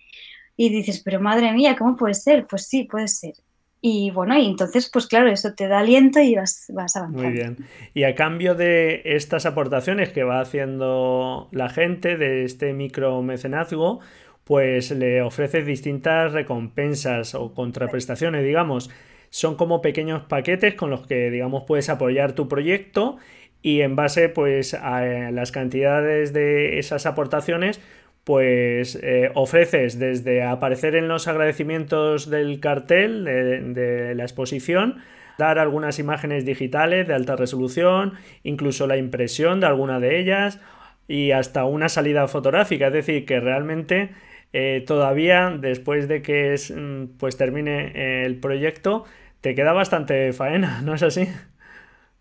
y 0.65 0.69
dices, 0.69 1.01
pero 1.03 1.19
madre 1.19 1.51
mía, 1.53 1.75
¿cómo 1.75 1.95
puede 1.95 2.13
ser? 2.13 2.45
Pues 2.47 2.67
sí, 2.67 2.83
puede 2.83 3.07
ser. 3.07 3.33
Y 3.81 4.11
bueno, 4.11 4.37
y 4.37 4.45
entonces, 4.45 4.91
pues 4.93 5.07
claro, 5.07 5.27
eso 5.27 5.55
te 5.55 5.67
da 5.67 5.79
aliento 5.79 6.19
y 6.19 6.35
vas, 6.35 6.67
vas 6.69 6.95
avanzando. 6.95 7.23
Muy 7.23 7.33
bien. 7.33 7.57
Y 7.95 8.03
a 8.03 8.13
cambio 8.13 8.53
de 8.53 9.01
estas 9.03 9.47
aportaciones 9.47 10.09
que 10.09 10.23
va 10.23 10.39
haciendo 10.39 11.49
la 11.51 11.69
gente 11.69 12.15
de 12.15 12.43
este 12.43 12.73
micromecenazgo, 12.73 14.01
pues 14.43 14.91
le 14.91 15.23
ofreces 15.23 15.65
distintas 15.65 16.31
recompensas 16.31 17.33
o 17.33 17.55
contraprestaciones, 17.55 18.43
digamos. 18.43 18.91
Son 19.31 19.55
como 19.55 19.81
pequeños 19.81 20.25
paquetes 20.25 20.75
con 20.75 20.91
los 20.91 21.07
que, 21.07 21.31
digamos, 21.31 21.63
puedes 21.65 21.89
apoyar 21.89 22.33
tu 22.33 22.47
proyecto 22.47 23.17
y 23.63 23.81
en 23.81 23.95
base, 23.95 24.29
pues, 24.29 24.75
a 24.75 25.01
las 25.31 25.51
cantidades 25.51 26.33
de 26.33 26.77
esas 26.77 27.07
aportaciones, 27.07 27.79
pues 28.23 28.95
eh, 29.01 29.31
ofreces 29.33 29.97
desde 29.97 30.43
aparecer 30.43 30.95
en 30.95 31.07
los 31.07 31.27
agradecimientos 31.27 32.29
del 32.29 32.59
cartel 32.59 33.25
de, 33.25 34.13
la 34.15 34.23
exposición, 34.23 35.01
dar 35.37 35.57
algunas 35.57 35.97
imágenes 35.99 36.45
digitales 36.45 37.07
de 37.07 37.15
alta 37.15 37.35
resolución, 37.35 38.13
incluso 38.43 38.85
la 38.85 38.97
impresión 38.97 39.59
de 39.59 39.67
alguna 39.67 39.99
de 39.99 40.19
ellas 40.19 40.59
y 41.07 41.31
hasta 41.31 41.65
una 41.65 41.89
salida 41.89 42.27
fotográfica, 42.27 42.87
es 42.87 42.93
decir, 42.93 43.25
que 43.25 43.39
realmente 43.39 44.11
eh, 44.53 44.83
todavía 44.85 45.49
después 45.59 46.07
de 46.07 46.21
que 46.21 46.55
mm, 46.55 47.17
pues 47.17 47.37
termine 47.37 48.25
el 48.25 48.39
proyecto 48.39 49.05
te 49.41 49.55
queda 49.55 49.73
bastante 49.73 50.31
faena, 50.33 50.81
¿no 50.83 50.93
es 50.93 51.03
así? 51.03 51.27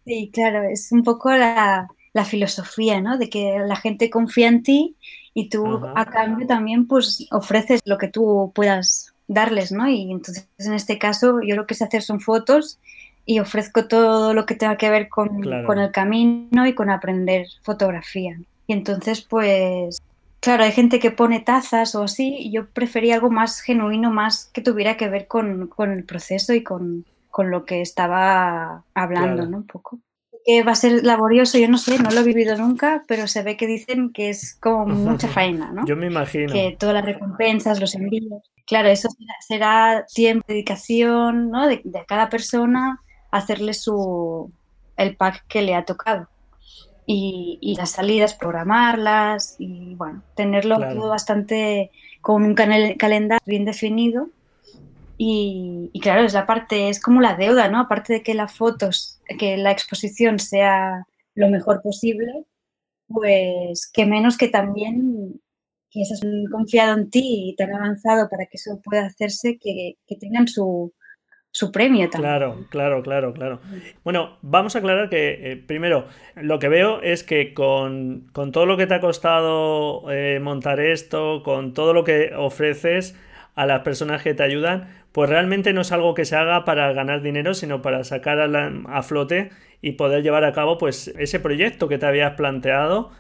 Sí, 0.07 0.31
claro, 0.33 0.63
es 0.63 0.91
un 0.93 1.03
poco 1.03 1.31
la, 1.31 1.89
la 2.15 2.25
filosofía, 2.25 3.01
¿no? 3.03 3.19
De 3.19 3.29
que 3.29 3.59
la 3.67 3.77
gente 3.77 4.09
confía 4.09 4.49
en 4.49 4.63
ti 4.63 4.97
y 5.35 5.49
tú 5.49 5.81
a 5.95 6.05
cambio 6.07 6.47
también 6.47 6.87
pues 6.87 7.27
ofreces 7.31 7.81
lo 7.85 7.99
que 7.99 8.09
tú 8.09 8.53
puedas 8.55 9.15
darles, 9.29 9.73
¿no? 9.73 9.89
Y 9.89 10.11
entonces 10.11 10.49
en 10.59 10.75
este 10.75 10.99
caso 10.99 11.41
yo 11.41 11.57
lo 11.57 11.67
que 11.67 11.75
sé 11.75 11.85
hacer 11.85 12.03
son 12.03 12.21
fotos 12.21 12.79
y 13.27 13.39
ofrezco 13.39 13.87
todo 13.87 14.35
lo 14.35 14.47
que 14.47 14.57
tenga 14.57 14.77
que 14.77 14.91
ver 14.91 15.09
con, 15.09 15.43
con 15.67 15.79
el 15.79 15.93
camino 15.93 16.67
y 16.67 16.75
con 16.75 16.91
aprender 16.91 17.47
fotografía. 17.63 18.39
Y 18.67 18.73
entonces 18.73 19.23
pues 19.23 20.01
Claro, 20.41 20.65
hay 20.65 20.73
gente 20.73 20.99
que 20.99 21.11
pone 21.11 21.41
tazas 21.41 21.95
o 21.95 22.05
así, 22.05 22.51
yo 22.51 22.67
prefería 22.67 23.15
algo 23.15 23.31
más 23.31 23.61
genuino, 23.61 24.11
más 24.11 24.47
que 24.47 24.63
tuviera 24.63 24.97
que 24.97 25.11
ver 25.11 25.27
con, 25.27 25.67
con 25.67 25.93
el 25.93 26.05
proceso 26.05 26.55
y 26.55 26.63
con, 26.63 27.05
con, 27.31 27.51
lo 27.51 27.67
que 27.67 27.83
estaba 27.83 28.83
hablando, 28.95 29.45
¿no? 29.45 29.59
Un 29.59 29.67
poco 29.67 30.01
que 30.45 30.63
va 30.63 30.73
a 30.73 30.77
ser 30.77 31.05
laborioso, 31.05 31.59
yo 31.59 31.69
no 31.69 31.79
sé, 31.79 31.99
no 31.99 32.11
lo 32.11 32.21
he 32.21 32.25
vivido 32.25 32.57
nunca, 32.57 33.03
pero 33.07 33.27
se 33.27 33.43
ve 33.43 33.57
que 33.57 33.67
dicen 33.67 34.13
que 34.13 34.31
es 34.31 34.57
como 34.61 34.87
mucha 34.87 35.29
faena, 35.29 35.73
¿no? 35.73 35.87
Yo 35.87 35.97
me 35.97 36.07
imagino. 36.07 36.53
Que 36.53 36.77
todas 36.79 36.95
las 36.95 37.05
recompensas, 37.05 37.81
los 37.81 37.95
envíos. 37.95 38.43
Claro, 38.67 38.89
eso 38.89 39.09
será, 39.47 40.07
tiempo, 40.15 40.45
dedicación, 40.49 41.51
¿no? 41.51 41.67
De, 41.67 41.83
cada 42.07 42.29
persona 42.29 43.01
hacerle 43.31 43.75
su 43.75 44.53
el 44.97 45.17
pack 45.17 45.45
que 45.49 45.63
le 45.63 45.75
ha 45.75 45.85
tocado. 45.85 46.29
Y, 47.07 47.59
y 47.61 47.75
las 47.75 47.91
salidas, 47.91 48.35
programarlas 48.35 49.57
y 49.59 49.97
bueno, 49.97 50.23
tenerlo 50.37 50.79
todo 50.79 51.09
bastante 51.09 51.91
con 52.21 52.45
un 52.45 52.55
calendario 52.55 53.43
bien 53.47 53.65
definido 53.65 54.29
y, 55.23 56.01
claro, 56.01 56.23
es 56.23 56.33
la 56.33 56.47
parte, 56.47 56.89
es 56.89 56.99
como 56.99 57.21
la 57.21 57.37
deuda, 57.37 57.69
¿no? 57.69 57.79
Aparte 57.79 58.15
de 58.15 58.23
que 58.23 58.33
las 58.33 58.57
fotos, 58.57 59.21
que 59.39 59.59
la 59.59 59.71
exposición 59.71 60.39
sea 60.39 61.05
lo 61.35 61.51
mejor 61.51 61.83
posible, 61.83 62.47
pues 63.07 63.91
que 63.93 64.07
menos 64.07 64.39
que 64.39 64.49
también 64.49 65.39
que 65.91 66.01
has 66.01 66.23
confiado 66.51 66.97
en 66.97 67.11
ti 67.11 67.51
y 67.51 67.55
te 67.55 67.65
han 67.65 67.75
avanzado 67.75 68.31
para 68.31 68.47
que 68.47 68.57
eso 68.57 68.81
pueda 68.83 69.05
hacerse, 69.05 69.59
que, 69.59 69.97
tengan 70.19 70.49
su, 70.49 70.95
su 71.51 71.71
premio 71.71 72.09
también. 72.09 72.37
Claro, 72.37 72.67
claro, 72.71 73.03
claro, 73.03 73.35
claro. 73.35 73.61
Bueno, 74.03 74.39
vamos 74.41 74.75
a 74.75 74.79
aclarar 74.79 75.11
que, 75.11 75.53
eh, 75.53 75.57
primero, 75.59 76.07
lo 76.37 76.59
que 76.59 76.69
veo 76.69 77.03
es 77.03 77.25
que 77.25 77.53
con, 77.53 78.31
todo 78.33 78.65
lo 78.65 78.79
que 78.79 78.87
te 78.87 78.95
ha 78.95 79.01
costado 79.01 80.11
eh, 80.11 80.41
montar 80.41 80.81
esto, 80.81 81.43
con 81.43 81.75
todo 81.75 81.93
lo 81.93 82.05
que 82.05 82.33
ofreces 82.35 83.15
a 83.61 83.67
las 83.67 83.83
personas 83.83 84.23
que 84.23 84.33
te 84.33 84.43
ayudan, 84.43 84.89
pues 85.13 85.29
realmente 85.29 85.75
no 85.75 85.83
es 85.83 85.93
algo 85.93 86.15
que 86.15 86.25
se 86.25 86.35
haga 86.35 86.65
para 86.65 86.95
ganar 86.95 87.21
dinero, 87.21 87.53
sino 87.53 87.83
para 87.83 88.05
sacar 88.05 88.41
a, 88.41 89.03
flote 89.03 89.51
y 89.83 89.93
poder 89.93 90.23
llevar 90.23 90.45
a 90.45 90.55
cabo 90.55 90.79
pues 90.79 91.09
ese 91.19 91.41
proyecto 91.41 91.87
que 91.87 91.99
te 91.99 92.07
habías 92.07 92.37
planteado. 92.37 93.11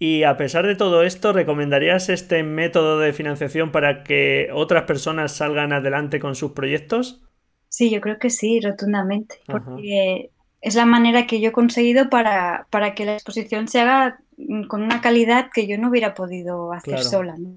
Y 0.00 0.24
a 0.24 0.36
pesar 0.36 0.66
de 0.66 0.74
todo 0.74 1.04
esto, 1.04 1.32
¿recomendarías 1.32 2.08
este 2.08 2.42
método 2.42 2.98
de 2.98 3.12
financiación 3.12 3.70
para 3.70 4.02
que 4.02 4.48
otras 4.52 4.84
personas 4.84 5.36
salgan 5.36 5.72
adelante 5.72 6.18
con 6.18 6.34
sus 6.34 6.50
proyectos? 6.50 7.22
Sí, 7.68 7.90
yo 7.90 8.00
creo 8.00 8.18
que 8.18 8.30
sí, 8.30 8.58
rotundamente, 8.58 9.36
porque 9.46 10.30
es 10.62 10.74
la 10.74 10.84
manera 10.84 11.28
que 11.28 11.40
yo 11.40 11.50
he 11.50 11.52
conseguido 11.52 12.10
para, 12.10 12.66
para, 12.70 12.96
que 12.96 13.04
la 13.04 13.12
exposición 13.12 13.68
se 13.68 13.78
haga 13.78 14.18
con 14.66 14.82
una 14.82 15.00
calidad 15.00 15.48
que 15.54 15.68
yo 15.68 15.78
no 15.78 15.90
hubiera 15.90 16.12
podido 16.14 16.72
hacer 16.72 16.98
sola. 17.04 17.36
¿no? 17.38 17.54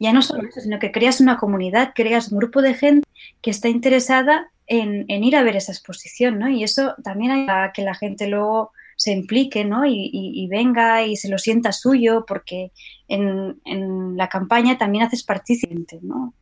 Ya 0.00 0.12
no 0.12 0.22
solo 0.22 0.48
eso, 0.48 0.60
sino 0.60 0.78
que 0.78 0.92
creas 0.92 1.20
una 1.20 1.36
comunidad, 1.36 1.92
creas 1.94 2.32
un 2.32 2.38
grupo 2.38 2.62
de 2.62 2.74
gente 2.74 3.08
que 3.40 3.50
está 3.50 3.68
interesada 3.68 4.50
en, 4.66 5.06
ir 5.08 5.36
a 5.36 5.42
ver 5.42 5.56
esa 5.56 5.72
exposición, 5.72 6.38
¿no? 6.38 6.48
Y 6.48 6.64
eso 6.64 6.94
también 7.02 7.30
ayuda 7.30 7.64
a 7.64 7.72
que 7.72 7.82
la 7.82 7.94
gente 7.94 8.26
luego 8.26 8.72
se 8.96 9.12
implique, 9.12 9.64
¿no? 9.64 9.84
Y, 9.86 10.46
venga 10.50 11.02
y 11.02 11.16
se 11.16 11.28
lo 11.28 11.38
sienta 11.38 11.72
suyo, 11.72 12.24
porque 12.26 12.70
en, 13.08 14.16
la 14.16 14.28
campaña 14.28 14.78
también 14.78 15.04
haces 15.04 15.24
partícipe, 15.24 15.98
¿no? 16.02 16.34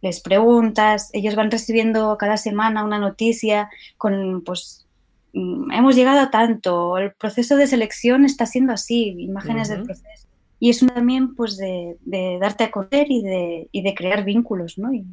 Les 0.00 0.20
preguntas, 0.20 1.10
ellos 1.12 1.34
van 1.34 1.50
recibiendo 1.50 2.16
cada 2.18 2.36
semana 2.36 2.84
una 2.84 2.98
noticia 2.98 3.68
con, 3.96 4.42
pues, 4.44 4.86
mm, 5.32 5.72
hemos 5.72 5.96
llegado 5.96 6.20
a 6.20 6.30
tanto, 6.30 6.98
el 6.98 7.12
proceso 7.12 7.56
de 7.56 7.66
selección 7.66 8.24
está 8.24 8.46
siendo 8.46 8.72
así, 8.72 9.16
imágenes 9.18 9.68
del 9.68 9.82
proceso 9.82 10.27
y 10.60 10.70
es 10.70 10.84
también 10.86 11.34
pues 11.34 11.56
de, 11.56 11.96
darte 12.40 12.64
a 12.64 12.70
conocer 12.70 13.06
y 13.10 13.22
de, 13.22 13.68
y 13.70 13.82
de 13.82 13.94
crear 13.94 14.24
vínculos, 14.24 14.78
¿no? 14.78 14.92
Y, 14.92 15.06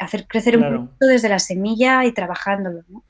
hacer 0.00 0.26
crecer 0.26 0.56
un 0.56 0.62
producto 0.62 1.06
desde 1.06 1.28
la 1.28 1.38
semilla 1.38 2.06
y 2.06 2.12
trabajándolo, 2.12 2.84
¿no? 2.88 3.04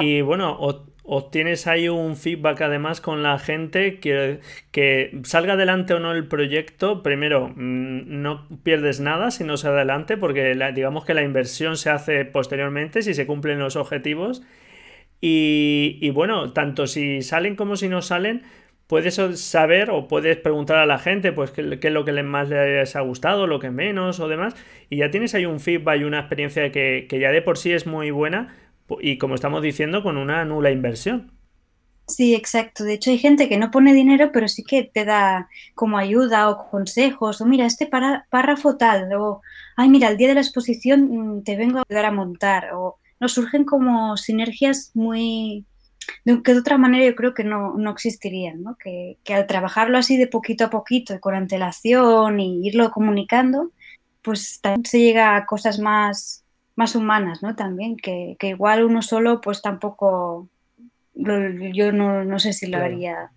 Y 0.00 0.22
bueno, 0.22 0.58
obtienes 1.04 1.66
ahí 1.66 1.88
un 1.88 2.16
feedback 2.16 2.60
además 2.62 3.00
con 3.00 3.22
la 3.22 3.38
gente 3.38 4.00
que, 4.00 4.40
que 4.72 5.20
salga 5.24 5.52
adelante 5.52 5.94
o 5.94 6.00
no 6.00 6.12
el 6.12 6.26
proyecto. 6.26 7.02
Primero, 7.02 7.48
mm, 7.48 8.22
no 8.22 8.48
pierdes 8.62 9.00
nada 9.00 9.30
si 9.30 9.44
no 9.44 9.56
se 9.56 9.68
adelante, 9.68 10.16
porque 10.16 10.54
digamos 10.74 11.04
que 11.04 11.14
la 11.14 11.22
inversión 11.22 11.76
se 11.76 11.90
hace 11.90 12.24
posteriormente 12.24 13.02
si 13.02 13.14
se 13.14 13.26
cumplen 13.26 13.58
los 13.58 13.76
objetivos. 13.76 14.42
Y, 15.20 15.98
y 16.00 16.10
bueno, 16.10 16.52
tanto 16.52 16.86
si 16.86 17.22
salen 17.22 17.54
como 17.54 17.76
si 17.76 17.88
no 17.88 18.02
salen, 18.02 18.42
puedes 18.90 19.20
saber 19.40 19.88
o 19.92 20.08
puedes 20.08 20.36
preguntar 20.36 20.78
a 20.78 20.84
la 20.84 20.98
gente 20.98 21.30
pues 21.30 21.52
qué, 21.52 21.60
es 21.80 21.92
lo 21.92 22.04
que 22.04 22.22
más 22.24 22.48
les 22.48 22.96
ha 22.96 23.00
gustado, 23.02 23.46
lo 23.46 23.60
que 23.60 23.70
menos 23.70 24.18
o 24.18 24.26
demás, 24.26 24.56
y 24.88 24.96
ya 24.96 25.12
tienes 25.12 25.32
ahí 25.32 25.46
un 25.46 25.60
feedback 25.60 26.00
y 26.00 26.04
una 26.04 26.18
experiencia 26.18 26.72
que, 26.72 27.06
ya 27.08 27.30
de 27.30 27.40
por 27.40 27.56
sí 27.56 27.70
es 27.70 27.86
muy 27.86 28.10
buena 28.10 28.52
y 29.00 29.16
como 29.18 29.36
estamos 29.36 29.62
diciendo, 29.62 30.02
con 30.02 30.16
una 30.16 30.44
nula 30.44 30.72
inversión. 30.72 31.30
Sí, 32.08 32.34
exacto. 32.34 32.82
De 32.82 32.94
hecho, 32.94 33.12
hay 33.12 33.18
gente 33.18 33.48
que 33.48 33.58
no 33.58 33.70
pone 33.70 33.94
dinero, 33.94 34.30
pero 34.32 34.48
sí 34.48 34.64
que 34.64 34.82
te 34.82 35.04
da 35.04 35.48
como 35.76 35.96
ayuda 35.96 36.50
o 36.50 36.68
consejos, 36.68 37.40
o 37.40 37.46
mira, 37.46 37.66
este 37.66 37.86
párrafo 37.86 38.76
tal, 38.76 39.12
o 39.12 39.40
ay, 39.76 39.88
mira, 39.88 40.08
el 40.08 40.16
día 40.16 40.26
de 40.26 40.34
la 40.34 40.40
exposición 40.40 41.36
mm, 41.36 41.44
te 41.44 41.54
vengo 41.56 41.78
a 41.78 41.84
ayudar 41.88 42.06
a 42.06 42.10
montar, 42.10 42.74
o 42.74 42.98
nos 43.20 43.34
surgen 43.34 43.64
como 43.64 44.16
sinergias 44.16 44.90
muy, 44.94 45.64
que 46.42 46.52
de 46.52 46.60
otra 46.60 46.78
manera 46.78 47.04
yo 47.04 47.14
creo 47.14 47.34
que 47.34 47.44
no, 47.44 47.74
no 47.76 47.90
existirían, 47.90 48.62
¿no? 48.62 48.76
Que, 48.76 49.18
al 49.28 49.46
trabajarlo 49.46 49.98
así 49.98 50.16
de 50.16 50.26
poquito 50.26 50.64
a 50.64 50.70
poquito 50.70 51.14
y 51.14 51.20
con 51.20 51.34
antelación 51.34 52.40
y 52.40 52.66
irlo 52.66 52.90
comunicando, 52.90 53.70
pues 54.22 54.60
también 54.60 54.84
se 54.84 55.00
llega 55.00 55.36
a 55.36 55.46
cosas 55.46 55.78
más, 55.78 56.44
más 56.76 56.94
humanas, 56.94 57.42
¿no? 57.42 57.56
También, 57.56 57.96
que, 57.96 58.36
igual 58.42 58.84
uno 58.84 59.02
solo 59.02 59.40
pues 59.40 59.62
tampoco, 59.62 60.48
yo 61.14 61.92
no, 61.92 62.38
sé 62.38 62.52
si 62.52 62.66
lo 62.66 62.78
haría 62.78 63.30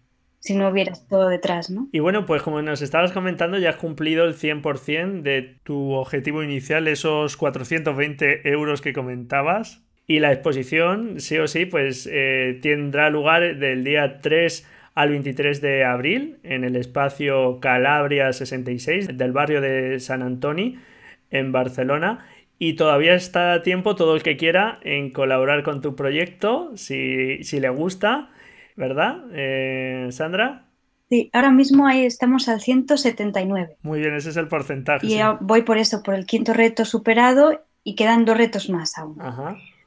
si 0.44 0.56
no 0.56 0.68
hubieras 0.68 1.08
todo 1.08 1.30
detrás, 1.30 1.70
¿no? 1.70 1.88
Y 1.94 2.00
bueno, 2.00 2.26
pues 2.26 2.42
como 2.42 2.62
nos 2.62 2.82
estabas 2.82 3.14
comentando, 3.14 3.58
ya 3.60 3.70
has 3.70 3.78
cumplido 3.78 4.26
el 4.26 4.36
100% 4.36 5.22
de 5.22 5.58
tu 5.64 5.94
objetivo 5.94 6.44
inicial, 6.44 6.90
esos 6.90 7.38
420 7.38 8.50
euros 8.50 8.82
que 8.82 8.92
comentabas. 8.92 9.82
Y 10.06 10.20
la 10.20 10.34
exposición, 10.34 11.20
sí 11.20 11.38
o 11.38 11.48
sí, 11.48 11.66
pues 11.66 12.10
eh, 12.12 12.60
tendrá 12.62 13.10
lugar 13.10 13.58
del 13.58 13.84
día 13.84 14.20
3 14.20 14.68
al 14.96 15.10
23 15.10 15.62
de 15.62 15.86
abril 15.86 16.40
en 16.44 16.64
el 16.64 16.76
espacio 16.76 17.60
Calabria 17.60 18.32
66 18.34 19.18
del 19.18 19.32
barrio 19.32 19.62
de 19.62 20.00
San 20.00 20.22
Antonio 20.22 20.80
en 21.32 21.52
Barcelona. 21.52 22.26
Y 22.60 22.74
todavía 22.74 23.16
está 23.16 23.54
a 23.54 23.62
tiempo 23.64 23.96
todo 23.96 24.16
el 24.16 24.24
que 24.24 24.38
quiera 24.38 24.80
en 24.84 25.12
colaborar 25.12 25.64
con 25.64 25.82
tu 25.82 25.96
proyecto, 25.96 26.72
si, 26.76 27.44
si 27.44 27.60
le 27.60 27.70
gusta 27.70 28.30
¿verdad, 28.76 29.24
eh, 29.32 30.08
Sandra? 30.12 30.66
Sí, 31.10 31.30
ahora 31.34 31.52
mismo 31.52 31.86
ahí 31.86 32.06
estamos 32.06 32.50
al 32.50 32.62
179. 32.62 33.78
Muy 33.82 34.00
bien, 34.00 34.16
ese 34.16 34.30
es 34.30 34.38
el 34.38 34.48
porcentaje. 34.48 35.06
Y 35.06 35.20
voy 35.42 35.62
por 35.62 35.78
eso, 35.78 36.02
por 36.02 36.16
el 36.16 36.26
quinto 36.26 36.54
reto 36.54 36.86
superado 36.86 37.62
y 37.84 37.96
quedan 37.96 38.26
dos 38.26 38.38
retos 38.38 38.70
más 38.70 38.98
aún. 38.98 39.18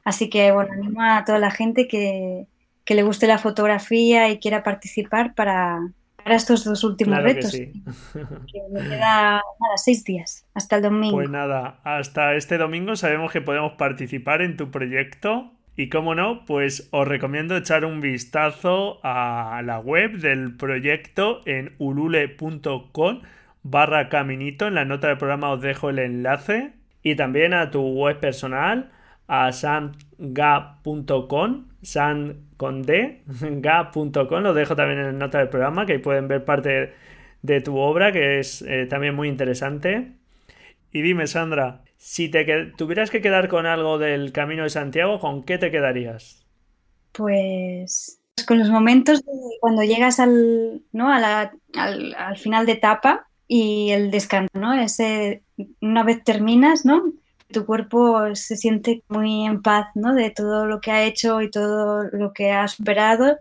Así 0.07 0.29
que, 0.29 0.53
bueno, 0.53 0.71
animo 0.71 1.01
a 1.01 1.25
toda 1.25 1.37
la 1.37 1.51
gente 1.51 1.85
que, 1.85 2.45
le 2.87 3.03
guste 3.03 3.27
la 3.27 3.39
fotografía 3.39 4.29
y 4.29 4.39
quiera 4.39 4.63
participar 4.63 5.35
para, 5.35 5.81
estos 6.23 6.63
dos 6.63 6.85
últimos 6.85 7.21
retos. 7.21 7.51
Que, 7.51 7.73
sí. 7.73 7.83
que 8.13 8.61
me 8.71 8.83
queda 8.83 9.41
nada, 9.41 9.43
seis 9.75 10.05
días, 10.05 10.45
hasta 10.53 10.77
el 10.77 10.83
domingo. 10.83 11.17
Pues 11.17 11.29
nada, 11.29 11.81
hasta 11.83 12.35
este 12.35 12.57
domingo 12.57 12.95
sabemos 12.95 13.33
que 13.33 13.41
podemos 13.41 13.73
participar 13.73 14.41
en 14.41 14.55
tu 14.55 14.71
proyecto 14.71 15.51
y 15.75 15.89
como 15.89 16.15
no, 16.15 16.45
pues 16.45 16.87
os 16.91 17.05
recomiendo 17.05 17.57
echar 17.57 17.83
un 17.83 17.99
vistazo 17.99 19.01
a 19.03 19.61
la 19.65 19.77
web 19.79 20.19
del 20.19 20.55
proyecto 20.55 21.41
en 21.45 21.75
ulule.com 21.79 23.23
barra 23.63 24.07
caminito. 24.07 24.67
En 24.67 24.75
la 24.75 24.85
nota 24.85 25.09
del 25.09 25.17
programa 25.17 25.51
os 25.51 25.59
dejo 25.59 25.89
el 25.89 25.99
enlace. 25.99 26.71
Y 27.03 27.15
también 27.15 27.53
a 27.53 27.71
tu 27.71 27.81
web 27.81 28.21
personal, 28.21 28.89
a 29.27 29.51
sanga.com, 29.51 29.97
san 31.81 32.47
con 32.57 32.81
d, 32.83 33.23
ga.com, 33.61 34.41
lo 34.41 34.53
dejo 34.53 34.75
también 34.75 34.99
en 34.99 35.05
la 35.05 35.11
nota 35.11 35.39
del 35.39 35.49
programa, 35.49 35.85
que 35.85 35.93
ahí 35.93 35.99
pueden 35.99 36.27
ver 36.27 36.43
parte 36.45 36.93
de 37.41 37.61
tu 37.61 37.77
obra, 37.77 38.11
que 38.11 38.39
es 38.39 38.61
eh, 38.63 38.87
también 38.87 39.15
muy 39.15 39.27
interesante. 39.27 40.13
Y 40.91 41.01
dime, 41.01 41.27
Sandra, 41.27 41.83
si 41.97 42.29
te 42.29 42.45
tuvieras 42.77 43.11
que 43.11 43.21
quedar 43.21 43.47
con 43.47 43.65
algo 43.65 43.97
del 43.97 44.31
Camino 44.31 44.63
de 44.63 44.69
Santiago, 44.69 45.19
¿con 45.19 45.43
qué 45.43 45.57
te 45.57 45.71
quedarías? 45.71 46.45
Pues 47.11 48.21
con 48.45 48.59
los 48.59 48.69
momentos 48.69 49.23
de 49.25 49.31
cuando 49.59 49.83
llegas 49.83 50.19
al, 50.19 50.83
¿no? 50.91 51.11
al, 51.11 51.51
al, 51.73 52.37
final 52.37 52.65
de 52.65 52.73
etapa 52.73 53.27
y 53.47 53.89
el 53.91 54.11
descanso, 54.11 54.51
¿no? 54.53 54.73
Ese, 54.73 55.43
una 55.81 56.03
vez 56.03 56.23
terminas, 56.23 56.85
¿no? 56.85 57.13
Tu 57.51 57.65
cuerpo 57.65 58.35
se 58.35 58.57
siente 58.57 59.03
muy 59.07 59.45
en 59.45 59.61
paz, 59.61 59.87
¿no? 59.95 60.13
De 60.13 60.31
todo 60.31 60.65
lo 60.65 60.81
que 60.81 60.91
ha 60.91 61.03
hecho 61.03 61.41
y 61.41 61.49
todo 61.49 62.03
lo 62.11 62.33
que 62.33 62.51
ha 62.51 62.67
superado. 62.67 63.37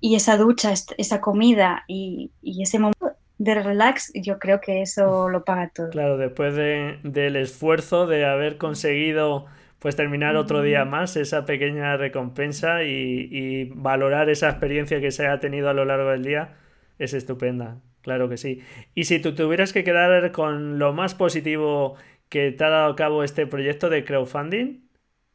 Y 0.00 0.16
esa 0.16 0.36
ducha, 0.36 0.72
esa 0.98 1.20
comida 1.20 1.84
y, 1.86 2.32
y 2.42 2.62
ese 2.62 2.78
momento 2.78 3.12
de 3.38 3.54
relax, 3.60 4.12
yo 4.14 4.38
creo 4.38 4.60
que 4.60 4.82
eso 4.82 5.28
lo 5.28 5.44
paga 5.44 5.70
todo. 5.74 5.90
Claro, 5.90 6.16
después 6.16 6.54
de, 6.54 6.98
del 7.02 7.36
esfuerzo 7.36 8.06
de 8.06 8.24
haber 8.24 8.56
conseguido 8.56 9.46
pues 9.80 9.96
terminar 9.96 10.36
otro 10.36 10.62
día 10.62 10.84
más, 10.84 11.16
esa 11.16 11.44
pequeña 11.44 11.96
recompensa 11.96 12.84
y, 12.84 13.64
valorar 13.74 14.30
esa 14.30 14.48
experiencia 14.48 15.00
que 15.00 15.10
se 15.10 15.26
ha 15.26 15.40
tenido 15.40 15.68
a 15.68 15.74
lo 15.74 15.84
largo 15.84 16.10
del 16.10 16.22
día 16.22 16.54
es 17.00 17.14
estupenda, 17.14 17.78
claro 18.00 18.28
que 18.28 18.36
sí. 18.36 18.60
Y 18.94 19.04
si 19.04 19.18
tú 19.18 19.34
tuvieras 19.34 19.72
que 19.72 19.82
quedar 19.82 20.30
con 20.30 20.78
lo 20.78 20.92
más 20.92 21.16
positivo 21.16 21.96
que 22.32 22.50
te 22.50 22.64
ha 22.64 22.70
dado 22.70 22.92
a 22.92 22.96
cabo 22.96 23.22
este 23.22 23.46
proyecto 23.46 23.90
de 23.90 24.04
crowdfunding, 24.06 24.80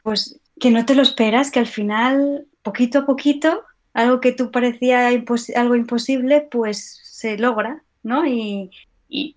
pues 0.02 0.42
que 0.60 0.72
no 0.72 0.84
te 0.84 0.96
lo 0.96 1.04
esperas, 1.04 1.52
que 1.52 1.60
al 1.60 1.68
final, 1.68 2.48
poquito 2.64 3.00
a 3.00 3.06
poquito, 3.06 3.64
algo 3.94 4.20
que 4.20 4.32
tú 4.32 4.50
parecía 4.50 5.08
algo 5.08 5.76
imposible, 5.76 6.42
pues 6.50 7.00
se 7.04 7.38
logra 7.38 7.84
¿no? 8.08 8.26
Y, 8.26 8.72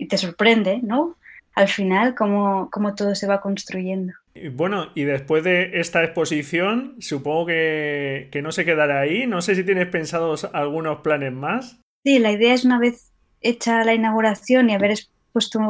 te 0.09 0.17
sorprende, 0.17 0.81
¿no? 0.83 1.17
Al 1.55 1.69
final, 1.69 2.15
cómo, 2.15 2.71
todo 2.97 3.15
se 3.15 3.27
va 3.27 3.41
construyendo. 3.41 4.15
Bueno, 4.53 4.89
y 4.95 5.03
después 5.03 5.45
de 5.45 5.81
esta 5.81 6.03
exposición, 6.03 6.97
supongo 7.01 7.47
que, 7.47 8.41
no 8.43 8.53
se 8.53 8.65
quedará 8.65 9.01
ahí. 9.01 9.27
No 9.27 9.43
sé 9.43 9.55
si 9.55 9.65
tienes 9.65 9.89
pensados 9.89 10.49
algunos 10.53 11.01
planes 11.01 11.33
más. 11.33 11.81
Sí, 12.05 12.19
la 12.19 12.33
idea 12.33 12.55
es 12.55 12.65
una 12.65 12.79
vez 12.79 13.13
hecha 13.43 13.85
la 13.85 13.95
inauguración 13.95 14.71
y 14.71 14.75
haber 14.75 14.93
expuesto 14.93 15.61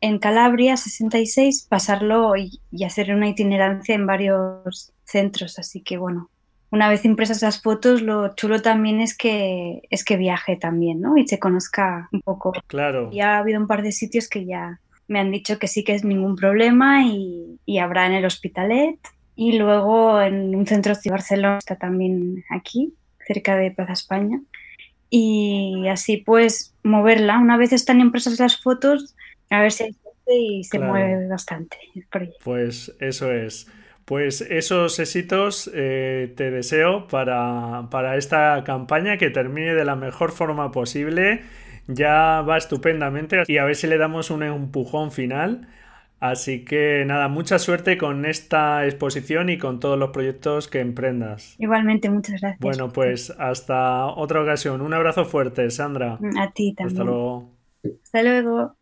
en 0.00 0.18
Calabria 0.18 0.76
66, 0.76 1.66
pasarlo 1.68 2.36
y, 2.36 2.60
y 2.70 2.84
hacer 2.84 3.14
una 3.14 3.28
itinerancia 3.28 3.94
en 3.94 4.06
varios 4.06 4.92
centros. 5.04 5.58
Así 5.58 5.82
que 5.82 5.98
bueno, 5.98 6.30
una 6.70 6.88
vez 6.88 7.04
impresas 7.04 7.40
las 7.42 7.62
fotos, 7.62 8.02
lo 8.02 8.34
chulo 8.34 8.60
también 8.60 9.00
es 9.00 9.16
que 9.16 9.82
es 9.90 10.04
que 10.04 10.16
viaje 10.16 10.56
también, 10.56 11.00
¿no? 11.00 11.16
Y 11.16 11.26
se 11.26 11.38
conozca 11.38 12.08
un 12.12 12.20
poco. 12.20 12.52
Claro. 12.66 13.10
Ya 13.10 13.36
ha 13.36 13.38
habido 13.38 13.60
un 13.60 13.66
par 13.66 13.82
de 13.82 13.92
sitios 13.92 14.28
que 14.28 14.44
ya 14.44 14.80
me 15.06 15.18
han 15.18 15.30
dicho 15.30 15.58
que 15.58 15.66
sí 15.66 15.82
que 15.82 15.94
es 15.94 16.04
ningún 16.04 16.36
problema 16.36 17.04
y, 17.04 17.58
habrá 17.80 18.06
en 18.06 18.12
el 18.12 18.24
Hospitalet. 18.26 18.98
Y 19.34 19.56
luego 19.56 20.20
en 20.20 20.54
un 20.54 20.66
centro 20.66 20.94
de 20.94 21.10
Barcelona 21.10 21.58
está 21.58 21.76
también 21.76 22.44
aquí, 22.50 22.92
cerca 23.26 23.56
de 23.56 23.70
Plaza 23.70 23.92
España. 23.92 24.40
Y 25.08 25.86
así 25.88 26.18
pues 26.18 26.74
moverla. 26.82 27.38
Una 27.38 27.56
vez 27.56 27.72
están 27.72 28.00
impresas 28.00 28.38
las 28.38 28.60
fotos, 28.60 29.14
a 29.50 29.60
ver 29.60 29.72
si 29.72 29.84
hay 29.84 29.96
y 30.28 30.64
se 30.64 30.78
mueve 30.78 31.26
bastante 31.28 31.78
Pues 32.44 32.94
eso 33.00 33.32
es. 33.32 33.66
Pues 34.04 34.40
esos 34.40 34.98
éxitos 34.98 35.70
eh, 35.74 36.32
te 36.34 36.50
deseo 36.50 37.08
para, 37.08 37.88
para, 37.90 38.16
esta 38.16 38.64
campaña 38.64 39.18
que 39.18 39.28
termine 39.28 39.74
de 39.74 39.84
la 39.84 39.96
mejor 39.96 40.32
forma 40.32 40.70
posible. 40.72 41.42
Ya 41.88 42.42
va 42.42 42.56
estupendamente 42.56 43.42
y 43.46 43.58
a 43.58 43.64
ver 43.64 43.76
si 43.76 43.86
le 43.86 43.98
damos 43.98 44.30
un 44.30 44.42
empujón 44.42 45.12
final. 45.12 45.68
Así 46.20 46.64
que 46.64 47.04
nada, 47.06 47.28
mucha 47.28 47.58
suerte 47.58 47.96
con 47.96 48.26
esta 48.26 48.84
exposición 48.86 49.50
y 49.50 49.58
con 49.58 49.78
todos 49.78 49.98
los 49.98 50.10
proyectos 50.10 50.68
que 50.68 50.80
emprendas. 50.80 51.54
Igualmente, 51.58 52.10
muchas 52.10 52.40
gracias. 52.40 52.60
Bueno, 52.60 52.88
pues 52.88 53.30
hasta 53.38 54.06
otra 54.06 54.42
ocasión. 54.42 54.80
Un 54.80 54.94
abrazo 54.94 55.26
fuerte, 55.26 55.70
Sandra. 55.70 56.18
A 56.38 56.50
ti 56.50 56.74
también. 56.74 56.98
Hasta 56.98 57.04
luego. 57.04 57.50
Hasta 58.02 58.22
luego. 58.22 58.77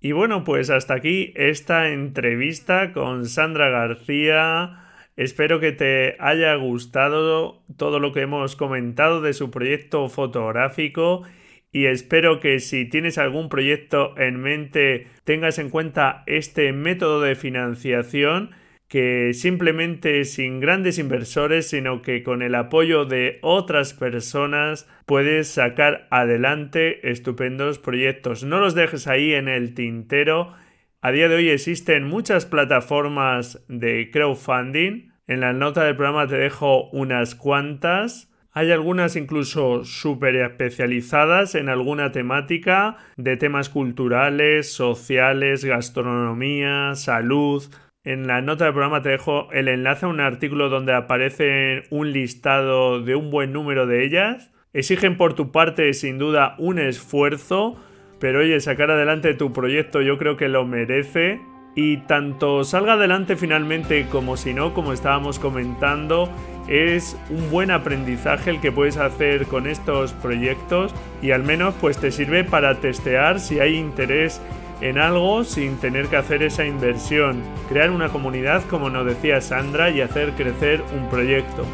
Y 0.00 0.12
bueno, 0.12 0.44
pues 0.44 0.70
hasta 0.70 0.94
aquí 0.94 1.32
esta 1.34 1.88
entrevista 1.88 2.92
con 2.92 3.26
Sandra 3.26 3.68
García. 3.68 4.84
Espero 5.16 5.58
que 5.58 5.72
te 5.72 6.16
haya 6.20 6.54
gustado 6.54 7.64
todo 7.76 7.98
lo 7.98 8.12
que 8.12 8.20
hemos 8.20 8.54
comentado 8.54 9.20
de 9.20 9.32
su 9.32 9.50
proyecto 9.50 10.08
fotográfico 10.08 11.24
y 11.72 11.86
espero 11.86 12.38
que 12.38 12.60
si 12.60 12.84
tienes 12.88 13.18
algún 13.18 13.48
proyecto 13.48 14.16
en 14.16 14.40
mente 14.40 15.08
tengas 15.24 15.58
en 15.58 15.70
cuenta 15.70 16.22
este 16.26 16.72
método 16.72 17.20
de 17.20 17.34
financiación 17.34 18.52
que 18.88 19.34
simplemente 19.34 20.24
sin 20.24 20.60
grandes 20.60 20.98
inversores, 20.98 21.68
sino 21.68 22.00
que 22.00 22.22
con 22.22 22.42
el 22.42 22.54
apoyo 22.54 23.04
de 23.04 23.38
otras 23.42 23.92
personas 23.92 24.88
puedes 25.04 25.48
sacar 25.48 26.08
adelante 26.10 27.10
estupendos 27.10 27.78
proyectos. 27.78 28.44
No 28.44 28.60
los 28.60 28.74
dejes 28.74 29.06
ahí 29.06 29.34
en 29.34 29.48
el 29.48 29.74
tintero. 29.74 30.54
A 31.02 31.12
día 31.12 31.28
de 31.28 31.36
hoy 31.36 31.50
existen 31.50 32.04
muchas 32.04 32.46
plataformas 32.46 33.62
de 33.68 34.10
crowdfunding. 34.10 35.12
En 35.26 35.40
la 35.40 35.52
nota 35.52 35.84
del 35.84 35.94
programa 35.94 36.26
te 36.26 36.38
dejo 36.38 36.88
unas 36.90 37.34
cuantas. 37.34 38.32
Hay 38.52 38.72
algunas 38.72 39.14
incluso 39.14 39.84
súper 39.84 40.34
especializadas 40.36 41.54
en 41.54 41.68
alguna 41.68 42.10
temática 42.10 42.96
de 43.18 43.36
temas 43.36 43.68
culturales, 43.68 44.72
sociales, 44.72 45.64
gastronomía, 45.64 46.94
salud, 46.94 47.62
en 48.08 48.26
la 48.26 48.40
nota 48.40 48.64
del 48.64 48.72
programa 48.72 49.02
te 49.02 49.10
dejo 49.10 49.52
el 49.52 49.68
enlace 49.68 50.06
a 50.06 50.08
un 50.08 50.20
artículo 50.20 50.70
donde 50.70 50.94
aparece 50.94 51.82
un 51.90 52.10
listado 52.10 53.02
de 53.02 53.14
un 53.14 53.30
buen 53.30 53.52
número 53.52 53.86
de 53.86 54.02
ellas. 54.02 54.50
Exigen 54.72 55.18
por 55.18 55.34
tu 55.34 55.52
parte 55.52 55.92
sin 55.92 56.16
duda 56.16 56.54
un 56.56 56.78
esfuerzo, 56.78 57.76
pero 58.18 58.40
oye, 58.40 58.60
sacar 58.60 58.90
adelante 58.90 59.34
tu 59.34 59.52
proyecto 59.52 60.00
yo 60.00 60.16
creo 60.16 60.38
que 60.38 60.48
lo 60.48 60.64
merece. 60.64 61.38
Y 61.74 61.98
tanto 61.98 62.64
salga 62.64 62.94
adelante 62.94 63.36
finalmente 63.36 64.06
como 64.10 64.38
si 64.38 64.54
no, 64.54 64.72
como 64.72 64.94
estábamos 64.94 65.38
comentando, 65.38 66.30
es 66.66 67.14
un 67.28 67.50
buen 67.50 67.70
aprendizaje 67.70 68.48
el 68.48 68.60
que 68.62 68.72
puedes 68.72 68.96
hacer 68.96 69.44
con 69.44 69.66
estos 69.66 70.14
proyectos 70.14 70.94
y 71.20 71.32
al 71.32 71.42
menos 71.42 71.74
pues 71.78 71.98
te 71.98 72.10
sirve 72.10 72.42
para 72.42 72.80
testear 72.80 73.38
si 73.38 73.60
hay 73.60 73.76
interés 73.76 74.40
en 74.80 74.98
algo 74.98 75.44
sin 75.44 75.76
tener 75.78 76.06
que 76.06 76.16
hacer 76.16 76.42
esa 76.42 76.64
inversión, 76.64 77.42
crear 77.68 77.90
una 77.90 78.08
comunidad 78.08 78.62
como 78.64 78.90
nos 78.90 79.06
decía 79.06 79.40
Sandra 79.40 79.90
y 79.90 80.00
hacer 80.00 80.32
crecer 80.32 80.82
un 80.96 81.08
proyecto. 81.08 81.64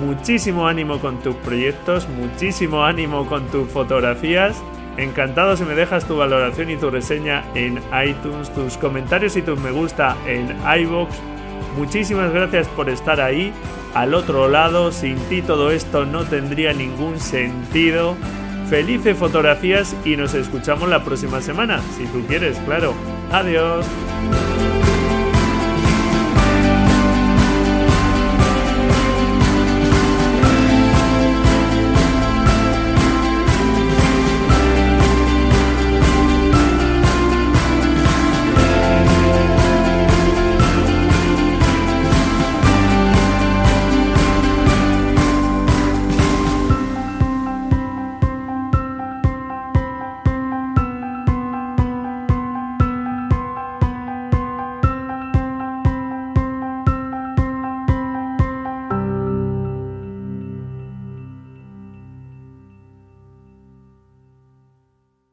muchísimo 0.00 0.66
ánimo 0.66 0.98
con 0.98 1.18
tus 1.22 1.36
proyectos, 1.36 2.08
muchísimo 2.08 2.82
ánimo 2.82 3.26
con 3.26 3.46
tus 3.48 3.68
fotografías. 3.70 4.60
Encantado 4.96 5.56
si 5.56 5.64
me 5.64 5.74
dejas 5.74 6.06
tu 6.06 6.16
valoración 6.16 6.70
y 6.70 6.76
tu 6.76 6.90
reseña 6.90 7.44
en 7.54 7.80
iTunes, 8.04 8.52
tus 8.52 8.76
comentarios 8.78 9.36
y 9.36 9.42
tus 9.42 9.60
me 9.60 9.70
gusta 9.70 10.16
en 10.26 10.56
iBox. 10.80 11.14
Muchísimas 11.76 12.32
gracias 12.32 12.66
por 12.68 12.88
estar 12.88 13.20
ahí, 13.20 13.52
al 13.94 14.14
otro 14.14 14.48
lado. 14.48 14.90
Sin 14.90 15.16
ti 15.28 15.42
todo 15.42 15.70
esto 15.70 16.06
no 16.06 16.24
tendría 16.24 16.72
ningún 16.72 17.20
sentido. 17.20 18.16
Felices 18.68 19.16
fotografías 19.16 19.94
y 20.04 20.16
nos 20.16 20.34
escuchamos 20.34 20.88
la 20.88 21.04
próxima 21.04 21.40
semana, 21.40 21.80
si 21.96 22.04
tú 22.06 22.26
quieres, 22.26 22.58
claro. 22.66 22.94
Adiós. 23.30 23.86